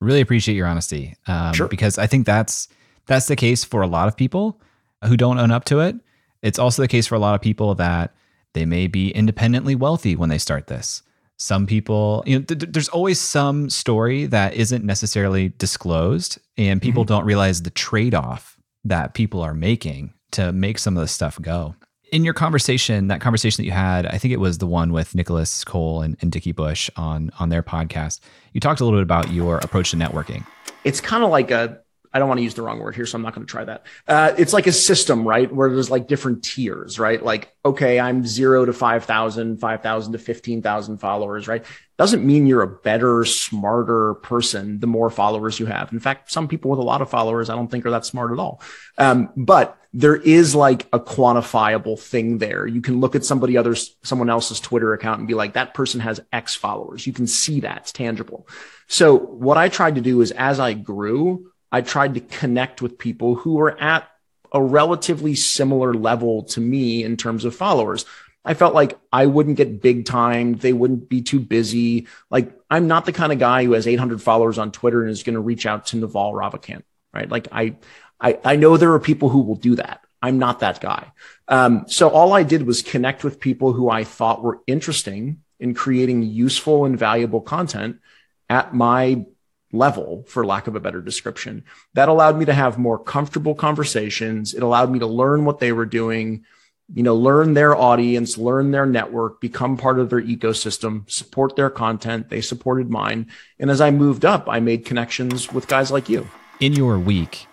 Really 0.00 0.20
appreciate 0.20 0.54
your 0.54 0.66
honesty. 0.66 1.16
Um, 1.26 1.52
sure. 1.52 1.68
Because 1.68 1.98
I 1.98 2.06
think 2.06 2.26
that's 2.26 2.68
that's 3.06 3.26
the 3.26 3.36
case 3.36 3.64
for 3.64 3.82
a 3.82 3.86
lot 3.86 4.08
of 4.08 4.16
people 4.16 4.60
who 5.04 5.16
don't 5.16 5.38
own 5.38 5.50
up 5.50 5.64
to 5.66 5.80
it. 5.80 5.96
It's 6.42 6.58
also 6.58 6.82
the 6.82 6.88
case 6.88 7.06
for 7.06 7.16
a 7.16 7.18
lot 7.18 7.34
of 7.34 7.40
people 7.40 7.74
that 7.74 8.14
they 8.54 8.64
may 8.64 8.86
be 8.86 9.10
independently 9.10 9.74
wealthy 9.74 10.16
when 10.16 10.28
they 10.28 10.38
start 10.38 10.68
this 10.68 11.02
some 11.40 11.66
people 11.66 12.22
you 12.26 12.38
know 12.38 12.44
th- 12.44 12.70
there's 12.70 12.90
always 12.90 13.18
some 13.18 13.70
story 13.70 14.26
that 14.26 14.52
isn't 14.52 14.84
necessarily 14.84 15.48
disclosed 15.56 16.38
and 16.58 16.82
people 16.82 17.02
mm-hmm. 17.02 17.14
don't 17.14 17.24
realize 17.24 17.62
the 17.62 17.70
trade-off 17.70 18.58
that 18.84 19.14
people 19.14 19.40
are 19.40 19.54
making 19.54 20.12
to 20.32 20.52
make 20.52 20.78
some 20.78 20.98
of 20.98 21.00
this 21.00 21.10
stuff 21.10 21.40
go 21.40 21.74
in 22.12 22.24
your 22.24 22.34
conversation 22.34 23.08
that 23.08 23.22
conversation 23.22 23.62
that 23.62 23.64
you 23.64 23.72
had 23.72 24.04
i 24.04 24.18
think 24.18 24.34
it 24.34 24.38
was 24.38 24.58
the 24.58 24.66
one 24.66 24.92
with 24.92 25.14
nicholas 25.14 25.64
cole 25.64 26.02
and, 26.02 26.14
and 26.20 26.30
dickie 26.30 26.52
bush 26.52 26.90
on 26.96 27.30
on 27.38 27.48
their 27.48 27.62
podcast 27.62 28.20
you 28.52 28.60
talked 28.60 28.80
a 28.80 28.84
little 28.84 28.98
bit 28.98 29.02
about 29.02 29.32
your 29.32 29.56
approach 29.58 29.92
to 29.92 29.96
networking 29.96 30.46
it's 30.84 31.00
kind 31.00 31.24
of 31.24 31.30
like 31.30 31.50
a 31.50 31.80
I 32.12 32.18
don't 32.18 32.28
want 32.28 32.38
to 32.38 32.42
use 32.42 32.54
the 32.54 32.62
wrong 32.62 32.80
word 32.80 32.96
here, 32.96 33.06
so 33.06 33.16
I'm 33.16 33.22
not 33.22 33.34
going 33.34 33.46
to 33.46 33.50
try 33.50 33.64
that. 33.64 33.86
Uh, 34.08 34.34
it's 34.36 34.52
like 34.52 34.66
a 34.66 34.72
system, 34.72 35.26
right? 35.26 35.52
Where 35.52 35.72
there's 35.72 35.90
like 35.90 36.08
different 36.08 36.42
tiers, 36.42 36.98
right? 36.98 37.22
Like, 37.22 37.54
okay, 37.64 38.00
I'm 38.00 38.26
zero 38.26 38.64
to 38.64 38.72
5,000, 38.72 39.58
5,000 39.58 40.12
to 40.12 40.18
15,000 40.18 40.98
followers, 40.98 41.46
right? 41.46 41.64
Doesn't 41.98 42.26
mean 42.26 42.46
you're 42.46 42.62
a 42.62 42.66
better, 42.66 43.24
smarter 43.24 44.14
person 44.14 44.80
the 44.80 44.88
more 44.88 45.10
followers 45.10 45.60
you 45.60 45.66
have. 45.66 45.92
In 45.92 46.00
fact, 46.00 46.32
some 46.32 46.48
people 46.48 46.70
with 46.70 46.80
a 46.80 46.84
lot 46.84 47.00
of 47.00 47.10
followers, 47.10 47.48
I 47.48 47.54
don't 47.54 47.70
think 47.70 47.86
are 47.86 47.90
that 47.90 48.06
smart 48.06 48.32
at 48.32 48.38
all. 48.38 48.60
Um, 48.98 49.30
but 49.36 49.78
there 49.92 50.16
is 50.16 50.54
like 50.54 50.86
a 50.92 51.00
quantifiable 51.00 51.98
thing 51.98 52.38
there. 52.38 52.66
You 52.66 52.80
can 52.80 53.00
look 53.00 53.14
at 53.14 53.24
somebody 53.24 53.56
others, 53.56 53.96
someone 54.02 54.30
else's 54.30 54.60
Twitter 54.60 54.92
account 54.94 55.18
and 55.18 55.28
be 55.28 55.34
like, 55.34 55.54
that 55.54 55.74
person 55.74 56.00
has 56.00 56.20
X 56.32 56.54
followers. 56.54 57.06
You 57.06 57.12
can 57.12 57.26
see 57.26 57.60
that 57.60 57.78
it's 57.78 57.92
tangible. 57.92 58.48
So 58.86 59.16
what 59.16 59.58
I 59.58 59.68
tried 59.68 59.96
to 59.96 60.00
do 60.00 60.20
is 60.20 60.30
as 60.32 60.58
I 60.58 60.72
grew, 60.74 61.49
I 61.72 61.82
tried 61.82 62.14
to 62.14 62.20
connect 62.20 62.82
with 62.82 62.98
people 62.98 63.34
who 63.34 63.54
were 63.54 63.80
at 63.80 64.08
a 64.52 64.62
relatively 64.62 65.34
similar 65.34 65.94
level 65.94 66.42
to 66.42 66.60
me 66.60 67.04
in 67.04 67.16
terms 67.16 67.44
of 67.44 67.54
followers. 67.54 68.04
I 68.44 68.54
felt 68.54 68.74
like 68.74 68.98
I 69.12 69.26
wouldn't 69.26 69.56
get 69.56 69.82
big 69.82 70.06
time. 70.06 70.54
They 70.54 70.72
wouldn't 70.72 71.08
be 71.08 71.22
too 71.22 71.40
busy. 71.40 72.08
Like 72.30 72.52
I'm 72.70 72.88
not 72.88 73.04
the 73.04 73.12
kind 73.12 73.32
of 73.32 73.38
guy 73.38 73.64
who 73.64 73.72
has 73.72 73.86
800 73.86 74.22
followers 74.22 74.58
on 74.58 74.72
Twitter 74.72 75.02
and 75.02 75.10
is 75.10 75.22
going 75.22 75.34
to 75.34 75.40
reach 75.40 75.66
out 75.66 75.86
to 75.86 75.96
Naval 75.96 76.32
Ravikant, 76.32 76.82
right? 77.12 77.28
Like 77.28 77.48
I, 77.52 77.76
I, 78.20 78.38
I 78.44 78.56
know 78.56 78.76
there 78.76 78.92
are 78.92 79.00
people 79.00 79.28
who 79.28 79.42
will 79.42 79.56
do 79.56 79.76
that. 79.76 80.04
I'm 80.22 80.38
not 80.38 80.60
that 80.60 80.80
guy. 80.80 81.12
Um, 81.48 81.84
so 81.88 82.08
all 82.08 82.32
I 82.32 82.42
did 82.42 82.66
was 82.66 82.82
connect 82.82 83.24
with 83.24 83.40
people 83.40 83.72
who 83.72 83.88
I 83.88 84.04
thought 84.04 84.42
were 84.42 84.60
interesting 84.66 85.42
in 85.58 85.74
creating 85.74 86.22
useful 86.22 86.84
and 86.84 86.98
valuable 86.98 87.40
content 87.40 88.00
at 88.48 88.74
my 88.74 89.24
level, 89.72 90.24
for 90.28 90.44
lack 90.44 90.66
of 90.66 90.76
a 90.76 90.80
better 90.80 91.00
description. 91.00 91.64
That 91.94 92.08
allowed 92.08 92.38
me 92.38 92.44
to 92.46 92.52
have 92.52 92.78
more 92.78 92.98
comfortable 92.98 93.54
conversations. 93.54 94.54
It 94.54 94.62
allowed 94.62 94.90
me 94.90 94.98
to 94.98 95.06
learn 95.06 95.44
what 95.44 95.60
they 95.60 95.72
were 95.72 95.86
doing, 95.86 96.44
you 96.92 97.02
know, 97.02 97.14
learn 97.14 97.54
their 97.54 97.76
audience, 97.76 98.36
learn 98.36 98.72
their 98.72 98.86
network, 98.86 99.40
become 99.40 99.76
part 99.76 99.98
of 99.98 100.10
their 100.10 100.20
ecosystem, 100.20 101.08
support 101.10 101.54
their 101.56 101.70
content. 101.70 102.28
They 102.30 102.40
supported 102.40 102.90
mine. 102.90 103.30
And 103.58 103.70
as 103.70 103.80
I 103.80 103.90
moved 103.90 104.24
up, 104.24 104.48
I 104.48 104.60
made 104.60 104.84
connections 104.84 105.52
with 105.52 105.68
guys 105.68 105.90
like 105.90 106.08
you. 106.08 106.28
In 106.58 106.72
your 106.72 106.98
week, 106.98 107.46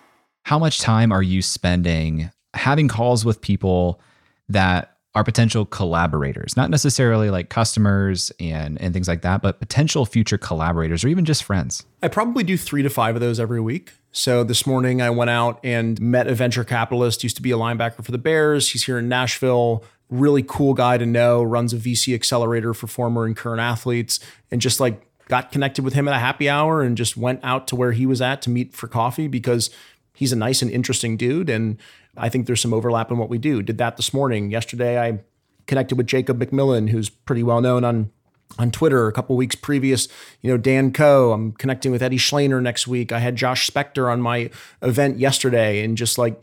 how 0.44 0.58
much 0.58 0.80
time 0.80 1.12
are 1.12 1.22
you 1.22 1.40
spending 1.42 2.30
having 2.54 2.88
calls 2.88 3.24
with 3.24 3.40
people 3.40 4.00
that 4.48 4.97
are 5.14 5.24
potential 5.24 5.64
collaborators, 5.64 6.56
not 6.56 6.70
necessarily 6.70 7.30
like 7.30 7.48
customers 7.48 8.30
and, 8.38 8.80
and 8.80 8.92
things 8.92 9.08
like 9.08 9.22
that, 9.22 9.42
but 9.42 9.58
potential 9.58 10.04
future 10.04 10.38
collaborators 10.38 11.04
or 11.04 11.08
even 11.08 11.24
just 11.24 11.44
friends? 11.44 11.84
I 12.02 12.08
probably 12.08 12.44
do 12.44 12.56
three 12.56 12.82
to 12.82 12.90
five 12.90 13.14
of 13.14 13.20
those 13.20 13.40
every 13.40 13.60
week. 13.60 13.92
So 14.12 14.44
this 14.44 14.66
morning 14.66 15.00
I 15.00 15.10
went 15.10 15.30
out 15.30 15.60
and 15.64 16.00
met 16.00 16.26
a 16.26 16.34
venture 16.34 16.64
capitalist, 16.64 17.22
used 17.22 17.36
to 17.36 17.42
be 17.42 17.50
a 17.50 17.56
linebacker 17.56 18.04
for 18.04 18.12
the 18.12 18.18
Bears. 18.18 18.70
He's 18.70 18.84
here 18.84 18.98
in 18.98 19.08
Nashville. 19.08 19.82
Really 20.10 20.42
cool 20.42 20.74
guy 20.74 20.98
to 20.98 21.06
know, 21.06 21.42
runs 21.42 21.72
a 21.72 21.76
VC 21.76 22.14
accelerator 22.14 22.72
for 22.72 22.86
former 22.86 23.24
and 23.24 23.36
current 23.36 23.60
athletes, 23.60 24.20
and 24.50 24.60
just 24.60 24.80
like 24.80 25.02
got 25.28 25.52
connected 25.52 25.84
with 25.84 25.94
him 25.94 26.08
at 26.08 26.14
a 26.14 26.18
happy 26.18 26.48
hour 26.48 26.82
and 26.82 26.96
just 26.96 27.16
went 27.16 27.40
out 27.42 27.66
to 27.68 27.76
where 27.76 27.92
he 27.92 28.06
was 28.06 28.20
at 28.20 28.40
to 28.42 28.50
meet 28.50 28.74
for 28.74 28.88
coffee 28.88 29.28
because 29.28 29.70
he's 30.14 30.32
a 30.32 30.36
nice 30.36 30.62
and 30.62 30.70
interesting 30.70 31.16
dude. 31.16 31.50
And 31.50 31.78
I 32.16 32.28
think 32.28 32.46
there's 32.46 32.60
some 32.60 32.74
overlap 32.74 33.10
in 33.10 33.18
what 33.18 33.28
we 33.28 33.38
do. 33.38 33.62
Did 33.62 33.78
that 33.78 33.96
this 33.96 34.12
morning. 34.12 34.50
Yesterday, 34.50 35.00
I 35.00 35.20
connected 35.66 35.96
with 35.96 36.06
Jacob 36.06 36.40
McMillen, 36.40 36.90
who's 36.90 37.08
pretty 37.08 37.42
well 37.42 37.60
known 37.60 37.84
on 37.84 38.10
on 38.58 38.70
Twitter 38.70 39.06
a 39.06 39.12
couple 39.12 39.36
weeks 39.36 39.54
previous, 39.54 40.08
you 40.40 40.50
know, 40.50 40.56
Dan 40.56 40.92
Koe. 40.92 41.32
I'm 41.32 41.52
connecting 41.52 41.92
with 41.92 42.02
Eddie 42.02 42.18
Shleyner 42.18 42.62
next 42.62 42.88
week. 42.88 43.12
I 43.12 43.18
had 43.18 43.36
Josh 43.36 43.68
Spector 43.68 44.10
on 44.10 44.22
my 44.22 44.50
event 44.80 45.18
yesterday 45.18 45.84
and 45.84 45.96
just 45.96 46.16
like 46.16 46.42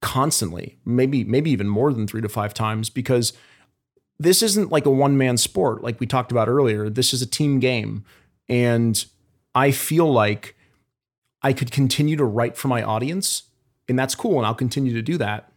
constantly, 0.00 0.78
maybe, 0.84 1.24
maybe 1.24 1.50
even 1.50 1.68
more 1.68 1.92
than 1.92 2.06
three 2.06 2.22
to 2.22 2.28
five 2.28 2.54
times 2.54 2.88
because 2.88 3.34
this 4.18 4.42
isn't 4.42 4.70
like 4.70 4.86
a 4.86 4.90
one 4.90 5.16
man 5.18 5.36
sport 5.36 5.82
like 5.82 6.00
we 6.00 6.06
talked 6.06 6.32
about 6.32 6.48
earlier. 6.48 6.88
This 6.88 7.12
is 7.12 7.22
a 7.22 7.26
team 7.26 7.60
game. 7.60 8.04
And 8.48 9.04
I 9.54 9.70
feel 9.72 10.10
like 10.10 10.56
I 11.42 11.52
could 11.52 11.70
continue 11.70 12.16
to 12.16 12.24
write 12.24 12.56
for 12.56 12.68
my 12.68 12.82
audience 12.82 13.42
and 13.92 13.98
that's 13.98 14.14
cool. 14.14 14.38
And 14.38 14.46
I'll 14.46 14.54
continue 14.54 14.94
to 14.94 15.02
do 15.02 15.18
that. 15.18 15.52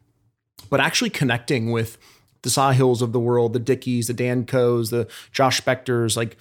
But 0.70 0.82
actually 0.82 1.10
connecting 1.10 1.72
with 1.72 1.98
the 2.42 2.50
Sahils 2.50 3.02
of 3.02 3.14
the 3.14 3.20
world, 3.20 3.54
the 3.54 3.60
Dickies, 3.60 4.08
the 4.08 4.14
Dan 4.14 4.46
Koes, 4.46 4.90
the 4.90 5.08
Josh 5.32 5.58
Spectors, 5.58 6.18
like 6.18 6.36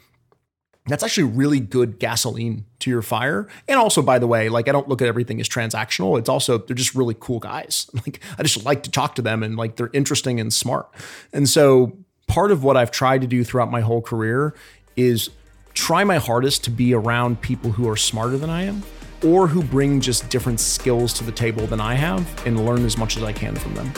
that's 0.86 1.04
actually 1.04 1.24
really 1.24 1.60
good 1.60 2.00
gasoline 2.00 2.64
to 2.80 2.90
your 2.90 3.00
fire. 3.00 3.46
And 3.68 3.78
also, 3.78 4.02
by 4.02 4.18
the 4.18 4.26
way, 4.26 4.48
like 4.48 4.68
I 4.68 4.72
don't 4.72 4.88
look 4.88 5.00
at 5.02 5.06
everything 5.06 5.40
as 5.40 5.48
transactional. 5.48 6.18
It's 6.18 6.28
also 6.28 6.58
they're 6.58 6.74
just 6.74 6.96
really 6.96 7.16
cool 7.18 7.38
guys. 7.38 7.88
Like 8.04 8.18
I 8.36 8.42
just 8.42 8.64
like 8.64 8.82
to 8.82 8.90
talk 8.90 9.14
to 9.14 9.22
them 9.22 9.44
and 9.44 9.56
like 9.56 9.76
they're 9.76 9.90
interesting 9.92 10.40
and 10.40 10.52
smart. 10.52 10.88
And 11.32 11.48
so 11.48 11.96
part 12.26 12.50
of 12.50 12.64
what 12.64 12.76
I've 12.76 12.90
tried 12.90 13.20
to 13.20 13.28
do 13.28 13.44
throughout 13.44 13.70
my 13.70 13.82
whole 13.82 14.02
career 14.02 14.52
is 14.96 15.30
try 15.74 16.02
my 16.02 16.18
hardest 16.18 16.64
to 16.64 16.70
be 16.70 16.92
around 16.92 17.40
people 17.40 17.70
who 17.72 17.88
are 17.88 17.96
smarter 17.96 18.36
than 18.36 18.50
I 18.50 18.62
am 18.62 18.82
or 19.24 19.46
who 19.46 19.62
bring 19.62 20.00
just 20.00 20.28
different 20.30 20.60
skills 20.60 21.12
to 21.14 21.24
the 21.24 21.32
table 21.32 21.66
than 21.66 21.80
I 21.80 21.94
have 21.94 22.46
and 22.46 22.64
learn 22.64 22.84
as 22.84 22.96
much 22.96 23.16
as 23.16 23.22
I 23.22 23.32
can 23.32 23.54
from 23.54 23.74
them. 23.74 23.92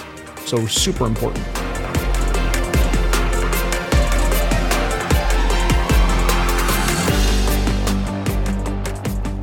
So, 0.47 0.67
super 0.67 1.07
important. 1.07 1.45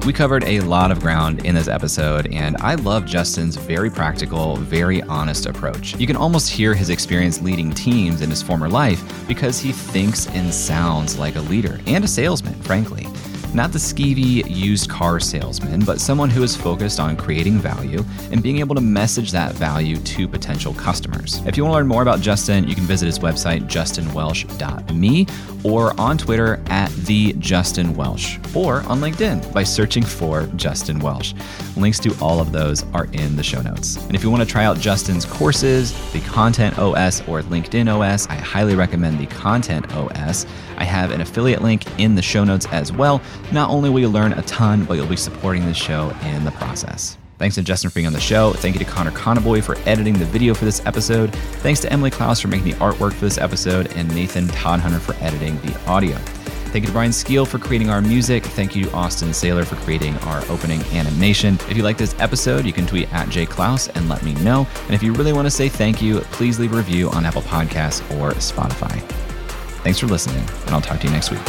We 0.06 0.12
covered 0.12 0.44
a 0.44 0.60
lot 0.60 0.92
of 0.92 1.00
ground 1.00 1.46
in 1.46 1.56
this 1.56 1.70
episode, 1.70 2.28
and 2.34 2.58
I 2.58 2.76
love 2.76 3.06
Justin's 3.06 3.56
very 3.56 3.90
practical, 3.90 4.58
very 4.58 5.02
honest 5.04 5.46
approach. 5.46 5.98
You 5.98 6.06
can 6.08 6.18
almost 6.18 6.50
hear 6.50 6.74
his 6.74 6.90
experience 6.90 7.42
leading 7.42 7.72
teams 7.72 8.22
in 8.22 8.30
his 8.30 8.42
former 8.42 8.68
life 8.68 9.02
because 9.30 9.60
he 9.60 9.72
thinks 9.72 10.28
and 10.28 10.54
sounds 10.54 11.18
like 11.18 11.38
a 11.38 11.42
leader 11.42 11.80
and 11.88 12.04
a 12.04 12.08
salesman, 12.10 12.56
frankly. 12.64 13.08
Not 13.54 13.72
the 13.72 13.78
skeevy 13.78 14.44
used 14.50 14.90
car 14.90 15.20
salesman, 15.20 15.86
but 15.86 16.02
someone 16.02 16.32
who 16.32 16.42
is 16.42 16.56
focused 16.56 17.00
on 17.00 17.16
creating 17.16 17.60
value 17.60 18.04
and 18.32 18.42
being 18.42 18.58
able 18.58 18.74
to 18.74 18.82
message 18.82 19.32
that 19.32 19.54
value 19.54 19.98
to 19.98 20.28
potential 20.28 20.74
customers. 20.74 21.40
If 21.46 21.56
you 21.56 21.64
want 21.64 21.74
to 21.74 21.78
learn 21.78 21.88
more 21.88 22.02
about 22.02 22.20
Justin, 22.20 22.68
you 22.68 22.74
can 22.74 22.86
visit 22.86 23.06
his 23.06 23.20
website, 23.20 23.70
justinwelsh.me, 23.70 25.28
or 25.64 26.00
on 26.02 26.18
Twitter 26.18 26.60
at 26.66 26.90
the 27.06 27.34
Justin 27.34 27.94
Welsh, 27.94 28.40
or 28.56 28.82
on 28.84 29.00
LinkedIn 29.00 29.54
by 29.54 29.64
searching 29.64 30.04
for 30.04 30.48
Justin 30.56 30.98
Welsh. 30.98 31.36
Links 31.78 32.00
to 32.00 32.16
all 32.20 32.40
of 32.40 32.52
those 32.52 32.84
are 32.94 33.06
in 33.14 33.36
the 33.36 33.44
show 33.44 33.62
notes. 33.62 33.98
And 33.98 34.16
if 34.16 34.24
you 34.24 34.32
want 34.32 34.42
to 34.42 34.50
try 34.50 34.66
out 34.66 34.80
Justin's 34.80 35.26
courses, 35.26 35.94
the 36.12 36.22
Content 36.22 36.80
OS 36.80 37.22
or 37.28 37.44
LinkedIn 37.44 37.88
OS, 37.88 38.28
I 38.28 38.36
highly 38.36 38.76
recommend 38.76 39.20
the 39.20 39.28
Content 39.28 39.94
OS. 39.94 40.48
I 40.78 40.84
have 40.84 41.12
an 41.12 41.22
affiliate 41.22 41.62
link 41.62 41.84
in 42.00 42.16
the 42.16 42.22
show 42.22 42.44
notes 42.44 42.68
as 42.72 42.92
well. 42.92 43.22
Not 43.52 43.70
only 43.70 43.90
will 43.90 44.00
you 44.00 44.10
learn 44.10 44.34
a 44.34 44.42
ton, 44.44 44.86
but 44.86 44.96
you'll 44.96 45.08
be 45.08 45.16
supporting 45.16 45.66
the 45.66 45.74
show 45.74 46.16
in 46.24 46.44
the 46.44 46.52
process. 46.52 47.18
Thanks 47.40 47.56
to 47.56 47.64
Justin 47.64 47.90
for 47.90 47.96
being 47.96 48.08
on 48.08 48.14
the 48.14 48.22
show. 48.22 48.54
Thank 48.54 48.76
you 48.76 48.80
to 48.80 48.90
Connor 48.90 49.12
Conboy 49.12 49.62
for 49.62 49.76
editing 49.86 50.14
the 50.14 50.26
video 50.26 50.54
for 50.54 50.66
this 50.66 50.86
episode. 50.86 51.34
Thanks 51.62 51.82
to 51.82 51.92
Emily 51.92 52.12
Clouse 52.12 52.40
for 52.40 52.48
making 52.48 52.72
the 52.72 52.78
artwork 52.78 53.14
for 53.14 53.26
this 53.26 53.38
episode, 53.38 53.92
and 53.98 54.14
Nathan 54.16 54.48
Todhunter 54.48 55.00
for 55.00 55.16
editing 55.16 55.60
the 55.62 55.78
audio. 55.86 56.16
Thank 56.74 56.84
you 56.84 56.88
to 56.88 56.94
Brian 56.94 57.12
Skeel 57.12 57.46
for 57.46 57.60
creating 57.60 57.92
our 57.92 58.02
music. 58.02 58.44
Thank 58.44 58.76
you 58.76 58.86
to 58.86 58.94
Austin 58.94 59.30
Saylor 59.30 59.64
for 59.64 59.76
creating 59.78 60.18
our 60.20 60.44
opening 60.50 60.82
animation. 60.94 61.56
If 61.70 61.78
you 61.78 61.84
like 61.84 61.98
this 61.98 62.16
episode, 62.18 62.66
you 62.66 62.74
can 62.74 62.88
tweet 62.88 63.14
at 63.14 63.28
jclouse 63.28 63.96
and 63.96 64.10
let 64.10 64.24
me 64.24 64.34
know. 64.36 64.66
And 64.86 64.96
if 64.96 65.04
you 65.04 65.14
really 65.14 65.34
want 65.34 65.46
to 65.46 65.52
say 65.52 65.70
thank 65.70 66.02
you, 66.02 66.22
please 66.32 66.60
leave 66.60 66.74
a 66.74 66.78
review 66.78 67.10
on 67.12 67.26
Apple 67.26 67.44
Podcasts 67.44 68.02
or 68.20 68.32
Spotify. 68.36 69.23
Thanks 69.84 70.00
for 70.00 70.08
listening, 70.08 70.38
and 70.38 70.70
I'll 70.70 70.80
talk 70.80 71.02
to 71.02 71.08
you 71.08 71.12
next 71.12 71.30
week. 71.30 71.44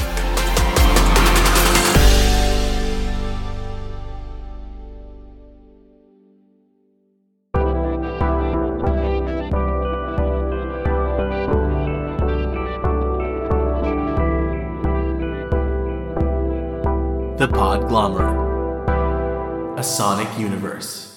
The 17.38 17.48
Podglomerate, 17.48 19.78
a 19.78 19.82
sonic 19.84 20.36
universe. 20.36 21.13